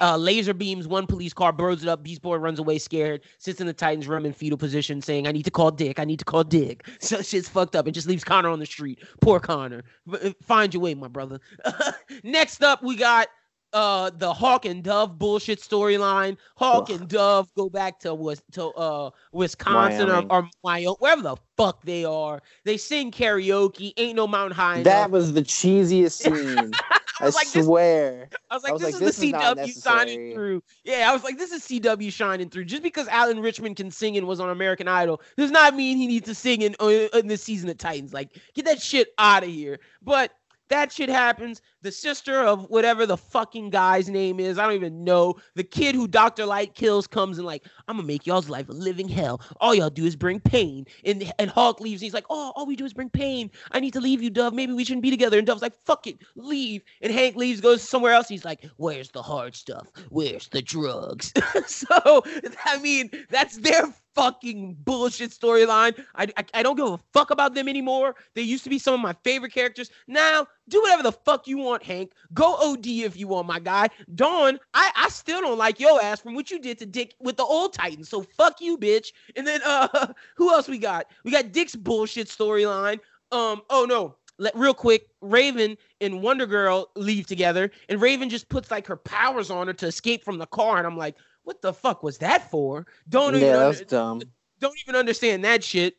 [0.01, 2.03] uh, laser beams one police car, blows it up.
[2.03, 5.33] Beast Boy runs away scared, sits in the Titans' room in fetal position, saying, "I
[5.33, 5.99] need to call Dick.
[5.99, 8.67] I need to call Dick." So shit's fucked up, and just leaves Connor on the
[8.67, 9.03] street.
[9.21, 9.85] Poor Connor.
[10.11, 11.39] Uh, Find your way, my brother.
[12.25, 13.29] Next up, we got
[13.75, 16.39] uh the Hawk and Dove bullshit storyline.
[16.57, 17.01] Hawk Ugh.
[17.01, 21.83] and Dove go back to was to uh Wisconsin or, or Wyoming, wherever the fuck
[21.83, 22.41] they are.
[22.65, 23.93] They sing karaoke.
[23.97, 24.77] Ain't no mountain high.
[24.77, 24.85] Enough.
[24.85, 26.73] That was the cheesiest scene.
[27.21, 28.29] I, I like, swear.
[28.31, 30.63] This, I was like, I was this like, is this the CW is shining through.
[30.85, 32.65] Yeah, I was like, this is CW shining through.
[32.65, 36.07] Just because Alan Ritchson can sing and was on American Idol does not mean he
[36.07, 38.13] needs to sing in, uh, in this season of Titans.
[38.13, 39.79] Like, get that shit out of here.
[40.03, 40.33] But
[40.69, 41.61] that shit happens.
[41.83, 45.35] The sister of whatever the fucking guy's name is, I don't even know.
[45.55, 46.47] The kid who Dr.
[46.47, 49.41] Light kills comes and like, I'm gonna make y'all's life a living hell.
[49.61, 50.87] All y'all do is bring pain.
[51.05, 52.01] And and Hawk leaves.
[52.01, 53.51] he's like, Oh, all we do is bring pain.
[53.73, 54.55] I need to leave you, Dove.
[54.55, 55.39] Maybe we shouldn't be together.
[55.39, 56.83] And Dove's like, fuck it, leave.
[57.03, 58.29] And Hank leaves, goes somewhere else.
[58.29, 59.89] He's like, Where's the hard stuff?
[60.09, 61.33] Where's the drugs?
[61.67, 62.25] so
[62.65, 66.05] I mean, that's their fucking bullshit storyline.
[66.15, 68.15] I, I, I don't give a fuck about them anymore.
[68.35, 69.91] They used to be some of my favorite characters.
[70.07, 72.13] Now, do whatever the fuck you want, Hank.
[72.33, 73.89] Go OD if you want, my guy.
[74.15, 77.37] Dawn, I, I still don't like your ass from what you did to Dick with
[77.37, 78.09] the old Titans.
[78.09, 79.09] So fuck you, bitch.
[79.37, 81.07] And then uh who else we got?
[81.25, 83.01] We got Dick's bullshit storyline.
[83.33, 84.17] Um, oh no.
[84.37, 88.97] Let real quick, Raven and Wonder Girl leave together, and Raven just puts like her
[88.97, 91.15] powers on her to escape from the car, and I'm like,
[91.45, 92.87] what the fuck was that for?
[93.09, 94.23] Don't yeah, even that's under- dumb.
[94.61, 95.97] Don't even understand that shit.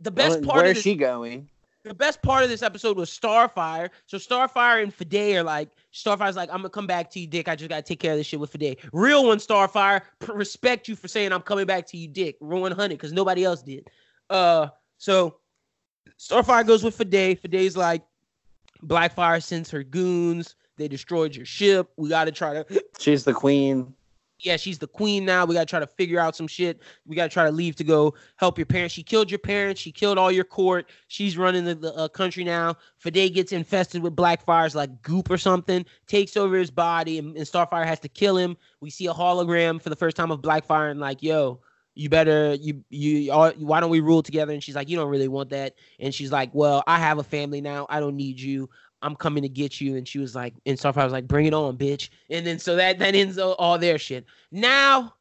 [0.00, 0.64] The best well, part.
[0.64, 1.48] Where's this, she going?
[1.84, 3.90] The best part of this episode was Starfire.
[4.06, 7.48] So Starfire and Fade are like, Starfire's like, I'm gonna come back to you, Dick.
[7.48, 8.78] I just gotta take care of this shit with Fade.
[8.92, 12.36] Real one, Starfire, respect you for saying I'm coming back to you, Dick.
[12.40, 13.88] Ruin Hunted, because nobody else did.
[14.28, 14.68] Uh,
[14.98, 15.38] so
[16.18, 17.40] Starfire goes with Fade.
[17.40, 18.02] Fade's like,
[18.84, 20.54] Blackfire sends her goons.
[20.76, 21.90] They destroyed your ship.
[21.96, 22.84] We gotta try to.
[22.98, 23.94] She's the queen
[24.40, 25.44] yeah, she's the queen now.
[25.44, 26.80] We got to try to figure out some shit.
[27.06, 28.94] We got to try to leave to go help your parents.
[28.94, 29.80] She killed your parents.
[29.80, 30.90] She killed all your court.
[31.08, 32.76] She's running the, the uh, country now.
[32.98, 37.46] Fade gets infested with Blackfire's like goop or something, takes over his body, and, and
[37.46, 38.56] Starfire has to kill him.
[38.80, 41.60] We see a hologram for the first time of Blackfire, and like, yo,
[41.98, 45.26] you better you you why don't we rule together and she's like you don't really
[45.26, 48.70] want that and she's like well i have a family now i don't need you
[49.02, 49.96] I'm coming to get you.
[49.96, 52.08] And she was like, and Starfire was like, bring it on, bitch.
[52.30, 54.24] And then so that that ends all, their shit.
[54.50, 55.14] Now,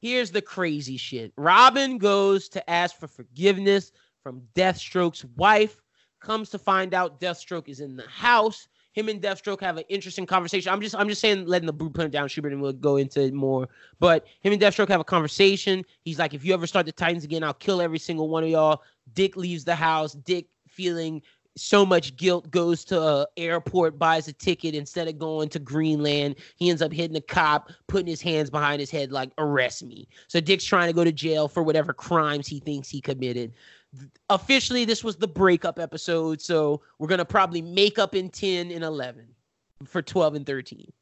[0.00, 1.32] here's the crazy shit.
[1.36, 3.92] Robin goes to ask for forgiveness
[4.22, 5.80] from Deathstroke's wife.
[6.20, 8.68] Comes to find out Deathstroke is in the house.
[8.94, 10.72] Him and Deathstroke have an interesting conversation.
[10.72, 13.34] I'm just I'm just saying letting the blueprint down, Schubert, and we'll go into it
[13.34, 13.68] more.
[13.98, 15.84] But him and Deathstroke have a conversation.
[16.04, 18.48] He's like, if you ever start the Titans again, I'll kill every single one of
[18.48, 18.82] y'all.
[19.12, 20.12] Dick leaves the house.
[20.12, 21.20] Dick feeling
[21.56, 26.36] so much guilt goes to a airport buys a ticket instead of going to greenland.
[26.56, 30.08] He ends up hitting a cop putting his hands behind his head like arrest me.
[30.28, 33.52] So dick's trying to go to jail for whatever crimes he thinks he committed.
[34.30, 38.72] Officially this was the breakup episode so we're going to probably make up in 10
[38.72, 39.26] and 11
[39.84, 40.92] for 12 and 13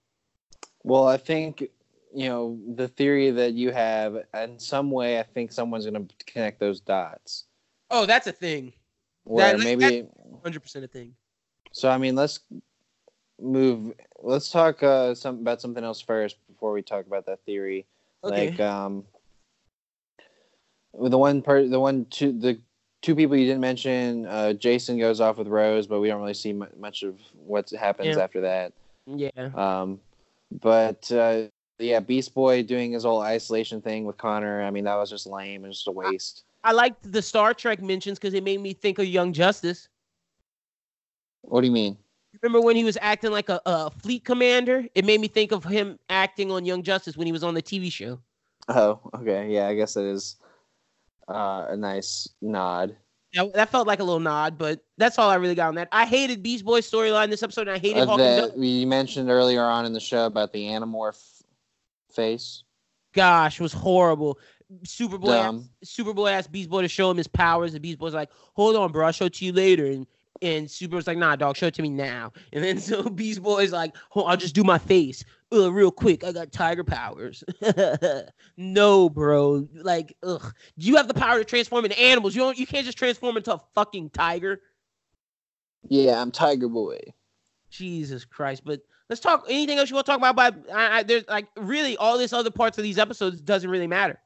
[0.84, 1.62] well i think
[2.14, 6.24] you know the theory that you have in some way i think someone's going to
[6.26, 7.44] connect those dots.
[7.90, 8.72] Oh that's a thing.
[9.24, 10.10] Where that, maybe that,
[10.44, 11.14] 100% a thing.
[11.72, 12.40] So I mean, let's
[13.40, 13.94] move.
[14.20, 17.86] Let's talk uh, some about something else first before we talk about that theory.
[18.24, 18.50] Okay.
[18.50, 19.04] Like um,
[20.94, 22.58] the one part, the one two, the
[23.00, 24.26] two people you didn't mention.
[24.26, 28.16] Uh, Jason goes off with Rose, but we don't really see much of what happens
[28.16, 28.22] yeah.
[28.22, 28.72] after that.
[29.06, 29.30] Yeah.
[29.54, 30.00] Um,
[30.60, 31.44] but uh,
[31.78, 34.62] yeah, Beast Boy doing his whole isolation thing with Connor.
[34.62, 36.44] I mean, that was just lame and just a waste.
[36.64, 39.88] I liked the Star Trek mentions because it made me think of Young Justice.
[41.42, 41.96] What do you mean?
[42.40, 44.86] Remember when he was acting like a, a fleet commander?
[44.94, 47.62] It made me think of him acting on Young Justice when he was on the
[47.62, 48.20] TV show.
[48.68, 49.50] Oh, okay.
[49.50, 50.36] Yeah, I guess it is
[51.28, 52.96] uh, a nice nod.
[53.32, 55.88] Yeah, that felt like a little nod, but that's all I really got on that.
[55.90, 59.62] I hated Beast Boy's storyline this episode, and I hated uh, that you mentioned earlier
[59.62, 61.42] on in the show about the Animorph
[62.12, 62.62] face.
[63.14, 64.38] Gosh, was horrible.
[64.84, 68.30] Superboy, asked, Superboy asked Beast Boy to show him his powers, and Beast Boy's like,
[68.54, 70.06] "Hold on, bro, I'll show it to you later." And
[70.42, 73.42] and Super was like, "Nah, dog, show it to me now." And then so Beast
[73.42, 76.24] Boy's like, oh, "I'll just do my face, uh, real quick.
[76.24, 77.44] I got tiger powers."
[78.56, 79.68] no, bro.
[79.74, 80.52] Like, ugh.
[80.76, 82.34] You have the power to transform into animals.
[82.34, 82.58] You don't.
[82.58, 84.60] You can't just transform into a fucking tiger.
[85.88, 86.98] Yeah, I'm Tiger Boy.
[87.70, 88.62] Jesus Christ!
[88.64, 89.46] But let's talk.
[89.48, 90.36] Anything else you want to talk about?
[90.36, 93.86] But I, I, there's like really all this other parts of these episodes doesn't really
[93.86, 94.18] matter.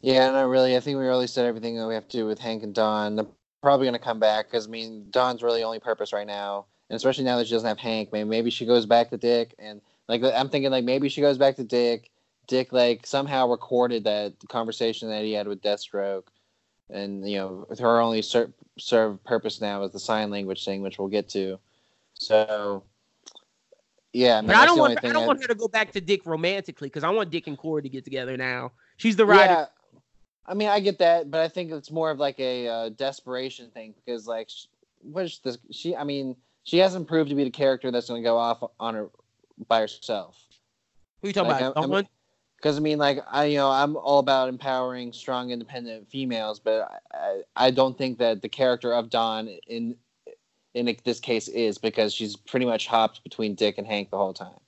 [0.00, 0.76] Yeah, not really.
[0.76, 3.16] I think we really said everything that we have to do with Hank and Dawn.
[3.16, 3.26] They're
[3.62, 6.96] probably going to come back because I mean, Dawn's really only purpose right now, and
[6.96, 8.12] especially now that she doesn't have Hank.
[8.12, 11.38] Maybe maybe she goes back to Dick, and like I'm thinking like maybe she goes
[11.38, 12.10] back to Dick.
[12.46, 16.24] Dick like somehow recorded that conversation that he had with Deathstroke,
[16.90, 20.98] and you know her only ser- serve purpose now is the sign language thing, which
[20.98, 21.58] we'll get to.
[22.14, 22.84] So
[24.12, 25.92] Yeah, I mean, But I don't want I don't that- want her to go back
[25.92, 28.72] to Dick romantically because I want Dick and Kory to get together now.
[28.96, 29.44] She's the ride.
[29.46, 29.66] Yeah,
[30.48, 33.70] I mean, I get that, but I think it's more of like a uh, desperation
[33.70, 34.50] thing because, like,
[35.02, 35.58] what is this?
[35.70, 38.62] She, I mean, she hasn't proved to be the character that's going to go off
[38.78, 39.08] on her
[39.68, 40.40] by herself.
[41.20, 41.76] Who are you talking like, about?
[41.76, 42.08] I- I mean-
[42.56, 47.00] Because I mean, like, I you know, I'm all about empowering strong, independent females, but
[47.12, 49.96] I, I, I don't think that the character of Dawn in
[50.74, 54.34] in this case is because she's pretty much hopped between Dick and Hank the whole
[54.34, 54.58] time.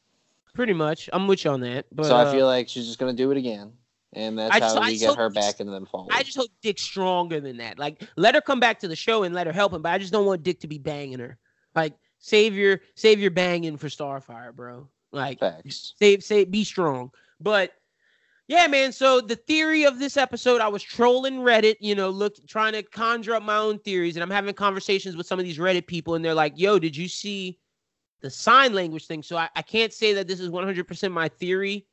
[0.55, 1.11] Pretty much.
[1.13, 1.85] I'm with you on that.
[1.93, 3.73] But so I uh, feel like she's just going to do it again,
[4.13, 6.11] and that's I how just- I we just get her back into the fold.
[6.13, 7.79] I just hope Dick's stronger than that.
[7.79, 9.83] Like, let her come back to the show and let her help him.
[9.83, 11.39] But I just don't want Dick to be banging her.
[11.75, 14.89] Like, save your save your banging for Starfire, bro.
[15.13, 15.95] Like, Facts.
[15.99, 17.11] save save be strong.
[17.41, 17.73] But
[18.49, 18.93] yeah, man.
[18.93, 22.83] So the theory of this episode, I was trolling Reddit, you know, look trying to
[22.83, 26.15] conjure up my own theories, and I'm having conversations with some of these Reddit people,
[26.15, 27.59] and they're like, "Yo, did you see
[28.23, 31.87] the sign language thing?" So I, I can't say that this is 100% my theory.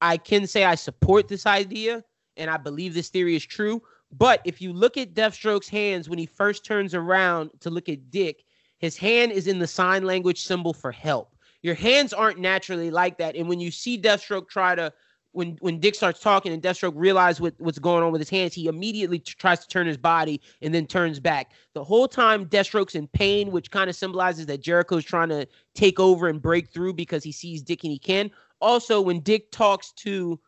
[0.00, 2.04] I can say I support this idea,
[2.36, 3.82] and I believe this theory is true.
[4.12, 8.10] But if you look at Deathstroke's hands when he first turns around to look at
[8.10, 8.44] Dick,
[8.78, 11.34] his hand is in the sign language symbol for help.
[11.62, 13.34] Your hands aren't naturally like that.
[13.34, 14.92] And when you see Deathstroke try to,
[15.32, 18.54] when when Dick starts talking and Deathstroke realizes what, what's going on with his hands,
[18.54, 21.52] he immediately t- tries to turn his body and then turns back.
[21.74, 25.98] The whole time Deathstroke's in pain, which kind of symbolizes that Jericho's trying to take
[25.98, 28.30] over and break through because he sees Dick and he can.
[28.60, 30.38] Also, when Dick talks to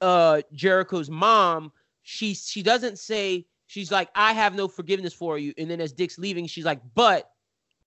[0.00, 1.72] uh Jericho's mom,
[2.02, 5.92] she she doesn't say she's like I have no forgiveness for you, and then as
[5.92, 7.30] Dick's leaving, she's like, but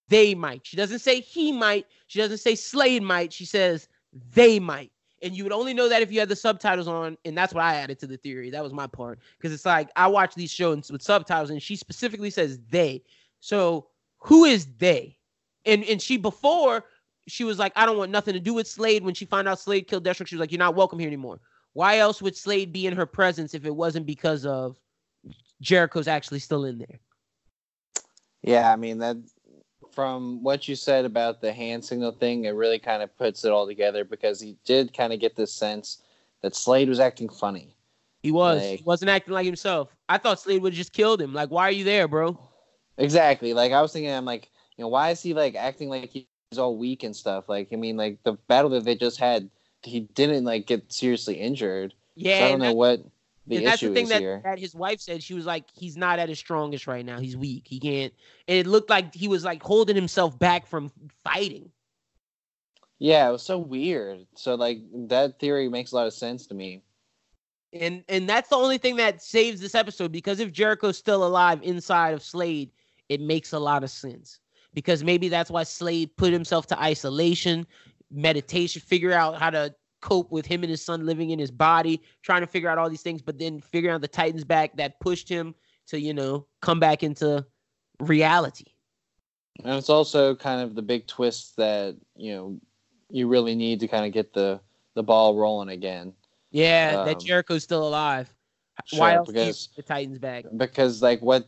[0.10, 0.66] they might.
[0.66, 1.86] She doesn't say he might.
[2.08, 3.32] She doesn't say Slade might.
[3.32, 3.88] She says
[4.34, 4.92] they might.
[5.22, 7.64] And you would only know that if you had the subtitles on, and that's what
[7.64, 8.50] I added to the theory.
[8.50, 11.76] That was my part because it's like I watch these shows with subtitles, and she
[11.76, 13.04] specifically says they.
[13.40, 13.88] So
[14.18, 15.18] who is they?
[15.66, 16.86] And and she before
[17.32, 19.04] she was like, I don't want nothing to do with Slade.
[19.04, 21.40] When she found out Slade killed Deathstroke, she was like, You're not welcome here anymore.
[21.74, 24.78] Why else would Slade be in her presence if it wasn't because of
[25.62, 27.00] Jericho's actually still in there?
[28.42, 29.18] Yeah, I mean that
[29.92, 33.52] from what you said about the hand signal thing, it really kind of puts it
[33.52, 36.02] all together because he did kind of get this sense
[36.42, 37.76] that Slade was acting funny.
[38.22, 38.62] He was.
[38.62, 39.96] Like- he wasn't acting like himself.
[40.08, 41.34] I thought Slade would have just killed him.
[41.34, 42.40] Like, why are you there, bro?
[42.98, 43.54] Exactly.
[43.54, 46.26] Like I was thinking, I'm like, you know, why is he like acting like he's
[46.58, 47.48] all weak and stuff?
[47.48, 49.50] Like, I mean, like the battle that they just had,
[49.84, 51.94] he didn't like get seriously injured.
[52.16, 53.06] Yeah, so I don't know what
[53.46, 54.42] the and that's the issue thing is that, here.
[54.44, 55.22] that his wife said.
[55.22, 57.20] She was like, he's not at his strongest right now.
[57.20, 57.68] He's weak.
[57.68, 58.14] He can't.
[58.48, 60.92] And it looked like he was like holding himself back from
[61.24, 61.70] fighting.
[62.98, 64.26] Yeah, it was so weird.
[64.36, 66.82] So like that theory makes a lot of sense to me.
[67.72, 71.60] And and that's the only thing that saves this episode because if Jericho's still alive
[71.62, 72.72] inside of Slade,
[73.08, 74.40] it makes a lot of sense.
[74.74, 77.66] Because maybe that's why Slade put himself to isolation,
[78.12, 82.02] meditation, figure out how to cope with him and his son living in his body,
[82.22, 85.00] trying to figure out all these things, but then figuring out the Titans back that
[85.00, 85.56] pushed him
[85.88, 87.46] to, you know, come back into
[88.00, 88.66] reality.
[89.64, 92.60] And it's also kind of the big twist that, you know,
[93.10, 94.60] you really need to kind of get the
[94.96, 96.14] the ball rolling again.
[96.52, 98.34] Yeah, that Um, Jericho's still alive.
[98.94, 100.46] why else because the Titans back?
[100.58, 101.48] because like what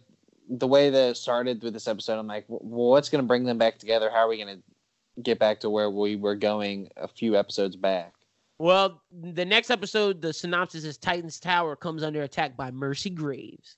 [0.57, 3.43] the way that it started with this episode i'm like well what's going to bring
[3.45, 6.89] them back together how are we going to get back to where we were going
[6.97, 8.13] a few episodes back
[8.57, 13.77] Well, the next episode, the synopsis is Titans Tower comes under attack by Mercy Graves.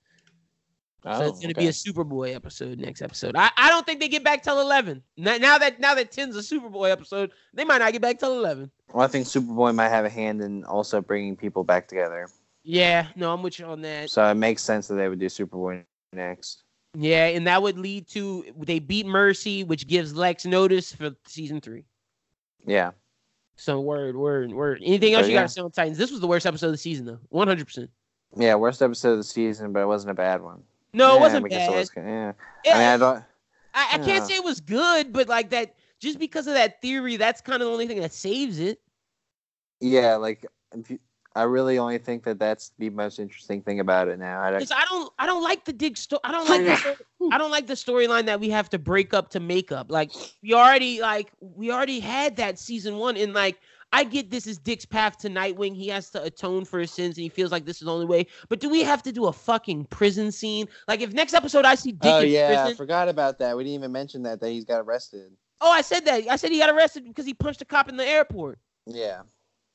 [1.06, 1.66] oh, so it's going to okay.
[1.66, 3.36] be a Superboy episode next episode.
[3.36, 5.02] I, I don't think they get back till 11.
[5.18, 8.38] Now, now that now that 10's a Superboy episode, they might not get back till
[8.38, 8.70] 11.
[8.94, 12.28] well i think superboy might have a hand in also bringing people back together
[12.64, 14.10] Yeah, no, I'm with you on that.
[14.10, 15.84] so it makes sense that they would do superboy
[16.14, 16.63] next
[16.96, 21.60] Yeah, and that would lead to they beat Mercy, which gives Lex notice for season
[21.60, 21.86] three.
[22.66, 22.92] yeah
[23.56, 24.80] So word, word, word.
[24.86, 25.48] Anything So, else you got yeah.
[25.48, 25.98] to say on Titans?
[25.98, 27.20] This was the worst episode of the season, though.
[27.30, 27.66] 100.
[27.66, 27.90] percent
[28.36, 31.20] yeah worst episode of the season but it wasn't a bad one No, yeah, it
[31.20, 31.70] wasn't bad.
[31.70, 32.32] it was, yeah
[32.66, 33.24] Yeah, i mean i don't
[33.76, 34.24] I, I can't Yeah.
[34.26, 37.68] say it was good, but like that, just because of that theory, that's kind of
[37.68, 38.80] the only thing that saves it.
[39.82, 40.46] yeah like
[40.88, 41.00] you,
[41.36, 44.60] i really only think that that's the most interesting thing about it now I don't,
[44.60, 46.20] Because I don't, I don't like the dig story.
[46.24, 49.14] I don't like, the sto- I don't like the storyline that we have to break
[49.14, 49.90] up to make up.
[49.90, 50.12] Like
[50.42, 53.58] we already, like we already had that season one, and like
[53.92, 55.76] I get this is Dick's path to Nightwing.
[55.76, 58.06] He has to atone for his sins, and he feels like this is the only
[58.06, 58.28] way.
[58.50, 60.68] But do we have to do a fucking prison scene?
[60.88, 63.64] Like if next episode I see Dick oh in yeah i forgot about that we
[63.64, 65.32] didn't even mention that that he's got arrested
[65.62, 66.28] Oh, I said that.
[66.28, 68.60] I said he got arrested because he punched a cop in the airport.
[68.86, 69.22] yeah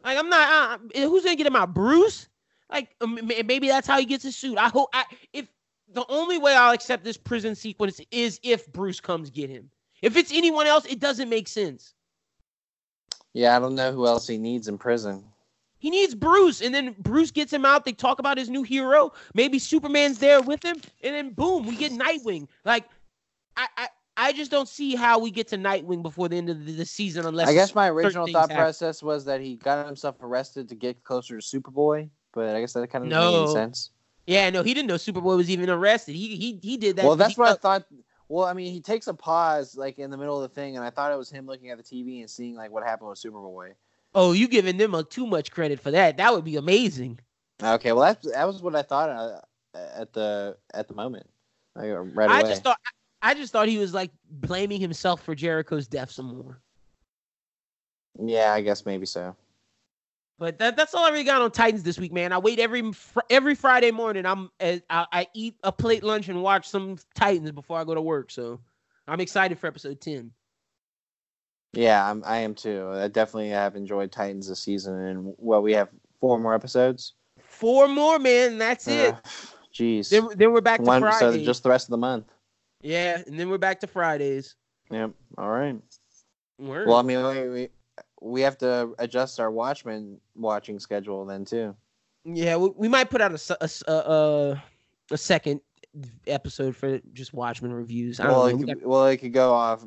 [0.05, 0.81] Like I'm not.
[0.95, 1.75] Uh, who's gonna get him out?
[1.75, 2.29] Bruce?
[2.71, 4.59] Like um, maybe that's how he gets his suit.
[4.59, 4.89] I hope.
[4.93, 5.49] I, if
[5.93, 9.71] the only way I'll accept this prison sequence is if Bruce comes get him.
[10.03, 11.95] If it's anyone else, it doesn't make sense.
[13.33, 15.25] Yeah, I don't know who else he needs in prison.
[15.79, 17.85] He needs Bruce, and then Bruce gets him out.
[17.85, 19.13] They talk about his new hero.
[19.35, 22.49] Maybe Superman's there with him, and then boom, we get Nightwing.
[22.65, 22.85] Like,
[23.57, 23.89] I, I,
[24.19, 26.85] I just don't see how we get to Nightwing before the end of the, the
[26.85, 27.47] season unless.
[27.49, 28.57] I guess my original thought happen.
[28.57, 32.73] process was that he got himself arrested to get closer to Superboy, but I guess
[32.73, 33.55] that kind of doesn't make No.
[33.55, 33.91] sense.
[34.27, 36.15] Yeah, no, he didn't know Superboy was even arrested.
[36.15, 37.07] He he he did that.
[37.07, 37.87] well, that's what I thought.
[38.29, 40.85] Well, I mean, he takes a pause like in the middle of the thing, and
[40.85, 43.23] I thought it was him looking at the TV and seeing like what happened with
[43.23, 43.73] Superboy.
[44.15, 46.19] Oh, you giving them a, too much credit for that?
[46.19, 47.21] That would be amazing.
[47.63, 49.41] Okay, well that that was what I thought uh,
[49.75, 51.27] at the at the moment,
[51.75, 52.51] like, right I away.
[52.51, 52.79] just thought
[53.23, 56.61] I just thought he was like blaming himself for Jericho's death some more.
[58.21, 59.35] yeah, I guess maybe so.
[60.39, 62.33] But that, that's all I really got on Titans this week, man.
[62.33, 64.25] I wait every fr- every Friday morning.
[64.25, 67.95] I'm uh, I, I eat a plate lunch and watch some Titans before I go
[67.95, 68.31] to work.
[68.31, 68.61] So
[69.09, 70.31] I'm excited for episode ten.
[71.73, 72.89] Yeah, I'm, I am too.
[72.93, 75.89] I definitely have enjoyed Titans this season, and well, we have
[76.21, 77.15] four more episodes.
[77.41, 78.59] Four more, man.
[78.59, 79.17] That's it.
[79.75, 81.13] Jeez, Then then we're back to one.
[81.13, 82.27] So just the rest of the month.
[82.83, 84.55] Yeah, and then we're back to Fridays.
[84.91, 85.11] Yep.
[85.37, 85.77] All right.
[86.59, 86.89] Word.
[86.89, 87.69] Well, I mean, we, we
[88.21, 91.75] we have to adjust our Watchmen watching schedule then too.
[92.25, 94.61] yeah, we, we might put out a
[95.11, 95.61] a second
[96.27, 98.21] episode for just Watchmen reviews.
[98.21, 98.49] I don't Well, know.
[98.49, 99.85] it We could, got- well, it could go off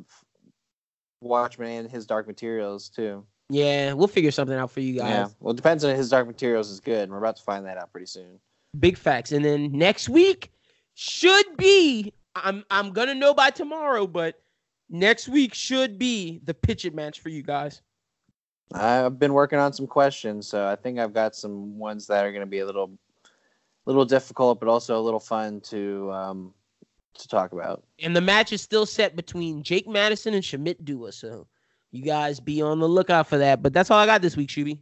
[1.22, 3.26] Watchmen and his Dark Materials too.
[3.50, 5.10] yeah, we'll figure something out for you guys.
[5.10, 5.28] Yeah.
[5.40, 7.10] Well, it depends on his Dark Materials is good.
[7.10, 8.40] We're about to find that out pretty soon.
[8.80, 9.32] Big facts.
[9.32, 10.52] And then next week
[10.96, 14.42] should be I'm I'm gonna know by tomorrow, but
[14.90, 17.82] next week should be the pitch it match for you guys.
[18.74, 22.32] I've been working on some questions, so I think I've got some ones that are
[22.32, 22.92] going to be a little,
[23.86, 26.54] little difficult, but also a little fun to um,
[27.18, 27.84] to talk about.
[28.00, 31.12] And the match is still set between Jake Madison and Shamit Dua.
[31.12, 31.48] So
[31.92, 33.62] you guys be on the lookout for that.
[33.62, 34.80] But that's all I got this week, Shuby.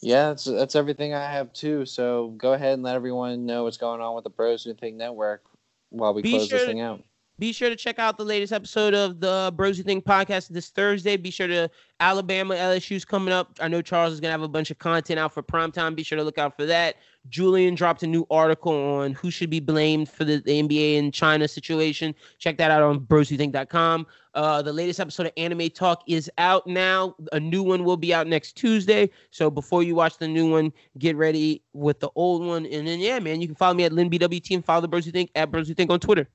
[0.00, 1.84] Yeah, that's that's everything I have too.
[1.86, 4.96] So go ahead and let everyone know what's going on with the Bros Who Think
[4.96, 5.44] Network
[5.92, 7.02] while we Be close sure this to- thing out.
[7.38, 10.68] Be sure to check out the latest episode of the Bros Who Think podcast this
[10.68, 11.16] Thursday.
[11.16, 13.58] Be sure to Alabama LSU's coming up.
[13.58, 15.96] I know Charles is gonna have a bunch of content out for primetime.
[15.96, 16.96] Be sure to look out for that.
[17.30, 21.12] Julian dropped a new article on who should be blamed for the, the NBA and
[21.12, 22.14] China situation.
[22.38, 24.06] Check that out on broswhothink.com.
[24.34, 27.14] Uh, the latest episode of Anime Talk is out now.
[27.32, 29.10] A new one will be out next Tuesday.
[29.30, 32.64] So before you watch the new one, get ready with the old one.
[32.66, 35.10] And then yeah, man, you can follow me at LinBWT and follow the Bros Who
[35.10, 36.28] Think at Bros Who Think on Twitter.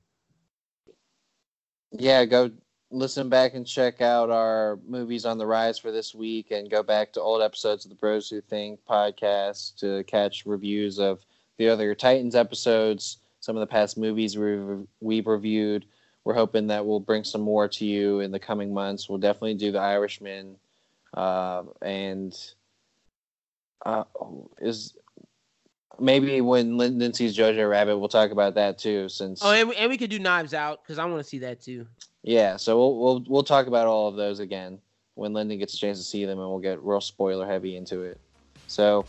[1.90, 2.50] Yeah, go
[2.90, 6.82] listen back and check out our movies on the rise for this week, and go
[6.82, 11.24] back to old episodes of the Bros Who Think podcast to catch reviews of
[11.56, 15.84] the other Titans episodes, some of the past movies we've, we've reviewed.
[16.28, 19.08] We're hoping that we'll bring some more to you in the coming months.
[19.08, 20.56] We'll definitely do the Irishman,
[21.14, 22.38] uh, and
[23.86, 24.04] uh,
[24.60, 24.94] is
[25.98, 29.08] maybe when Lyndon sees Jojo Rabbit, we'll talk about that too.
[29.08, 31.38] Since Oh, and we, and we could do Knives Out because I want to see
[31.38, 31.86] that too.
[32.22, 34.80] yeah, so we'll we'll we'll talk about all of those again
[35.14, 38.02] when Lyndon gets a chance to see them, and we'll get real spoiler heavy into
[38.02, 38.20] it.
[38.66, 39.06] So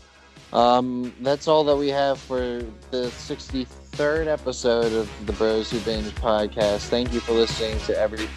[0.52, 6.12] um, that's all that we have for the 63rd episode of the Bros Who Binge
[6.16, 6.88] podcast.
[6.88, 8.28] Thank you for listening to everything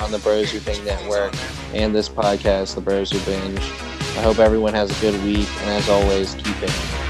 [0.00, 1.34] on the Bros Who Binge Network
[1.74, 3.58] and this podcast, the Bros Who Binge.
[3.58, 7.05] I hope everyone has a good week, and as always, keep in.